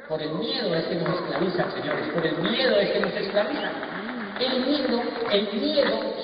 Por 0.09 0.23
el 0.23 0.31
miedo 0.35 0.75
es 0.75 0.85
que 0.85 0.95
nos 0.97 1.21
esclavizan, 1.21 1.73
señores. 1.73 2.07
Por 2.15 2.27
el 2.27 2.39
miedo 2.39 2.77
es 2.79 2.91
que 2.91 3.01
nos 3.01 3.15
esclavizan. 3.15 3.73
El 4.41 4.67
miedo, 4.67 5.03
el 5.31 5.53
miedo, 5.53 6.15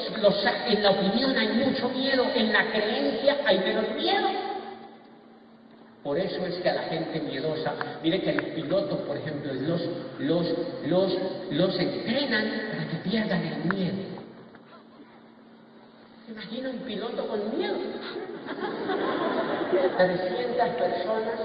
en 0.66 0.82
la 0.82 0.90
opinión 0.90 1.36
hay 1.36 1.48
mucho 1.48 1.88
miedo, 1.90 2.26
en 2.34 2.52
la 2.52 2.64
creencia 2.70 3.36
hay 3.44 3.58
menos 3.58 3.90
miedo. 3.94 4.47
Por 6.08 6.18
eso 6.18 6.40
es 6.46 6.54
que 6.62 6.70
a 6.70 6.74
la 6.74 6.84
gente 6.84 7.20
miedosa, 7.20 7.74
mire 8.02 8.22
que 8.22 8.32
los 8.32 8.46
pilotos, 8.46 8.98
por 9.00 9.14
ejemplo, 9.14 9.52
los, 9.52 9.82
los, 10.18 10.46
los, 10.86 11.18
los 11.50 11.78
entrenan 11.78 12.50
para 12.70 12.88
que 12.88 12.96
pierdan 13.10 13.44
el 13.44 13.74
miedo. 13.74 13.98
¿Se 16.24 16.32
imagina 16.32 16.70
un 16.70 16.78
piloto 16.78 17.28
con 17.28 17.58
miedo? 17.58 17.74
300 19.98 20.68
personas 20.76 21.40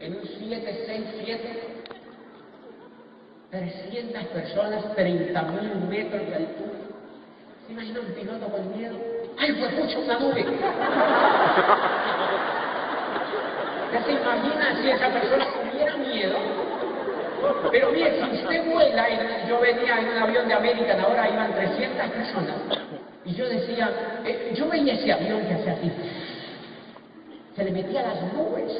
en 0.00 0.14
un 0.14 0.22
767, 0.22 1.84
300 3.50 4.24
personas, 4.24 4.96
30 4.96 5.42
mil 5.42 5.74
metros 5.90 6.26
de 6.28 6.34
altura. 6.34 6.78
¿Se 7.66 7.72
imagina 7.74 8.00
un 8.00 8.14
piloto 8.14 8.46
con 8.46 8.74
miedo? 8.74 8.96
¡Ay, 9.36 9.52
pues 9.52 9.70
mucho 9.74 10.00
una 10.00 10.18
nube! 10.18 10.46
¿Ya 13.92 14.02
se 14.04 14.12
imagina 14.12 14.76
si 14.80 14.90
esa 14.90 15.08
persona 15.08 15.46
tuviera 15.70 15.96
miedo? 15.96 16.36
Pero 17.70 17.90
mire, 17.90 18.16
si 18.16 18.22
usted 18.36 18.72
vuela, 18.72 19.10
y 19.10 19.48
yo 19.48 19.60
venía 19.60 19.98
en 19.98 20.08
un 20.08 20.18
avión 20.18 20.48
de 20.48 20.54
American, 20.54 21.00
ahora 21.00 21.28
iban 21.28 21.52
300 21.52 22.08
personas, 22.10 22.54
y 23.24 23.34
yo 23.34 23.48
decía, 23.48 23.90
eh, 24.24 24.52
yo 24.56 24.68
veía 24.68 24.94
ese 24.94 25.12
avión 25.12 25.40
que 25.46 25.54
hacía 25.54 25.72
así, 25.72 25.92
se 27.54 27.64
le 27.64 27.70
metía 27.72 28.02
las 28.02 28.22
nubes, 28.32 28.72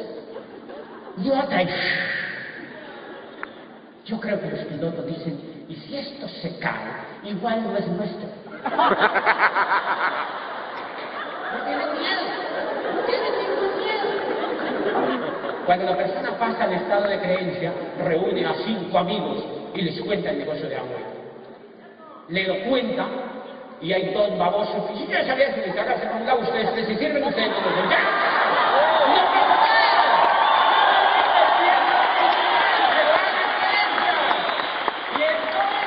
y 1.18 1.30
otra, 1.30 1.62
y 1.62 1.68
yo 4.06 4.20
creo 4.20 4.40
que 4.40 4.50
los 4.50 4.60
pilotos 4.60 5.06
dicen, 5.06 5.64
y 5.68 5.74
si 5.74 5.96
esto 5.96 6.28
se 6.28 6.56
cae, 6.58 6.92
igual 7.24 7.64
no 7.64 7.76
es 7.76 7.86
nuestro. 7.88 8.28
No 11.52 11.58
tienen 11.66 11.92
miedo, 11.92 12.22
no 12.94 13.00
tienen 13.02 13.32
ningún 13.38 13.76
miedo. 13.76 15.51
Cuando 15.66 15.84
la 15.86 15.96
persona 15.96 16.36
pasa 16.38 16.64
al 16.64 16.72
estado 16.72 17.08
de 17.08 17.18
creencia, 17.18 17.72
reúne 18.04 18.44
a 18.44 18.54
cinco 18.64 18.98
amigos 18.98 19.44
y 19.74 19.82
les 19.82 20.00
cuenta 20.00 20.30
el 20.30 20.38
negocio 20.38 20.68
de 20.68 20.76
agua. 20.76 20.98
Le 22.28 22.46
lo 22.46 22.68
cuenta 22.68 23.06
y 23.80 23.92
hay 23.92 24.12
dos 24.14 24.38
babosos 24.38 24.90
que 24.90 24.96
si 24.96 25.06
ya 25.06 25.24
sabían 25.24 25.54
que 25.54 25.78
ahora 25.78 25.98
se 25.98 26.06
un 26.06 26.26
lado 26.26 26.40
ustedes, 26.40 26.74
les 26.76 26.98
sirven 26.98 27.24
ustedes 27.24 27.48
les. 27.48 27.98
¡No 29.08 29.24
pasa 29.32 29.54
nada! 29.56 29.92
Y 35.18 35.22
entonces, 35.22 35.86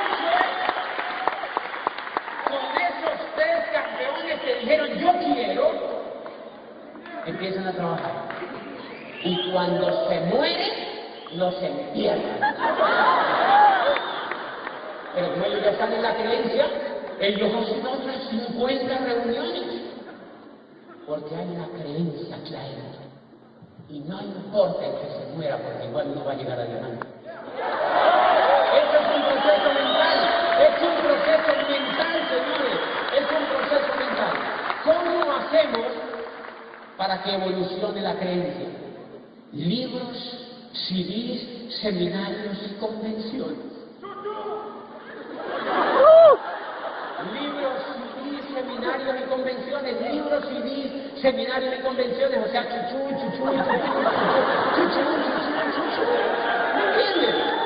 con 2.44 2.64
esos 2.82 3.18
tres 3.34 3.58
campeones 3.72 4.40
que 4.40 4.54
dijeron 4.60 4.88
yo 4.98 5.12
quiero, 5.18 5.64
empiezan 7.26 7.66
a 7.66 7.72
trabajar. 7.72 8.12
Y 9.24 9.50
cuando 9.50 10.08
se 10.08 10.20
mueren, 10.20 10.72
los 11.32 11.62
entierran. 11.62 12.38
Pero 15.14 15.32
como 15.32 15.46
ellos 15.46 15.64
ya 15.64 15.65
están 15.76 15.92
en 15.92 16.02
la 16.02 16.14
creencia, 16.14 16.66
ellos 17.20 17.52
hacen 17.54 17.86
otras 17.86 18.16
50 18.30 18.98
reuniones. 18.98 19.82
Porque 21.06 21.36
hay 21.36 21.48
una 21.48 21.68
creencia 21.68 22.36
clara. 22.48 22.96
Y 23.90 24.00
no 24.00 24.20
importa 24.22 24.86
el 24.86 24.92
que 24.92 25.06
se 25.06 25.36
muera, 25.36 25.58
porque 25.58 25.84
igual 25.84 26.14
no 26.14 26.24
va 26.24 26.32
a 26.32 26.34
llegar 26.34 26.58
adelante. 26.58 27.06
Eso 27.56 28.94
es 28.96 29.16
un 29.16 29.22
proceso 29.22 29.68
mental. 29.74 30.18
Es 30.64 30.82
un 30.82 30.94
proceso 31.04 31.52
mental, 31.68 32.16
señores. 32.32 32.78
Es 33.12 33.26
un 33.30 33.44
proceso 33.52 33.90
mental. 33.98 34.34
¿Cómo 34.82 35.32
hacemos 35.36 35.86
para 36.96 37.22
que 37.22 37.34
evolucione 37.34 38.00
la 38.00 38.14
creencia? 38.14 38.68
Libros, 39.52 40.16
CDs, 40.72 41.74
seminarios 41.80 42.56
y 42.64 42.74
convenciones. 42.80 43.66
Libros, 47.32 47.80
CDs, 48.22 48.50
seminarios 48.86 49.20
y 49.20 49.30
convenciones. 49.30 50.00
Libros, 50.12 50.44
CDs, 50.46 51.20
seminarios 51.20 51.74
y 51.78 51.82
convenciones. 51.82 52.38
O 52.46 52.50
sea, 52.50 52.62
chuchu, 52.62 52.98
chuchu, 53.08 53.30
chuchu, 53.30 53.62
chuchu, 54.74 55.02
chuchu, 55.02 55.72
chuchu. 55.74 56.02
¿Me 56.76 56.82
entiendes? 56.84 57.56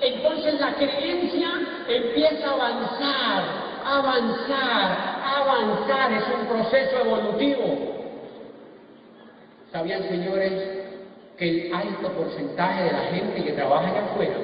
Entonces 0.00 0.60
la 0.60 0.74
creencia 0.74 1.48
empieza 1.88 2.48
a 2.48 2.52
avanzar, 2.52 3.44
avanzar, 3.84 4.96
avanzar. 5.24 6.12
Es 6.12 6.24
un 6.38 6.46
proceso 6.46 7.00
evolutivo. 7.00 7.96
¿Sabían, 9.72 10.02
señores, 10.04 10.52
que 11.36 11.68
el 11.68 11.74
alto 11.74 12.10
porcentaje 12.12 12.84
de 12.84 12.92
la 12.92 13.04
gente 13.10 13.44
que 13.44 13.52
trabaja 13.52 13.88
allá 13.88 14.04
afuera 14.06 14.36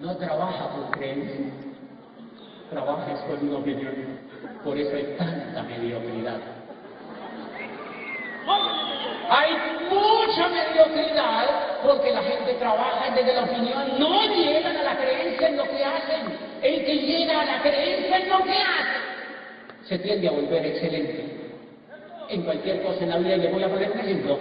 no 0.00 0.16
trabaja 0.16 0.68
por 0.70 0.90
creencia? 0.90 1.46
Trabaja 2.70 3.12
es 3.12 3.20
con 3.20 3.48
una 3.48 3.58
opinión. 3.58 3.94
Por 4.64 4.76
eso 4.76 4.96
hay 4.96 5.16
tanta 5.16 5.62
mediocridad. 5.62 6.40
Hay 9.28 9.52
mucha 9.90 10.48
mediocridad 10.48 11.46
porque 11.82 12.12
la 12.12 12.22
gente 12.22 12.54
trabaja 12.54 13.14
desde 13.14 13.34
la 13.34 13.44
opinión, 13.44 13.98
no 13.98 14.22
llegan 14.34 14.76
a 14.76 14.82
la 14.82 14.96
creencia 14.96 15.48
en 15.48 15.56
lo 15.56 15.64
que 15.64 15.84
hacen. 15.84 16.46
El 16.62 16.84
que 16.84 16.94
llega 16.96 17.40
a 17.40 17.44
la 17.44 17.62
creencia 17.62 18.18
en 18.18 18.28
lo 18.28 18.42
que 18.42 18.52
hace 18.52 19.06
se 19.88 19.98
tiende 19.98 20.28
a 20.28 20.32
volver 20.32 20.66
excelente 20.66 21.24
en 22.28 22.42
cualquier 22.42 22.82
cosa 22.82 23.04
en 23.04 23.10
la 23.10 23.18
vida. 23.18 23.36
Le 23.36 23.52
voy 23.52 23.62
a 23.62 23.68
poner 23.68 23.90
un 23.92 24.00
ejemplo. 24.00 24.38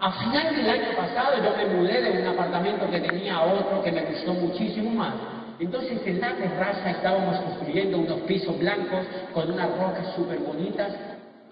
A 0.00 0.12
final 0.12 0.56
del 0.56 0.68
año 0.68 0.96
pasado 0.96 1.42
yo 1.42 1.56
me 1.56 1.64
mudé 1.76 2.02
de 2.02 2.20
un 2.20 2.26
apartamento 2.26 2.90
que 2.90 3.00
tenía 3.00 3.36
a 3.36 3.44
otro 3.44 3.82
que 3.82 3.92
me 3.92 4.02
gustó 4.02 4.34
muchísimo 4.34 4.90
más. 4.90 5.14
Entonces 5.64 5.98
en 6.04 6.20
la 6.20 6.36
terraza 6.36 6.90
estábamos 6.90 7.40
construyendo 7.40 7.96
unos 7.96 8.20
pisos 8.22 8.58
blancos 8.58 9.06
con 9.32 9.50
unas 9.50 9.70
rocas 9.78 10.14
súper 10.14 10.38
bonitas 10.40 10.92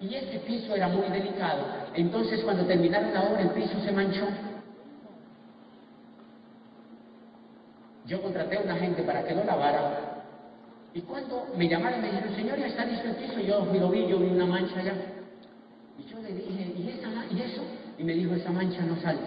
y 0.03 0.15
ese 0.15 0.39
piso 0.41 0.77
era 0.77 0.87
muy 0.89 1.09
delicado. 1.09 1.65
Entonces 1.95 2.43
cuando 2.45 2.67
terminaron 2.67 3.15
la 3.15 3.23
obra 3.23 3.41
el 3.41 3.49
piso 3.51 3.81
se 3.83 3.91
manchó. 3.91 4.27
Yo 8.05 8.21
contraté 8.21 8.59
a 8.59 8.61
una 8.61 8.77
gente 8.77 9.03
para 9.03 9.25
que 9.25 9.35
lo 9.35 9.45
lavara 9.45 10.25
y 10.93 11.01
cuando 11.01 11.47
me 11.57 11.67
llamaron 11.67 12.03
me 12.03 12.09
dijeron, 12.09 12.37
señor, 12.37 12.59
ya 12.59 12.67
está 12.67 12.85
listo 12.85 13.09
el 13.09 13.17
piso, 13.17 13.41
yo 13.41 13.65
lo 13.65 13.89
vi, 13.89 14.07
yo 14.09 14.19
vi 14.19 14.29
una 14.29 14.45
mancha 14.45 14.79
allá. 14.79 14.93
Y 15.99 16.05
yo 16.05 16.21
le 16.21 16.35
dije, 16.35 16.75
¿y, 16.77 16.91
esa, 16.91 17.09
¿y 17.31 17.41
eso? 17.41 17.63
Y 17.97 18.05
me 18.05 18.13
dijo, 18.13 18.35
esa 18.35 18.51
mancha 18.51 18.83
no 18.83 19.01
sale. 19.01 19.21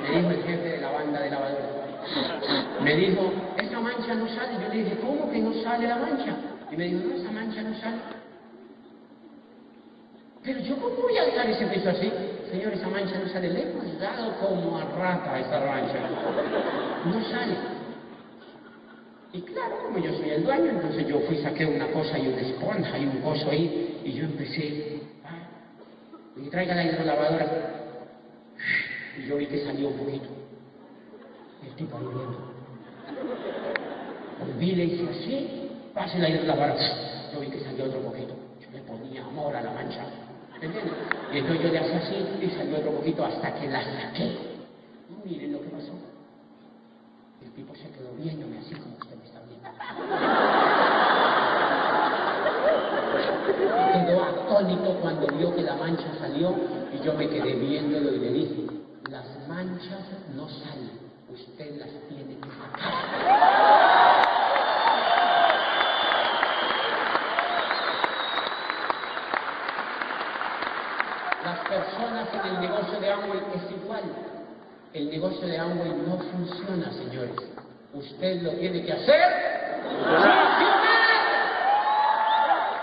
Me 0.00 0.08
dijo 0.16 0.30
el 0.30 0.42
jefe 0.42 0.68
de 0.70 0.78
la 0.78 0.90
banda 0.90 1.20
de 1.20 1.30
lavadora. 1.30 1.79
Me 2.82 2.96
dijo, 2.96 3.32
esa 3.56 3.80
mancha 3.80 4.14
no 4.14 4.28
sale. 4.28 4.54
Yo 4.62 4.68
le 4.68 4.84
dije, 4.84 4.98
¿cómo 5.00 5.30
que 5.30 5.38
no 5.38 5.52
sale 5.62 5.86
la 5.86 5.96
mancha? 5.96 6.36
Y 6.70 6.76
me 6.76 6.84
dijo, 6.84 7.08
no, 7.08 7.14
esa 7.14 7.30
mancha 7.30 7.62
no 7.62 7.74
sale. 7.78 7.98
Pero 10.42 10.60
yo, 10.60 10.76
¿cómo 10.76 10.96
voy 10.96 11.18
a 11.18 11.24
dejar 11.26 11.50
ese 11.50 11.66
piso 11.66 11.90
así? 11.90 12.10
Señor, 12.50 12.72
esa 12.72 12.88
mancha 12.88 13.18
no 13.18 13.28
sale. 13.28 13.50
Le 13.50 13.70
hemos 13.70 13.98
dado 14.00 14.34
como 14.40 14.78
a 14.78 14.84
rata 14.84 15.34
a 15.34 15.40
esa 15.40 15.60
mancha. 15.60 15.98
No 17.04 17.22
sale. 17.30 17.80
Y 19.32 19.42
claro, 19.42 19.76
como 19.84 19.98
yo 19.98 20.12
soy 20.14 20.30
el 20.30 20.44
dueño, 20.44 20.70
entonces 20.70 21.06
yo 21.06 21.20
fui, 21.20 21.36
saqué 21.36 21.64
una 21.64 21.86
cosa 21.92 22.18
y 22.18 22.26
una 22.26 22.40
esponja 22.40 22.98
y 22.98 23.06
un 23.06 23.20
coso 23.20 23.48
ahí, 23.50 24.00
y 24.04 24.12
yo 24.12 24.24
empecé, 24.24 25.02
ah, 25.24 25.38
y 26.36 26.48
traiga 26.48 26.74
la 26.74 26.84
hidrolavadora. 26.84 27.46
Y 29.18 29.28
yo 29.28 29.36
vi 29.36 29.46
que 29.46 29.64
salió 29.64 29.88
un 29.88 29.98
poquito. 29.98 30.39
Y 31.62 31.68
el 31.68 31.74
tipo 31.74 31.96
ahí 31.96 32.04
viendo. 32.04 32.38
Volví, 34.38 34.72
le 34.72 34.84
hice 34.84 35.08
así, 35.10 35.70
pase 35.94 36.18
la 36.18 36.28
hidrolavadora. 36.28 37.30
Yo 37.32 37.40
vi 37.40 37.48
que 37.48 37.60
salió 37.60 37.84
otro 37.84 38.00
poquito. 38.00 38.34
Yo 38.60 38.70
le 38.72 38.82
ponía 38.82 39.24
amor 39.24 39.54
a 39.54 39.60
la 39.60 39.72
mancha. 39.72 40.04
¿Entiendes? 40.60 40.92
Y 41.32 41.38
entonces 41.38 41.62
yo 41.64 41.72
le 41.72 41.78
hacía 41.78 41.96
así 41.98 42.16
y 42.42 42.50
salió 42.50 42.78
otro 42.78 42.92
poquito 42.92 43.24
hasta 43.24 43.54
que 43.54 43.68
la 43.68 43.82
saqué. 43.82 44.36
Y 45.08 45.28
miren 45.28 45.52
lo 45.52 45.60
que 45.60 45.68
pasó. 45.68 45.92
El 47.42 47.50
tipo 47.52 47.74
se 47.74 47.90
quedó 47.90 48.12
viéndome 48.18 48.58
así 48.58 48.74
como 48.74 48.96
usted 48.96 49.16
me 49.16 49.24
está 49.24 49.40
viendo. 49.48 49.70
Quedó 54.06 54.24
atónito 54.24 54.98
cuando 55.00 55.26
vio 55.36 55.54
que 55.54 55.62
la 55.62 55.76
mancha 55.76 56.14
salió 56.18 56.54
y 56.92 57.04
yo 57.04 57.14
me 57.14 57.28
quedé 57.28 57.54
viéndolo 57.54 58.14
y 58.14 58.18
le 58.18 58.32
dije, 58.32 58.66
las 59.08 59.26
manchas 59.48 60.06
no 60.34 60.48
salen, 60.48 60.90
usted 61.32 61.76
las 61.78 61.88
tiene 62.08 62.36
que 62.40 62.48
sacar. 62.48 62.92
Las 71.44 71.58
personas 71.68 72.28
en 72.34 72.54
el 72.54 72.60
negocio 72.60 73.00
de 73.00 73.12
Amway 73.12 73.42
es 73.54 73.70
igual. 73.70 74.02
El 74.92 75.10
negocio 75.10 75.46
de 75.46 75.58
Amway 75.58 75.90
no 76.06 76.18
funciona, 76.18 76.92
señores. 76.92 77.36
Usted 77.92 78.42
lo 78.42 78.50
tiene 78.52 78.84
que 78.84 78.92
hacer 78.92 79.70
funcionar. 79.82 80.90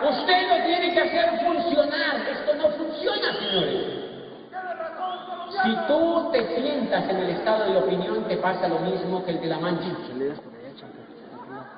Usted 0.09 0.47
lo 0.49 0.65
tiene 0.65 0.93
que 0.93 1.01
hacer 1.01 1.39
funcionar. 1.45 2.29
Esto 2.29 2.55
no 2.55 2.69
funciona, 2.71 3.33
señores. 3.39 4.07
Si 5.64 5.76
tú 5.88 6.30
te 6.32 6.55
sientas 6.55 7.10
en 7.10 7.18
el 7.18 7.30
estado 7.32 7.72
de 7.72 7.78
opinión, 7.80 8.24
te 8.28 8.38
pasa 8.38 8.68
lo 8.68 8.80
mismo 8.80 9.24
que 9.26 9.32
el 9.32 9.41
de 9.41 9.47
la 9.47 9.60
mancha. 9.60 9.97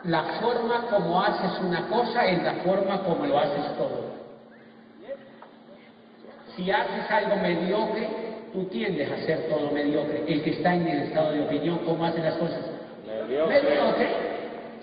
La 0.03 0.23
forma 0.41 0.87
como 0.89 1.21
haces 1.21 1.59
una 1.61 1.87
cosa 1.87 2.25
es 2.25 2.43
la 2.43 2.53
forma 2.55 3.01
como 3.03 3.25
lo 3.25 3.39
haces 3.39 3.77
todo. 3.77 4.19
Si 6.55 6.69
haces 6.69 7.09
algo 7.09 7.37
mediocre, 7.37 8.09
tú 8.51 8.65
tiendes 8.65 9.09
a 9.09 9.15
hacer 9.15 9.47
todo 9.49 9.71
mediocre. 9.71 10.23
El 10.27 10.43
que 10.43 10.51
está 10.51 10.73
en 10.75 10.87
el 10.87 11.03
estado 11.03 11.31
de 11.31 11.41
opinión, 11.41 11.79
¿cómo 11.85 12.05
hace 12.05 12.19
las 12.19 12.35
cosas? 12.35 12.65
Mediocre. 13.27 14.09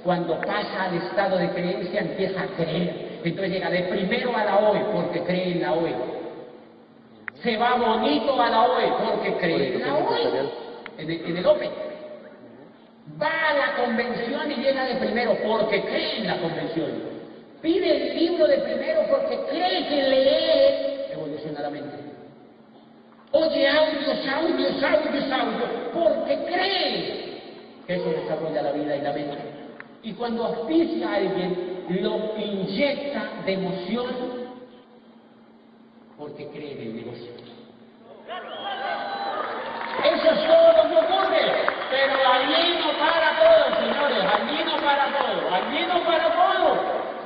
Cuando 0.05 0.41
pasa 0.41 0.85
al 0.85 0.97
estado 0.97 1.37
de 1.37 1.51
creencia, 1.51 2.01
empieza 2.01 2.43
a 2.43 2.47
creer. 2.57 3.21
Entonces 3.25 3.53
llega 3.53 3.71
de 3.71 3.83
primero 3.85 4.37
a 4.37 4.45
la 4.45 4.59
hoy, 4.59 4.79
porque 4.93 5.21
cree 5.23 5.53
en 5.53 5.63
la 5.63 5.73
hoy. 5.73 5.95
Se 7.47 7.57
va 7.57 7.77
bonito 7.77 8.43
a 8.43 8.51
la 8.51 8.63
hoy, 8.65 8.85
porque 9.07 9.33
cree 9.35 9.75
en 9.75 9.81
la 9.81 9.95
hoy. 9.95 10.51
En 10.99 11.09
el, 11.09 11.27
en 11.27 11.37
el 11.37 11.47
Open. 11.47 11.71
Va 13.23 13.51
a 13.51 13.55
la 13.55 13.85
convención 13.85 14.51
y 14.51 14.55
llega 14.57 14.85
de 14.87 14.97
primero, 14.97 15.37
porque 15.47 15.81
cree 15.83 16.19
en 16.19 16.27
la 16.27 16.41
convención. 16.41 16.91
Pide 17.63 18.09
el 18.09 18.17
libro 18.17 18.49
de 18.49 18.59
primero 18.59 19.03
porque 19.09 19.39
cree 19.49 19.87
que 19.87 20.09
leer 20.09 21.07
evoluciona 21.13 21.61
la 21.61 21.71
mente. 21.71 21.97
Oye 23.31 23.69
audios, 23.69 24.27
audios, 24.27 24.83
audios, 24.83 25.31
audios, 25.31 25.71
porque 25.95 26.39
cree 26.53 27.41
que 27.87 27.95
eso 27.95 28.11
desarrolla 28.11 28.63
la 28.63 28.73
vida 28.73 28.97
y 28.97 29.03
la 29.03 29.13
mente. 29.13 29.39
Y 30.03 30.13
cuando 30.15 30.47
auspicia 30.47 31.09
a 31.09 31.15
alguien, 31.15 31.85
lo 31.91 32.37
inyecta 32.39 33.45
de 33.47 33.53
emoción 33.53 34.46
porque 36.19 36.49
cree 36.49 36.73
en 36.73 36.99
el. 36.99 37.07
Eso 40.05 40.31
es 40.31 40.47
todo 40.47 40.73
lo 40.77 40.89
que 40.89 40.97
ocurre, 40.97 41.45
pero 41.91 42.15
allí 42.33 42.79
no 42.79 42.99
para 42.99 43.39
todo, 43.39 43.65
señores, 43.81 44.25
allí 44.35 44.65
no 44.65 44.77
para 44.83 45.07
todo, 45.19 45.55
allí 45.55 45.87
no 45.87 46.05
para 46.05 46.33
todo. 46.33 46.77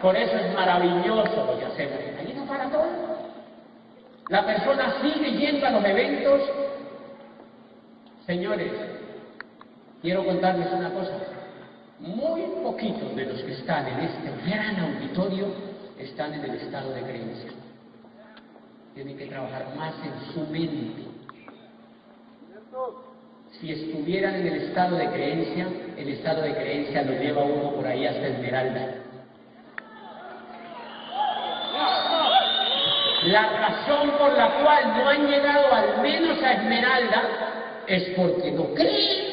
Por 0.02 0.16
eso 0.16 0.36
es 0.36 0.54
maravilloso 0.54 1.44
lo 1.46 1.58
que 1.58 1.64
hacemos, 1.66 1.98
allí 2.18 2.32
no 2.32 2.46
para 2.46 2.70
todo. 2.70 2.88
La 4.28 4.46
persona 4.46 4.94
sigue 5.02 5.32
yendo 5.32 5.66
a 5.66 5.70
los 5.70 5.84
eventos. 5.84 6.42
Señores, 8.26 8.72
quiero 10.00 10.24
contarles 10.24 10.72
una 10.72 10.90
cosa. 10.90 11.18
Muy 11.98 12.42
poquitos 12.62 13.14
de 13.14 13.26
los 13.26 13.42
que 13.42 13.52
están 13.52 13.86
en 13.86 14.00
este 14.00 14.30
gran 14.46 14.78
auditorio 14.78 15.48
están 15.98 16.32
en 16.34 16.44
el 16.44 16.54
estado 16.54 16.92
de 16.92 17.02
creencia. 17.02 17.50
Tienen 18.94 19.16
que 19.16 19.26
trabajar 19.26 19.74
más 19.76 19.94
en 20.04 20.32
su 20.32 20.40
mente. 20.50 21.04
Si 23.52 23.72
estuvieran 23.72 24.34
en 24.36 24.46
el 24.46 24.62
estado 24.62 24.96
de 24.96 25.08
creencia, 25.08 25.66
el 25.96 26.08
estado 26.08 26.42
de 26.42 26.54
creencia 26.54 27.02
lo 27.02 27.12
lleva 27.12 27.42
uno 27.42 27.72
por 27.72 27.86
ahí 27.86 28.06
hasta 28.06 28.26
Esmeralda. 28.26 28.94
La 33.24 33.50
razón 33.50 34.10
por 34.12 34.32
la 34.32 34.62
cual 34.62 34.94
no 34.96 35.08
han 35.08 35.26
llegado 35.26 35.74
al 35.74 36.00
menos 36.00 36.42
a 36.42 36.52
Esmeralda 36.52 37.22
es 37.86 38.14
porque 38.16 38.50
no 38.50 38.74
creen. 38.74 39.30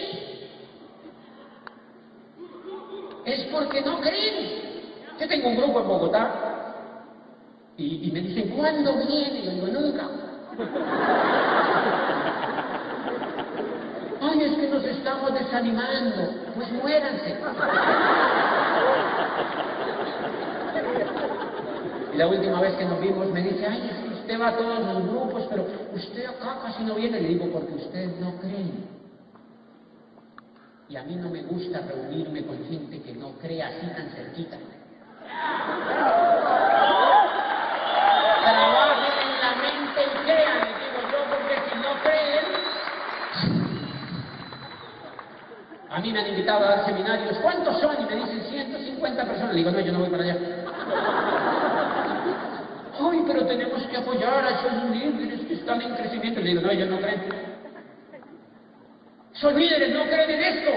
Es 3.25 3.43
porque 3.45 3.81
no 3.81 4.01
creen. 4.01 4.67
Yo 5.19 5.27
tengo 5.27 5.49
un 5.49 5.57
grupo 5.57 5.79
en 5.81 5.87
Bogotá 5.87 6.56
y, 7.77 8.11
me 8.11 8.21
dicen, 8.21 8.49
¿cuándo 8.49 8.93
viene? 8.97 9.43
Yo 9.43 9.51
digo, 9.51 9.67
nunca. 9.67 10.09
Ay, 14.19 14.43
es 14.43 14.57
que 14.57 14.67
nos 14.67 14.83
estamos 14.83 15.33
desanimando. 15.33 16.33
Pues 16.55 16.71
muéranse. 16.71 17.35
Y 22.13 22.17
la 22.17 22.27
última 22.27 22.61
vez 22.61 22.73
que 22.73 22.85
nos 22.85 22.99
vimos 22.99 23.27
me 23.31 23.43
dice, 23.43 23.67
ay, 23.67 23.91
es 23.91 24.07
usted 24.27 24.41
va 24.41 24.49
a 24.49 24.57
todos 24.57 24.79
los 24.79 25.03
grupos, 25.07 25.45
pero 25.49 25.67
usted 25.93 26.25
acá 26.25 26.59
casi 26.63 26.83
no 26.83 26.95
viene. 26.95 27.21
Le 27.21 27.29
digo, 27.29 27.45
porque 27.51 27.75
usted 27.75 28.09
no 28.19 28.37
cree. 28.39 28.97
Y 30.89 30.95
a 30.95 31.03
mí 31.03 31.15
no 31.15 31.29
me 31.29 31.43
gusta 31.43 31.81
reunirme 31.81 32.43
con 32.43 32.57
gente 32.65 33.01
que 33.01 33.13
no 33.13 33.33
cree 33.39 33.61
así 33.61 33.87
tan 33.87 34.09
cerquita. 34.09 34.57
A 45.97 45.99
mí 45.99 46.11
me 46.11 46.19
han 46.19 46.27
invitado 46.27 46.63
a 46.63 46.75
dar 46.75 46.85
seminarios. 46.85 47.39
¿Cuántos 47.39 47.81
son? 47.81 47.95
Y 47.99 48.05
me 48.05 48.17
dicen 48.17 48.39
150 48.51 49.25
personas. 49.25 49.51
Le 49.51 49.57
digo, 49.57 49.71
no, 49.71 49.79
yo 49.79 49.91
no 49.91 49.99
voy 50.01 50.09
para 50.09 50.23
allá. 50.25 50.37
Ay, 52.99 53.23
pero 53.25 53.47
tenemos 53.47 53.81
que 53.81 53.97
apoyar 53.97 54.45
a 54.45 54.49
esos 54.51 54.91
líderes 54.91 55.41
que 55.47 55.55
están 55.55 55.81
en 55.81 55.95
crecimiento. 55.95 56.39
Le 56.41 56.49
digo, 56.49 56.61
no, 56.61 56.69
ellos 56.69 56.87
no 56.87 56.97
creen. 56.99 57.23
Esos 59.33 59.53
líderes 59.55 59.89
no 59.89 60.03
creen 60.03 60.29
en 60.29 60.39
esto. 60.39 60.71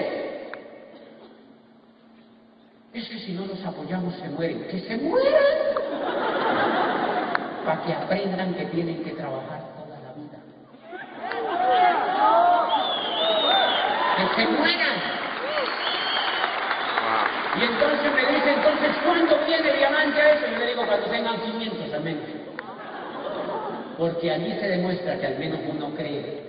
Es 2.95 3.07
que 3.07 3.19
si 3.19 3.33
no 3.35 3.45
los 3.45 3.63
apoyamos 3.63 4.15
se 4.15 4.29
mueren. 4.31 4.69
¡Que 4.69 4.81
se 4.81 4.97
mueran! 4.97 5.45
Para 7.67 7.83
que 7.83 7.93
aprendan 7.93 8.55
que 8.55 8.65
tienen 8.65 9.05
que 9.05 9.11
trabajar 9.11 9.61
toda 9.77 10.01
la 10.01 10.15
vida. 10.15 10.39
¡Que 14.17 14.35
se 14.35 14.49
mueran! 14.49 14.90
entonces, 18.57 18.91
¿cuánto 19.05 19.39
viene 19.47 19.77
diamante 19.77 20.21
a 20.21 20.35
eso? 20.35 20.47
Yo 20.53 20.59
le 20.59 20.67
digo, 20.67 20.87
cuando 20.87 21.07
tengan 21.07 21.41
500, 21.41 21.95
amén. 21.95 22.21
Porque 23.99 24.31
allí 24.31 24.53
se 24.59 24.69
demuestra 24.69 25.19
que 25.19 25.27
al 25.27 25.39
menos 25.39 25.61
uno 25.69 25.91
cree, 25.95 26.43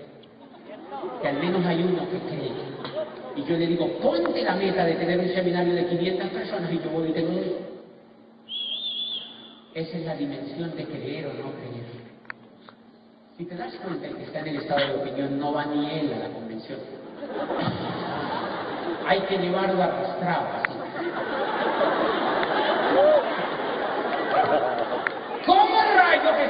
que 1.21 1.27
al 1.27 1.37
menos 1.37 1.65
hay 1.65 1.83
uno 1.83 2.09
que 2.09 2.19
cree. 2.29 2.71
Y 3.35 3.43
yo 3.43 3.57
le 3.57 3.67
digo, 3.67 3.87
ponte 3.99 4.41
la 4.41 4.55
meta 4.55 4.85
de 4.85 4.95
tener 4.95 5.19
un 5.19 5.29
seminario 5.29 5.73
de 5.73 5.85
500 5.85 6.29
personas 6.29 6.71
y 6.71 6.79
yo 6.79 6.89
voy 6.89 7.09
y 7.09 7.13
te 7.13 7.21
doy. 7.21 7.55
Esa 9.73 9.97
es 9.97 10.05
la 10.05 10.15
dimensión 10.15 10.75
de 10.75 10.85
creer 10.85 11.27
o 11.27 11.33
no 11.33 11.51
creer. 11.53 11.85
Si 13.37 13.45
te 13.45 13.55
das 13.55 13.73
cuenta, 13.75 14.07
el 14.07 14.17
que 14.17 14.23
está 14.23 14.39
en 14.39 14.47
el 14.49 14.55
estado 14.57 14.87
de 14.87 15.01
opinión 15.01 15.39
no 15.39 15.53
va 15.53 15.65
ni 15.65 15.89
él 15.89 16.13
a 16.13 16.27
la 16.27 16.33
convención. 16.33 16.79
hay 19.07 19.21
que 19.21 19.37
llevarlo 19.37 19.81
arrastrado 19.81 20.47
así. 20.57 20.71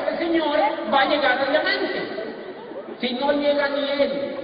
esta 0.01 0.17
señora 0.17 0.71
va 0.93 1.01
a 1.01 1.05
llegar 1.05 1.39
a 1.39 1.45
diamante. 1.45 2.01
Si 2.99 3.13
no 3.13 3.31
llega 3.33 3.69
ni 3.69 3.89
él. 4.03 4.37